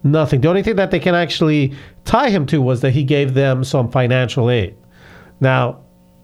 Nothing. 0.03 0.41
The 0.41 0.49
only 0.49 0.63
thing 0.63 0.75
that 0.77 0.91
they 0.91 0.99
can 0.99 1.13
actually 1.13 1.73
tie 2.05 2.29
him 2.29 2.45
to 2.47 2.61
was 2.61 2.81
that 2.81 2.91
he 2.91 3.03
gave 3.03 3.33
them 3.33 3.63
some 3.63 3.89
financial 3.89 4.49
aid. 4.49 4.75
Now, 5.39 5.79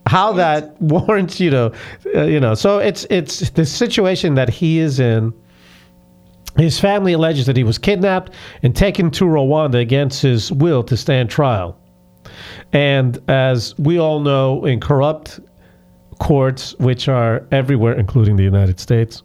how 0.08 0.34
that 0.34 0.82
warrants 0.82 1.40
you 1.40 1.52
know, 1.52 1.72
uh, 2.16 2.24
you 2.24 2.40
know, 2.40 2.56
so 2.56 2.80
it's 2.80 3.06
it's 3.10 3.50
the 3.52 3.66
situation 3.66 4.36
that 4.36 4.50
he 4.50 4.80
is 4.80 5.00
in 5.00 5.34
his 6.58 6.80
family 6.80 7.14
alleges 7.14 7.46
that 7.46 7.56
he 7.56 7.64
was 7.64 7.78
kidnapped 7.78 8.34
and 8.64 8.76
taken 8.76 9.12
to 9.12 9.26
Rwanda 9.26 9.80
against 9.80 10.24
his 10.24 10.52
will 10.52 10.84
to 10.84 10.98
stand 10.98 11.30
trial. 11.30 11.80
And 12.74 13.20
as 13.30 13.78
we 13.78 14.00
all 14.00 14.20
know, 14.20 14.66
in 14.66 14.80
corrupt 14.80 15.40
courts, 16.20 16.74
which 16.80 17.08
are 17.08 17.46
everywhere, 17.52 17.94
including 17.94 18.38
the 18.38 18.44
United 18.44 18.80
States, 18.80 19.22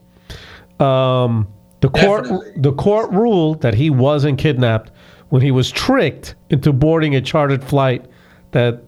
um, 0.78 1.48
the 1.83 1.91
court 1.91 2.28
the 2.57 2.72
court 2.72 3.11
ruled 3.11 3.61
that 3.61 3.74
he 3.74 3.91
wasn't 3.91 4.39
kidnapped 4.39 4.93
when 5.28 5.43
he 5.43 5.51
was 5.51 5.70
tricked 5.70 6.37
into 6.51 6.72
boarding 6.72 7.14
a 7.16 7.20
chartered 7.20 7.62
flight 7.62 8.07
that 8.53 8.83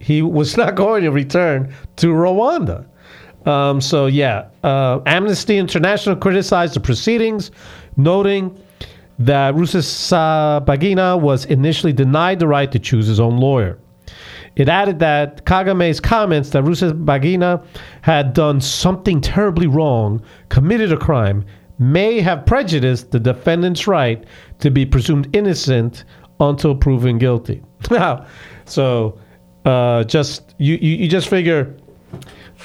he 0.00 0.22
was 0.22 0.56
not 0.62 0.74
going 0.74 1.04
to 1.04 1.10
return 1.10 1.72
to 1.96 2.08
Rwanda. 2.08 2.86
Um, 3.46 3.80
so, 3.80 4.06
yeah, 4.06 4.48
uh, 4.62 5.00
Amnesty 5.06 5.58
International 5.58 6.14
criticized 6.16 6.74
the 6.74 6.80
proceedings, 6.80 7.50
noting 7.96 8.56
that 9.18 9.54
Rusesabagina 9.54 11.20
was 11.20 11.44
initially 11.46 11.92
denied 11.92 12.38
the 12.38 12.46
right 12.46 12.70
to 12.70 12.78
choose 12.78 13.06
his 13.06 13.18
own 13.20 13.36
lawyer. 13.36 13.78
It 14.54 14.68
added 14.68 15.00
that 15.00 15.44
Kagame's 15.44 15.98
comments 15.98 16.50
that 16.50 16.64
Rusesabagina 16.64 17.64
had 18.02 18.32
done 18.32 18.60
something 18.60 19.20
terribly 19.20 19.66
wrong, 19.66 20.22
committed 20.48 20.92
a 20.92 20.96
crime, 20.96 21.44
may 21.78 22.20
have 22.20 22.46
prejudiced 22.46 23.10
the 23.10 23.20
defendant's 23.20 23.86
right 23.86 24.24
to 24.60 24.70
be 24.70 24.86
presumed 24.86 25.34
innocent 25.34 26.04
until 26.40 26.74
proven 26.74 27.18
guilty. 27.18 27.62
Now, 27.90 28.26
so 28.64 29.18
uh, 29.64 30.04
just 30.04 30.54
you, 30.58 30.78
you, 30.80 30.96
you 30.96 31.08
just 31.08 31.28
figure 31.28 31.76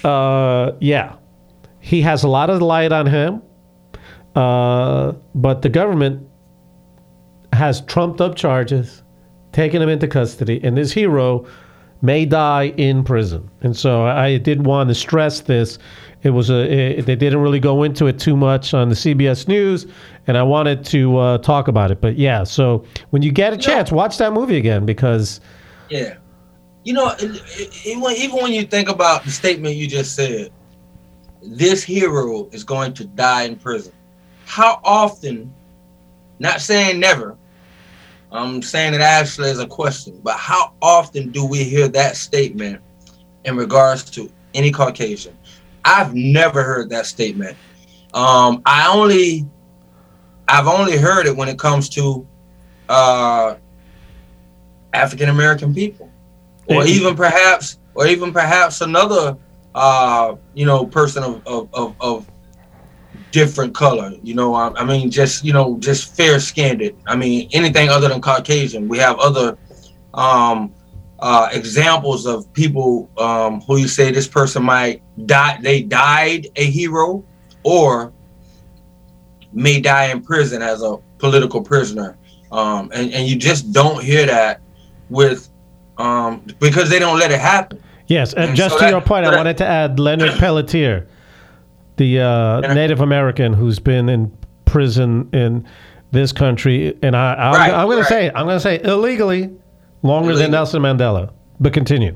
uh, 0.03 0.73
yeah, 0.79 1.15
he 1.79 2.01
has 2.01 2.23
a 2.23 2.27
lot 2.27 2.49
of 2.49 2.61
light 2.61 2.91
on 2.91 3.05
him, 3.05 3.41
uh, 4.35 5.13
but 5.35 5.61
the 5.61 5.69
government 5.69 6.27
has 7.53 7.81
trumped 7.81 8.21
up 8.21 8.35
charges, 8.35 9.03
taken 9.51 9.81
him 9.81 9.89
into 9.89 10.07
custody, 10.07 10.59
and 10.63 10.77
this 10.77 10.91
hero 10.91 11.45
may 12.01 12.25
die 12.25 12.73
in 12.77 13.03
prison. 13.03 13.49
And 13.61 13.75
so 13.75 14.03
I 14.03 14.37
did 14.37 14.65
want 14.65 14.89
to 14.89 14.95
stress 14.95 15.41
this. 15.41 15.79
It 16.27 16.31
was 16.31 16.49
a 16.49 16.99
it, 16.99 17.05
they 17.05 17.15
didn't 17.15 17.39
really 17.39 17.59
go 17.59 17.83
into 17.83 18.07
it 18.07 18.19
too 18.19 18.35
much 18.35 18.73
on 18.73 18.89
the 18.89 18.95
CBS 18.95 19.47
News, 19.47 19.87
and 20.27 20.37
I 20.37 20.43
wanted 20.43 20.83
to 20.87 21.17
uh, 21.17 21.37
talk 21.37 21.69
about 21.69 21.89
it. 21.89 22.01
But 22.01 22.17
yeah, 22.17 22.43
so 22.43 22.85
when 23.11 23.21
you 23.21 23.31
get 23.31 23.53
a 23.53 23.57
chance, 23.57 23.91
watch 23.91 24.17
that 24.17 24.33
movie 24.33 24.57
again 24.57 24.85
because 24.85 25.39
yeah, 25.89 26.17
you 26.83 26.93
know, 26.93 27.15
even 27.85 28.41
when 28.41 28.51
you 28.53 28.63
think 28.63 28.89
about 28.89 29.23
the 29.23 29.31
statement 29.31 29.75
you 29.75 29.87
just 29.87 30.15
said, 30.15 30.51
this 31.41 31.83
hero 31.83 32.49
is 32.51 32.63
going 32.63 32.93
to 32.95 33.05
die 33.05 33.43
in 33.43 33.55
prison. 33.55 33.93
How 34.45 34.81
often, 34.83 35.53
not 36.39 36.61
saying 36.61 36.99
never, 36.99 37.37
I'm 38.31 38.61
saying 38.61 38.93
it 38.93 39.01
actually 39.01 39.49
as 39.49 39.59
a 39.59 39.67
question, 39.67 40.19
but 40.23 40.37
how 40.37 40.73
often 40.81 41.31
do 41.31 41.45
we 41.45 41.63
hear 41.63 41.87
that 41.87 42.17
statement 42.17 42.81
in 43.45 43.55
regards 43.55 44.09
to 44.11 44.29
any 44.53 44.71
Caucasian? 44.71 45.36
I've 45.87 46.13
never 46.13 46.63
heard 46.63 46.89
that 46.89 47.05
statement. 47.05 47.55
Um, 48.13 48.61
I 48.65 48.91
only, 48.93 49.45
I've 50.47 50.67
only 50.67 50.97
heard 50.97 51.27
it 51.27 51.35
when 51.35 51.47
it 51.47 51.57
comes 51.57 51.87
to 51.89 52.27
uh, 52.89 53.55
African 54.93 55.29
American 55.29 55.73
people 55.73 56.11
or 56.67 56.85
even 56.85 57.15
perhaps, 57.15 57.79
or 57.95 58.05
even 58.07 58.33
perhaps 58.33 58.81
another, 58.81 59.37
uh, 59.75 60.35
you 60.53 60.65
know, 60.65 60.85
person 60.85 61.23
of 61.23 61.41
of, 61.47 61.69
of, 61.73 61.95
of 62.01 62.29
different 63.31 63.73
color. 63.73 64.11
You 64.21 64.35
know, 64.35 64.53
I, 64.55 64.73
I, 64.75 64.83
mean, 64.83 65.09
just 65.09 65.45
you 65.45 65.53
know, 65.53 65.77
just 65.79 66.15
fair 66.17 66.39
skinned. 66.41 66.91
I 67.05 67.15
mean, 67.15 67.49
anything 67.53 67.87
other 67.87 68.09
than 68.09 68.19
Caucasian. 68.19 68.89
We 68.89 68.97
have 68.97 69.17
other 69.19 69.57
um, 70.13 70.73
uh, 71.19 71.49
examples 71.51 72.25
of 72.25 72.51
people 72.53 73.09
um, 73.17 73.61
who 73.61 73.77
you 73.77 73.87
say 73.87 74.11
this 74.11 74.27
person 74.27 74.63
might 74.63 75.01
die. 75.25 75.59
They 75.61 75.81
died 75.81 76.47
a 76.55 76.65
hero, 76.65 77.23
or 77.63 78.13
may 79.53 79.79
die 79.81 80.05
in 80.05 80.21
prison 80.21 80.61
as 80.61 80.83
a 80.83 80.97
political 81.17 81.61
prisoner. 81.61 82.17
Um, 82.51 82.91
and, 82.93 83.11
and 83.13 83.27
you 83.27 83.35
just 83.35 83.71
don't 83.73 84.03
hear 84.03 84.25
that 84.25 84.61
with 85.09 85.49
um, 85.97 86.45
because 86.59 86.89
they 86.89 86.99
don't 86.99 87.19
let 87.19 87.31
it 87.31 87.39
happen. 87.39 87.81
Yes, 88.07 88.33
and, 88.33 88.49
and 88.49 88.55
just 88.55 88.75
so 88.75 88.79
to 88.79 88.85
that, 88.85 88.91
your 88.91 89.01
point, 89.01 89.25
I 89.25 89.35
wanted 89.35 89.57
to 89.57 89.65
add 89.65 89.99
Leonard 89.99 90.31
Peltier, 90.39 91.07
the 91.97 92.21
uh, 92.21 92.73
Native 92.73 93.01
American 93.01 93.53
who's 93.53 93.79
been 93.79 94.07
in 94.07 94.35
prison 94.65 95.29
in 95.33 95.67
this 96.11 96.31
country, 96.31 96.97
and 97.01 97.15
I, 97.17 97.33
I'm 97.33 97.87
going 97.87 97.99
to 97.99 98.05
say, 98.05 98.29
I'm 98.29 98.45
going 98.45 98.55
to 98.55 98.61
say 98.61 98.79
illegally, 98.81 99.51
longer 100.03 100.35
than 100.35 100.51
Nelson 100.51 100.81
Mandela. 100.81 101.31
But 101.59 101.73
continue. 101.73 102.15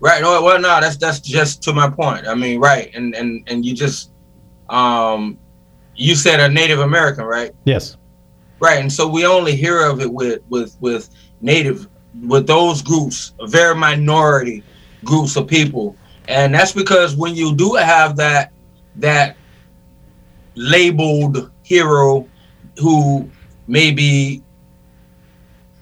Right. 0.00 0.20
No, 0.20 0.42
well, 0.42 0.60
no, 0.60 0.80
that's 0.80 0.96
that's 0.96 1.20
just 1.20 1.62
to 1.62 1.72
my 1.72 1.88
point. 1.88 2.26
I 2.26 2.34
mean, 2.34 2.58
right, 2.58 2.90
and 2.94 3.14
and 3.14 3.44
and 3.46 3.64
you 3.64 3.74
just, 3.74 4.10
um, 4.68 5.38
you 5.94 6.16
said 6.16 6.40
a 6.40 6.48
Native 6.48 6.80
American, 6.80 7.24
right? 7.24 7.52
Yes. 7.64 7.96
Right, 8.58 8.80
and 8.80 8.92
so 8.92 9.08
we 9.08 9.26
only 9.26 9.54
hear 9.54 9.86
of 9.86 10.00
it 10.00 10.12
with 10.12 10.40
with 10.48 10.76
with 10.80 11.08
Native 11.40 11.88
with 12.26 12.46
those 12.46 12.82
groups, 12.82 13.32
very 13.46 13.74
minority 13.74 14.62
groups 15.04 15.36
of 15.36 15.46
people. 15.46 15.96
And 16.28 16.54
that's 16.54 16.72
because 16.72 17.16
when 17.16 17.34
you 17.34 17.54
do 17.54 17.74
have 17.74 18.16
that 18.16 18.52
that 18.96 19.36
labeled 20.54 21.50
hero 21.62 22.28
who 22.78 23.28
maybe 23.66 24.42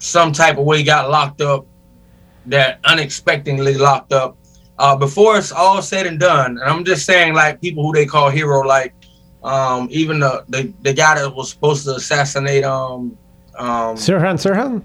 some 0.01 0.32
type 0.32 0.59
of 0.59 0.64
way 0.64 0.82
got 0.82 1.09
locked 1.09 1.40
up, 1.40 1.66
that 2.46 2.80
unexpectedly 2.84 3.74
locked 3.74 4.12
up. 4.12 4.36
Uh, 4.78 4.96
before 4.96 5.38
it's 5.38 5.53
all 5.53 5.80
said 5.80 6.07
and 6.07 6.18
done, 6.18 6.59
and 6.59 6.68
I'm 6.68 6.84
just 6.84 7.07
saying, 7.07 7.34
like 7.34 7.61
people 7.61 7.84
who 7.84 7.92
they 7.92 8.07
call 8.07 8.30
hero, 8.30 8.61
like 8.61 8.94
um, 9.44 9.86
even 9.90 10.18
the, 10.18 10.44
the 10.48 10.72
the 10.82 10.92
guy 10.92 11.14
that 11.20 11.32
was 11.32 11.51
supposed 11.51 11.84
to 11.84 11.92
assassinate 11.94 12.64
um 12.64 13.16
um 13.57 13.94
Sirhan 13.96 14.36
Sirhan 14.36 14.82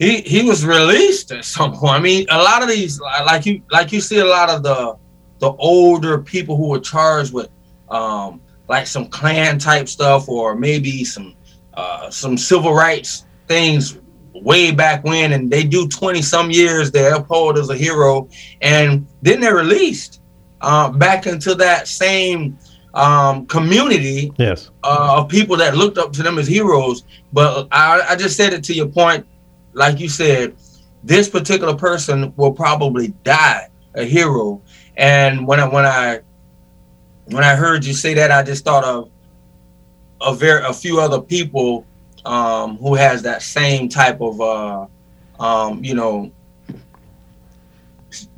he 0.00 0.22
he 0.22 0.42
was 0.42 0.64
released 0.64 1.30
at 1.30 1.44
some 1.44 1.74
point. 1.74 1.92
I 1.92 2.00
mean, 2.00 2.26
a 2.30 2.38
lot 2.38 2.62
of 2.62 2.68
these, 2.68 2.98
like 3.00 3.44
you 3.44 3.62
like 3.70 3.92
you 3.92 4.00
see 4.00 4.18
a 4.18 4.24
lot 4.24 4.48
of 4.48 4.62
the 4.62 4.96
the 5.38 5.52
older 5.52 6.18
people 6.18 6.56
who 6.56 6.68
were 6.68 6.80
charged 6.80 7.32
with 7.32 7.50
um, 7.90 8.40
like 8.68 8.86
some 8.86 9.06
Klan 9.08 9.58
type 9.58 9.88
stuff 9.88 10.28
or 10.28 10.56
maybe 10.56 11.04
some 11.04 11.36
uh, 11.74 12.08
some 12.08 12.38
civil 12.38 12.72
rights 12.72 13.26
things 13.50 13.98
way 14.32 14.70
back 14.70 15.04
when, 15.04 15.32
and 15.32 15.50
they 15.50 15.64
do 15.64 15.88
twenty 15.88 16.22
some 16.22 16.50
years. 16.50 16.90
They're 16.90 17.16
upheld 17.16 17.58
as 17.58 17.68
a 17.68 17.76
hero, 17.76 18.28
and 18.62 19.06
then 19.22 19.40
they're 19.40 19.56
released 19.56 20.22
uh, 20.60 20.90
back 20.90 21.26
into 21.26 21.54
that 21.56 21.88
same 21.88 22.56
um, 22.94 23.46
community 23.46 24.32
yes. 24.38 24.70
uh, 24.82 25.16
of 25.18 25.28
people 25.28 25.56
that 25.58 25.76
looked 25.76 25.98
up 25.98 26.12
to 26.14 26.22
them 26.22 26.38
as 26.38 26.46
heroes. 26.46 27.04
But 27.32 27.68
I, 27.70 28.02
I 28.10 28.16
just 28.16 28.36
said 28.36 28.52
it 28.52 28.64
to 28.64 28.74
your 28.74 28.88
point 28.88 29.26
like 29.72 30.00
you 30.00 30.08
said, 30.08 30.56
this 31.02 31.28
particular 31.28 31.74
person 31.74 32.32
will 32.36 32.52
probably 32.52 33.08
die 33.24 33.68
a 33.94 34.04
hero. 34.04 34.62
And 34.96 35.46
when 35.46 35.60
I 35.60 35.66
when 35.66 35.86
I 35.86 36.20
when 37.26 37.44
I 37.44 37.54
heard 37.54 37.84
you 37.84 37.94
say 37.94 38.14
that, 38.14 38.30
I 38.30 38.42
just 38.42 38.64
thought 38.64 38.84
of 38.84 39.10
a 40.20 40.34
very 40.34 40.62
a 40.64 40.72
few 40.72 41.00
other 41.00 41.20
people 41.20 41.86
um, 42.24 42.76
who 42.78 42.94
has 42.94 43.22
that 43.22 43.42
same 43.42 43.88
type 43.88 44.20
of, 44.20 44.40
uh, 44.40 44.86
um, 45.38 45.82
you 45.84 45.94
know, 45.94 46.30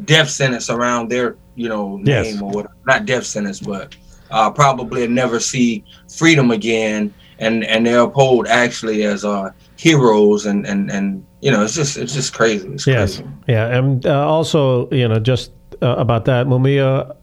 death 0.05 0.29
sentence 0.31 0.71
around 0.71 1.11
their, 1.11 1.37
you 1.55 1.69
know, 1.69 1.97
name 1.97 2.07
yes. 2.07 2.43
or 2.43 2.51
whatever. 2.51 2.77
Not 2.87 3.07
death 3.07 3.25
sentence, 3.25 3.61
but 3.61 3.95
uh, 4.31 4.51
probably 4.51 5.07
never 5.07 5.39
see 5.39 5.85
freedom 6.09 6.51
again, 6.51 7.13
and 7.39 7.65
and 7.65 7.87
they're 7.87 8.01
uphold 8.01 8.47
actually 8.47 9.05
as 9.05 9.25
uh, 9.25 9.51
heroes, 9.77 10.47
and 10.47 10.67
and 10.67 10.91
and 10.91 11.25
you 11.41 11.51
know, 11.51 11.63
it's 11.63 11.75
just 11.75 11.97
it's 11.97 12.15
just 12.15 12.33
crazy. 12.33 12.69
It's 12.69 12.87
yes, 12.87 13.17
crazy. 13.17 13.31
yeah, 13.49 13.77
and 13.77 14.07
uh, 14.07 14.27
also 14.27 14.91
you 14.91 15.07
know 15.07 15.19
just 15.19 15.53
uh, 15.83 15.97
about 15.97 16.25
that, 16.27 16.47
Mumia. 16.47 17.17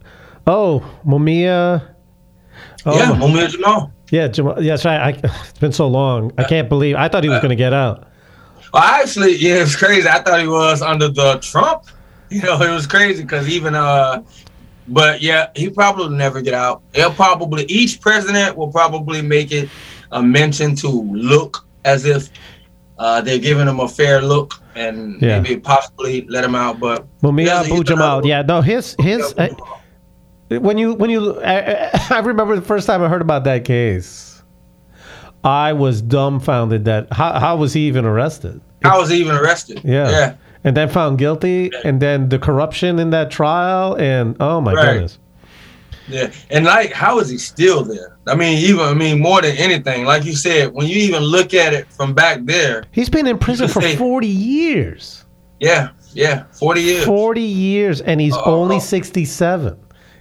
Oh, 0.45 0.83
Mumia. 1.05 1.95
Oh, 2.85 2.97
yeah, 2.97 3.11
Mumia 3.11 3.49
Jamal. 3.49 3.91
Yeah, 4.11 4.27
Jamal. 4.27 4.61
Yes, 4.61 4.85
I, 4.85 4.95
I, 4.95 5.09
it's 5.23 5.59
been 5.59 5.71
so 5.71 5.87
long. 5.87 6.31
I 6.37 6.43
can't 6.43 6.69
believe. 6.69 6.95
I 6.95 7.07
thought 7.07 7.23
he 7.23 7.29
was 7.29 7.39
going 7.39 7.49
to 7.49 7.55
get 7.55 7.73
out. 7.73 8.07
Well, 8.73 8.83
actually, 8.83 9.35
yeah, 9.35 9.61
it's 9.61 9.75
crazy. 9.75 10.07
I 10.07 10.21
thought 10.21 10.39
he 10.39 10.47
was 10.47 10.81
under 10.81 11.07
the 11.07 11.39
Trump. 11.39 11.83
You 12.31 12.43
know, 12.43 12.61
it 12.61 12.69
was 12.69 12.85
crazy 12.85 13.23
because 13.23 13.49
even 13.49 13.73
uh, 13.73 14.21
but 14.89 15.19
yeah, 15.21 15.49
he 15.55 15.69
probably 15.69 16.15
never 16.15 16.41
get 16.41 16.53
out. 16.53 16.83
He'll 16.93 17.11
probably 17.11 17.63
each 17.65 18.01
president 18.01 18.55
will 18.55 18.71
probably 18.71 19.21
make 19.21 19.51
it 19.51 19.67
a 20.11 20.21
mention 20.21 20.75
to 20.75 20.87
look 20.87 21.65
as 21.85 22.05
if 22.05 22.29
uh, 22.99 23.21
they're 23.21 23.39
giving 23.39 23.67
him 23.67 23.79
a 23.79 23.87
fair 23.87 24.21
look 24.21 24.61
and 24.75 25.21
yeah. 25.21 25.39
maybe 25.39 25.59
possibly 25.59 26.25
let 26.27 26.43
him 26.43 26.55
out. 26.55 26.79
But 26.79 27.07
Mumia 27.21 27.65
Abu 27.65 27.83
Jamal, 27.83 28.25
yeah, 28.25 28.41
no, 28.41 28.61
his 28.61 28.95
his. 28.99 29.33
Uh, 29.37 29.49
when 30.49 30.77
you 30.77 30.93
when 30.93 31.09
you 31.09 31.39
I, 31.41 31.89
I, 32.09 32.19
remember 32.19 32.55
the 32.55 32.61
first 32.61 32.87
time 32.87 33.03
I 33.03 33.07
heard 33.07 33.21
about 33.21 33.43
that 33.43 33.65
case, 33.65 34.41
I 35.43 35.73
was 35.73 36.01
dumbfounded 36.01 36.85
that 36.85 37.11
how 37.13 37.39
how 37.39 37.55
was 37.55 37.73
he 37.73 37.87
even 37.87 38.05
arrested? 38.05 38.59
How 38.83 38.99
was 38.99 39.09
he 39.09 39.17
even 39.17 39.35
arrested? 39.35 39.81
Yeah. 39.83 40.09
Yeah. 40.09 40.35
And 40.61 40.75
then 40.75 40.89
found 40.89 41.17
guilty, 41.17 41.69
yeah. 41.71 41.79
and 41.85 42.01
then 42.01 42.27
the 42.27 42.37
corruption 42.37 42.99
in 42.99 43.11
that 43.11 43.31
trial, 43.31 43.95
and 43.95 44.35
oh 44.41 44.59
my 44.59 44.73
right. 44.73 44.93
goodness. 44.93 45.17
Yeah, 46.09 46.33
and 46.49 46.65
like, 46.65 46.91
how 46.91 47.19
is 47.19 47.29
he 47.29 47.37
still 47.37 47.83
there? 47.85 48.17
I 48.27 48.35
mean, 48.35 48.57
even 48.57 48.81
I 48.81 48.93
mean, 48.93 49.21
more 49.21 49.41
than 49.41 49.55
anything, 49.55 50.03
like 50.03 50.25
you 50.25 50.35
said, 50.35 50.73
when 50.73 50.87
you 50.87 50.97
even 50.97 51.23
look 51.23 51.53
at 51.53 51.73
it 51.73 51.89
from 51.93 52.13
back 52.13 52.39
there, 52.43 52.83
he's 52.91 53.09
been 53.09 53.25
in 53.25 53.37
prison 53.37 53.69
for 53.69 53.81
say, 53.81 53.95
forty 53.95 54.27
years. 54.27 55.23
Yeah, 55.61 55.91
yeah, 56.13 56.43
forty 56.51 56.81
years. 56.81 57.05
Forty 57.05 57.41
years, 57.41 58.01
and 58.01 58.19
he's 58.19 58.35
uh, 58.35 58.43
only 58.43 58.81
sixty-seven. 58.81 59.79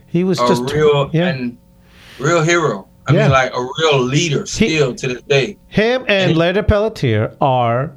He 0.09 0.25
was 0.25 0.39
just 0.39 0.73
real 0.73 1.11
yeah. 1.13 1.29
and 1.29 1.59
real 2.19 2.43
hero. 2.43 2.89
I 3.07 3.13
yeah. 3.13 3.23
mean, 3.23 3.31
like 3.31 3.53
a 3.55 3.69
real 3.79 4.01
leader 4.01 4.45
still 4.47 4.91
he, 4.91 4.97
to 4.97 5.07
this 5.09 5.23
day. 5.23 5.59
Him 5.69 6.03
and, 6.03 6.31
and 6.31 6.37
Leonard 6.37 6.69
Peltier 6.69 7.35
are, 7.41 7.97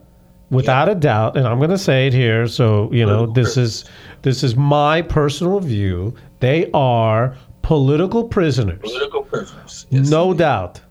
without 0.49 0.88
yeah. 0.88 0.93
a 0.93 0.95
doubt, 0.95 1.38
and 1.38 1.47
I'm 1.47 1.57
going 1.57 1.70
to 1.70 1.78
say 1.78 2.07
it 2.07 2.14
here. 2.14 2.47
So 2.47 2.91
you 2.91 3.05
know, 3.05 3.26
this 3.28 3.57
is 3.57 3.86
this 4.22 4.43
is 4.43 4.55
my 4.55 5.01
personal 5.01 5.59
view. 5.59 6.14
They 6.39 6.70
are 6.74 7.36
political 7.62 8.24
prisoners. 8.24 8.80
Political 8.82 9.24
prisoners. 9.24 9.88
Yes, 9.89 10.09
no 10.09 10.34
doubt. 10.34 10.82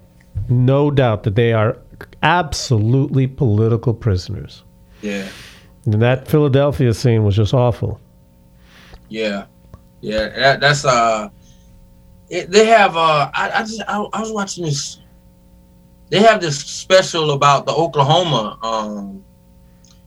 No 0.48 0.90
doubt 0.90 1.22
that 1.24 1.34
they 1.36 1.52
are 1.52 1.78
absolutely 2.22 3.26
political 3.26 3.94
prisoners. 3.94 4.64
Yeah. 5.02 5.28
And 5.86 6.02
that 6.02 6.28
Philadelphia 6.28 6.92
scene 6.92 7.24
was 7.24 7.36
just 7.36 7.54
awful. 7.54 8.00
Yeah. 9.08 9.46
Yeah, 10.00 10.28
that, 10.28 10.60
that's 10.60 10.84
uh 10.84 11.28
it, 12.28 12.50
they 12.50 12.66
have 12.66 12.96
uh 12.96 13.30
I, 13.34 13.50
I 13.50 13.60
just 13.60 13.82
I, 13.86 13.98
I, 14.12 14.20
was 14.20 14.32
watching 14.32 14.64
this 14.64 15.00
they 16.10 16.20
have 16.20 16.40
this 16.40 16.58
special 16.58 17.32
about 17.32 17.66
the 17.66 17.72
Oklahoma 17.72 18.58
um 18.62 19.24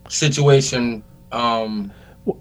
situation 0.10 1.04
um 1.32 1.92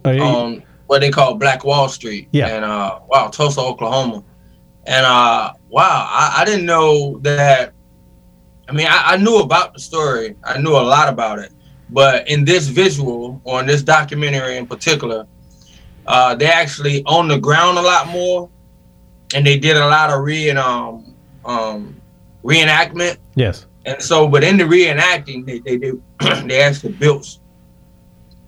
on 0.04 0.62
what 0.92 1.00
they 1.00 1.10
call 1.10 1.34
Black 1.36 1.64
Wall 1.64 1.88
Street. 1.88 2.28
Yeah. 2.32 2.48
And 2.48 2.66
uh, 2.66 3.00
wow, 3.08 3.28
Tulsa, 3.28 3.62
Oklahoma. 3.62 4.22
And 4.86 5.06
uh, 5.06 5.54
wow, 5.70 6.06
I, 6.06 6.42
I 6.42 6.44
didn't 6.44 6.66
know 6.66 7.18
that. 7.20 7.72
I 8.68 8.72
mean, 8.72 8.86
I, 8.86 9.14
I, 9.14 9.16
knew 9.16 9.38
about 9.38 9.72
the 9.72 9.80
story. 9.80 10.36
I 10.44 10.58
knew 10.58 10.72
a 10.72 10.84
lot 10.84 11.08
about 11.08 11.38
it. 11.38 11.52
But 11.88 12.28
in 12.28 12.44
this 12.44 12.68
visual, 12.68 13.40
or 13.44 13.60
in 13.60 13.66
this 13.66 13.82
documentary 13.82 14.58
in 14.58 14.66
particular, 14.66 15.26
uh, 16.06 16.34
they 16.34 16.46
actually 16.46 17.04
on 17.04 17.28
the 17.28 17.38
ground 17.38 17.78
a 17.78 17.82
lot 17.82 18.08
more, 18.08 18.50
and 19.34 19.46
they 19.46 19.58
did 19.58 19.76
a 19.76 19.86
lot 19.86 20.10
of 20.10 20.22
re 20.24 20.50
um, 20.50 21.14
um, 21.44 22.00
reenactment. 22.44 23.18
Yes. 23.34 23.66
And 23.84 24.00
so, 24.00 24.28
but 24.28 24.44
in 24.44 24.56
the 24.56 24.64
reenacting, 24.64 25.44
they 25.46 25.58
they 25.58 25.76
they, 25.76 25.92
they 26.46 26.62
actually 26.62 26.92
built, 26.92 27.38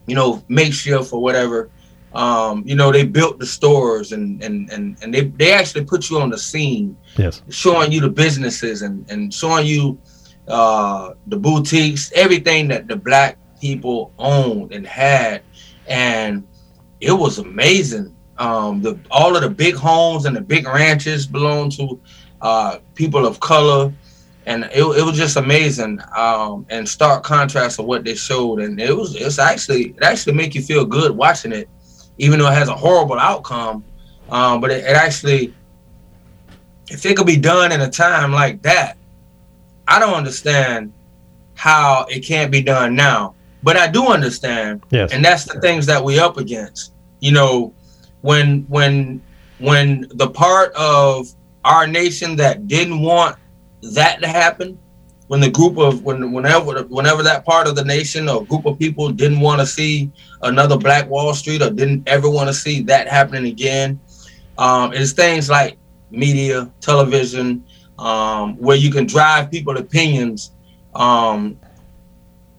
you 0.07 0.15
know, 0.15 0.43
makeshift 0.49 1.13
or 1.13 1.21
whatever 1.21 1.71
um, 2.15 2.63
you 2.65 2.77
know, 2.77 2.93
they 2.93 3.05
built 3.05 3.39
the 3.39 3.47
stores 3.47 4.13
and 4.13 4.43
and 4.43 4.71
and 4.71 4.97
and 5.03 5.13
they 5.13 5.23
they 5.23 5.53
actually 5.53 5.85
put 5.85 6.09
you 6.09 6.21
on 6.21 6.31
the 6.31 6.39
scene, 6.39 6.97
yes, 7.17 7.43
showing 7.51 7.91
you 7.91 8.01
the 8.01 8.09
businesses 8.09 8.83
and 8.83 9.05
and 9.11 9.35
showing 9.35 9.67
you 9.67 9.99
uh, 10.47 11.15
the 11.27 11.37
boutiques, 11.37 12.13
everything 12.15 12.69
that 12.69 12.87
the 12.87 12.95
black 12.95 13.37
people 13.61 14.13
owned 14.19 14.73
and 14.73 14.87
had, 14.87 15.43
and 15.89 16.47
it 17.05 17.13
was 17.13 17.39
amazing. 17.39 18.15
Um, 18.39 18.83
the 18.83 18.99
all 19.11 19.37
of 19.37 19.43
the 19.43 19.51
big 19.51 19.75
homes 19.75 20.25
and 20.25 20.37
the 20.37 20.41
big 20.41 20.67
ranches 20.67 21.27
belong 21.27 21.71
to 21.71 22.01
uh, 22.41 22.79
people 22.95 23.27
of 23.27 23.39
color, 23.41 23.93
and 24.47 24.65
it, 24.65 24.83
it 24.83 25.05
was 25.05 25.17
just 25.17 25.37
amazing. 25.37 26.01
Um, 26.17 26.67
and 26.69 26.89
stark 26.89 27.23
contrast 27.23 27.79
of 27.79 27.87
what 27.87 28.05
they 28.05 28.15
showed, 28.15 28.61
and 28.61 28.81
it 28.81 28.97
was 28.97 29.15
it's 29.15 29.39
actually 29.39 29.91
it 29.91 30.03
actually 30.03 30.35
make 30.35 30.55
you 30.55 30.63
feel 30.63 30.85
good 30.85 31.17
watching 31.17 31.53
it 31.53 31.69
even 32.19 32.39
though 32.39 32.49
it 32.49 32.55
has 32.55 32.69
a 32.69 32.75
horrible 32.75 33.19
outcome. 33.19 33.85
Um, 34.31 34.61
but 34.61 34.71
it, 34.71 34.85
it, 34.85 34.97
actually, 34.97 35.55
if 36.89 37.05
it 37.05 37.17
could 37.17 37.27
be 37.27 37.37
done 37.37 37.73
in 37.73 37.81
a 37.81 37.91
time 37.91 38.33
like 38.33 38.63
that, 38.63 38.97
I 39.87 39.99
don't 39.99 40.15
understand 40.15 40.93
how 41.55 42.07
it 42.09 42.21
can't 42.21 42.51
be 42.51 42.63
done 42.63 42.95
now. 42.95 43.35
But 43.63 43.77
I 43.77 43.89
do 43.89 44.09
understand, 44.09 44.83
yes. 44.91 45.13
and 45.13 45.25
that's 45.25 45.45
the 45.45 45.61
things 45.61 45.87
that 45.87 46.03
we 46.03 46.19
up 46.19 46.37
against. 46.37 46.93
You 47.25 47.33
know, 47.33 47.73
when 48.21 48.67
when 48.69 49.23
when 49.59 50.07
the 50.11 50.29
part 50.29 50.75
of 50.75 51.27
our 51.65 51.87
nation 51.87 52.37
that 52.37 52.69
didn't 52.69 53.01
want 53.01 53.39
that 53.95 54.21
to 54.21 54.29
happen 54.29 54.79
when 55.29 55.41
the 55.41 55.51
group 55.51 55.79
of 55.79 56.03
when 56.03 56.33
whenever 56.33 56.83
whenever 56.83 57.23
that 57.23 57.47
part 57.47 57.67
of 57.67 57.77
the 57.77 57.85
nation 57.85 58.29
or 58.29 58.45
group 58.45 58.67
of 58.67 58.79
people 58.79 59.09
didn't 59.09 59.41
want 59.41 59.59
to 59.59 59.67
see 59.67 60.13
another 60.43 60.77
Black 60.77 61.09
Wall 61.09 61.33
Street 61.33 61.63
or 61.63 61.71
didn't 61.71 62.07
ever 62.07 62.29
want 62.29 62.49
to 62.49 62.53
see 62.53 62.83
that 62.83 63.09
happening 63.09 63.47
again, 63.47 63.99
um, 64.59 64.93
it's 64.93 65.13
things 65.13 65.49
like 65.49 65.79
media, 66.11 66.71
television, 66.83 67.65
um, 67.99 68.55
where 68.59 68.77
you 68.77 68.93
can 68.93 69.07
drive 69.07 69.51
people's 69.51 69.81
opinions 69.81 70.53
um, 70.95 71.59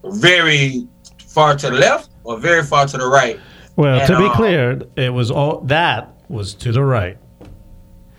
very 0.06 0.88
far 1.24 1.54
to 1.54 1.70
the 1.70 1.76
left 1.76 2.10
or 2.24 2.36
very 2.36 2.64
far 2.64 2.84
to 2.86 2.98
the 2.98 3.06
right. 3.06 3.38
Well, 3.76 4.00
and, 4.00 4.06
to 4.06 4.18
be 4.18 4.24
um, 4.24 4.32
clear, 4.32 4.82
it 4.96 5.12
was 5.12 5.30
all 5.30 5.60
that 5.62 6.14
was 6.28 6.54
to 6.54 6.72
the 6.72 6.82
right. 6.82 7.18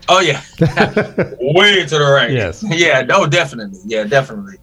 Oh 0.08 0.20
yeah, 0.20 0.42
way 0.60 1.84
to 1.84 1.98
the 1.98 2.10
right. 2.10 2.30
Yes. 2.30 2.64
Yeah. 2.68 3.02
No, 3.02 3.26
definitely. 3.26 3.80
Yeah, 3.84 4.04
definitely. 4.04 4.56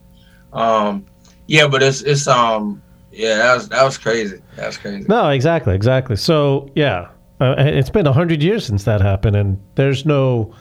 Um, 0.54 1.06
yeah, 1.48 1.68
but 1.68 1.84
it's 1.84 2.02
it's 2.02 2.28
um 2.28 2.82
yeah 3.12 3.38
that 3.38 3.54
was 3.56 3.70
that 3.70 3.84
was 3.84 3.98
crazy. 3.98 4.42
That 4.56 4.68
was 4.68 4.78
crazy. 4.78 5.06
No, 5.08 5.30
exactly, 5.30 5.76
exactly. 5.76 6.16
So 6.16 6.72
yeah, 6.76 7.10
uh, 7.40 7.56
it's 7.58 7.90
been 7.90 8.08
a 8.08 8.14
hundred 8.14 8.42
years 8.42 8.66
since 8.66 8.86
that 8.86 9.02
happened, 9.02 9.36
and 9.36 9.62
there's 9.76 10.06
no 10.06 10.54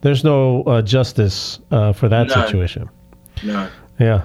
there's 0.00 0.24
no 0.24 0.62
uh, 0.64 0.82
justice 0.82 1.60
uh, 1.70 1.92
for 1.92 2.08
that 2.08 2.28
None. 2.28 2.46
situation. 2.46 2.90
No. 3.44 3.68
Yeah. 4.00 4.22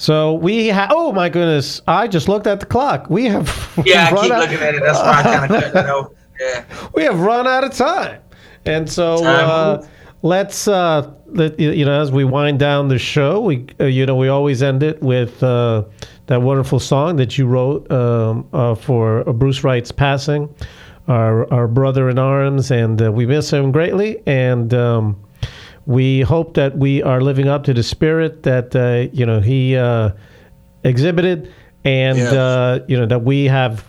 So 0.00 0.34
we 0.34 0.68
have. 0.68 0.90
Oh 0.92 1.10
my 1.12 1.28
goodness! 1.28 1.82
I 1.88 2.06
just 2.06 2.28
looked 2.28 2.46
at 2.46 2.60
the 2.60 2.66
clock. 2.66 3.10
We 3.10 3.24
have. 3.24 3.48
Yeah, 3.84 4.06
I 4.06 4.22
keep 4.22 4.32
out- 4.32 4.40
looking 4.40 4.58
at 4.60 4.74
it. 4.76 4.82
That's 4.82 4.98
why 4.98 5.18
I 5.18 5.22
kind 5.22 5.44
of 5.44 5.48
cut 5.62 5.76
it 5.84 5.90
out. 5.90 6.14
Yeah. 6.40 6.64
We 6.94 7.02
have 7.02 7.18
run 7.18 7.48
out 7.48 7.64
of 7.64 7.72
time. 7.74 8.20
And 8.64 8.88
so 8.88 9.24
uh, 9.24 9.84
let's 10.22 10.68
uh, 10.68 11.12
let, 11.26 11.58
you 11.58 11.84
know 11.84 12.00
as 12.00 12.12
we 12.12 12.24
wind 12.24 12.60
down 12.60 12.86
the 12.88 12.98
show, 12.98 13.40
we 13.40 13.66
uh, 13.80 13.86
you 13.86 14.06
know 14.06 14.14
we 14.14 14.28
always 14.28 14.62
end 14.62 14.84
it 14.84 15.02
with 15.02 15.42
uh, 15.42 15.82
that 16.26 16.42
wonderful 16.42 16.78
song 16.78 17.16
that 17.16 17.36
you 17.36 17.46
wrote 17.46 17.90
um, 17.90 18.48
uh, 18.52 18.76
for 18.76 19.24
Bruce 19.24 19.64
Wright's 19.64 19.90
passing, 19.90 20.52
our 21.08 21.52
our 21.52 21.66
brother 21.66 22.08
in 22.08 22.20
arms, 22.20 22.70
and 22.70 23.02
uh, 23.02 23.10
we 23.10 23.26
miss 23.26 23.52
him 23.52 23.72
greatly. 23.72 24.22
And 24.26 24.72
um, 24.74 25.20
we 25.88 26.20
hope 26.20 26.54
that 26.54 26.78
we 26.78 27.02
are 27.02 27.20
living 27.20 27.48
up 27.48 27.64
to 27.64 27.74
the 27.74 27.82
spirit 27.82 28.44
that 28.44 29.10
you 29.12 29.26
know 29.26 29.40
he 29.40 29.74
exhibited, 30.84 31.52
and 31.84 32.18
yes. 32.18 32.80
you 32.88 32.96
know 32.96 33.06
that 33.06 33.24
we 33.24 33.46
have 33.46 33.84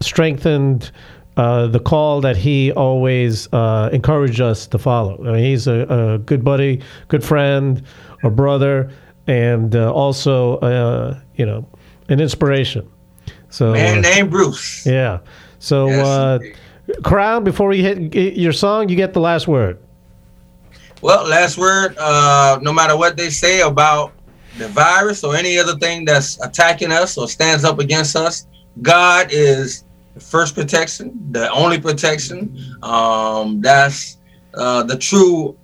strengthened 0.00 0.90
uh, 1.36 1.66
the 1.68 1.80
call 1.80 2.20
that 2.20 2.36
he 2.36 2.72
always 2.72 3.50
uh, 3.52 3.88
encouraged 3.92 4.40
us 4.40 4.66
to 4.66 4.78
follow. 4.78 5.18
I 5.26 5.32
mean, 5.32 5.44
he's 5.44 5.66
a, 5.66 5.86
a, 5.88 6.18
good 6.18 6.44
buddy, 6.44 6.82
good 7.08 7.24
friend, 7.24 7.82
a 8.22 8.30
brother, 8.30 8.90
and 9.26 9.74
uh, 9.74 9.92
also 9.92 10.58
uh, 10.58 11.18
you 11.36 11.46
know 11.46 11.66
an 12.08 12.20
inspiration. 12.20 12.90
So 13.48 13.72
man 13.72 13.98
uh, 13.98 14.00
named 14.02 14.30
Bruce. 14.30 14.84
Yeah. 14.84 15.20
So 15.58 15.88
Yes, 15.88 16.06
uh. 16.06 16.38
Krown, 17.02 17.44
before 17.44 17.68
we 17.68 17.82
hit 17.82 18.14
your 18.36 18.52
song, 18.52 18.88
you 18.88 18.96
get 18.96 19.12
the 19.12 19.20
last 19.20 19.46
word. 19.46 19.78
Well, 21.02 21.26
last 21.26 21.56
word. 21.56 21.96
Uh, 21.98 22.58
no 22.62 22.72
matter 22.72 22.96
what 22.96 23.16
they 23.16 23.30
say 23.30 23.62
about 23.62 24.12
the 24.58 24.68
virus 24.68 25.24
or 25.24 25.34
any 25.34 25.58
other 25.58 25.76
thing 25.76 26.04
that's 26.04 26.40
attacking 26.42 26.92
us 26.92 27.16
or 27.16 27.28
stands 27.28 27.64
up 27.64 27.78
against 27.78 28.16
us, 28.16 28.46
God 28.82 29.28
is 29.30 29.84
the 30.14 30.20
first 30.20 30.54
protection, 30.54 31.18
the 31.30 31.50
only 31.52 31.80
protection. 31.80 32.56
Um, 32.82 33.60
that's 33.60 34.18
uh, 34.54 34.82
the 34.82 34.98
true 34.98 35.56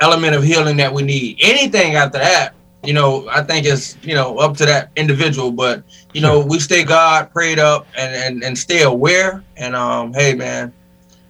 element 0.00 0.34
of 0.34 0.42
healing 0.42 0.76
that 0.78 0.92
we 0.92 1.02
need. 1.02 1.38
Anything 1.42 1.96
after 1.96 2.18
that, 2.18 2.54
you 2.82 2.92
know, 2.92 3.28
I 3.28 3.42
think 3.42 3.66
is 3.66 3.98
you 4.02 4.14
know 4.14 4.38
up 4.38 4.56
to 4.58 4.66
that 4.66 4.90
individual. 4.96 5.50
But 5.50 5.82
you 6.14 6.20
know, 6.20 6.40
we 6.40 6.60
stay 6.60 6.84
God 6.84 7.30
prayed 7.32 7.58
up 7.58 7.86
and 7.96 8.14
and, 8.14 8.44
and 8.44 8.58
stay 8.58 8.82
aware. 8.82 9.44
And 9.56 9.74
um, 9.74 10.14
hey, 10.14 10.34
man, 10.34 10.72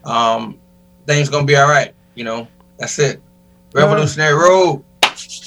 um, 0.04 0.60
things 1.06 1.28
gonna 1.28 1.46
be 1.46 1.56
all 1.56 1.68
right. 1.68 1.92
You 2.14 2.24
know, 2.24 2.48
that's 2.78 2.98
it. 2.98 3.20
Revolutionary 3.72 4.34
Road. 4.34 4.84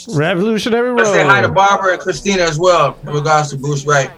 Revolutionary 0.07 0.99
I 0.99 1.03
say 1.03 1.23
hi 1.23 1.41
to 1.41 1.49
Barbara 1.49 1.93
and 1.93 2.01
Christina 2.01 2.43
as 2.43 2.57
well 2.57 2.97
in 3.03 3.13
regards 3.13 3.51
to 3.51 3.57
Bruce 3.57 3.85
Wright. 3.85 4.11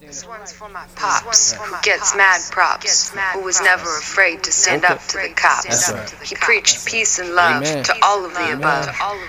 This 0.00 0.26
one's 0.26 0.52
for 0.52 0.68
my 0.70 0.86
pops, 0.94 1.52
who 1.52 1.74
gets 1.82 2.16
mad 2.16 2.40
props, 2.50 3.10
who 3.34 3.42
was 3.42 3.60
never 3.60 3.84
afraid 3.98 4.42
to 4.44 4.52
stand 4.52 4.84
up 4.86 5.00
to 5.08 5.18
the 5.18 5.34
cops. 5.34 5.90
He 6.28 6.34
preached 6.34 6.86
peace 6.86 7.18
and 7.18 7.34
love 7.34 7.62
Amen. 7.62 7.84
to 7.84 7.94
all 8.02 8.24
of 8.24 8.32
the 8.32 8.54
above, 8.54 8.88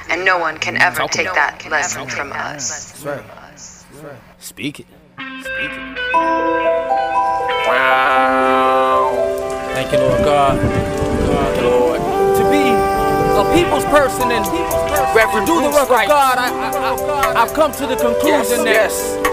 and 0.09 0.23
no 0.23 0.37
one 0.37 0.57
can 0.57 0.77
ever 0.77 0.99
Talk 0.99 1.11
take 1.11 1.27
about 1.27 1.59
that 1.59 1.69
lesson 1.69 2.07
from 2.07 2.31
us. 2.31 2.93
That's 3.01 3.05
right. 3.05 4.15
Speak 4.39 4.79
it. 4.79 4.87
Speak 5.17 5.71
it. 5.71 5.97
Wow. 7.67 9.11
Thank 9.73 9.91
you, 9.91 9.97
Lord 9.99 10.23
God. 10.23 10.59
Thank 10.59 11.57
you, 11.57 11.63
Lord. 11.69 11.99
To 12.37 12.43
be 12.49 12.98
a 13.39 13.53
people's 13.55 13.85
person 13.85 14.31
and 14.31 14.43
do 15.47 15.61
the 15.61 15.69
work 15.71 15.89
of 15.89 16.07
God, 16.07 16.37
I, 16.37 16.49
I, 16.49 17.31
I, 17.31 17.41
I've 17.41 17.53
come 17.53 17.71
to 17.71 17.87
the 17.87 17.95
conclusion 17.95 18.65
that 18.65 19.29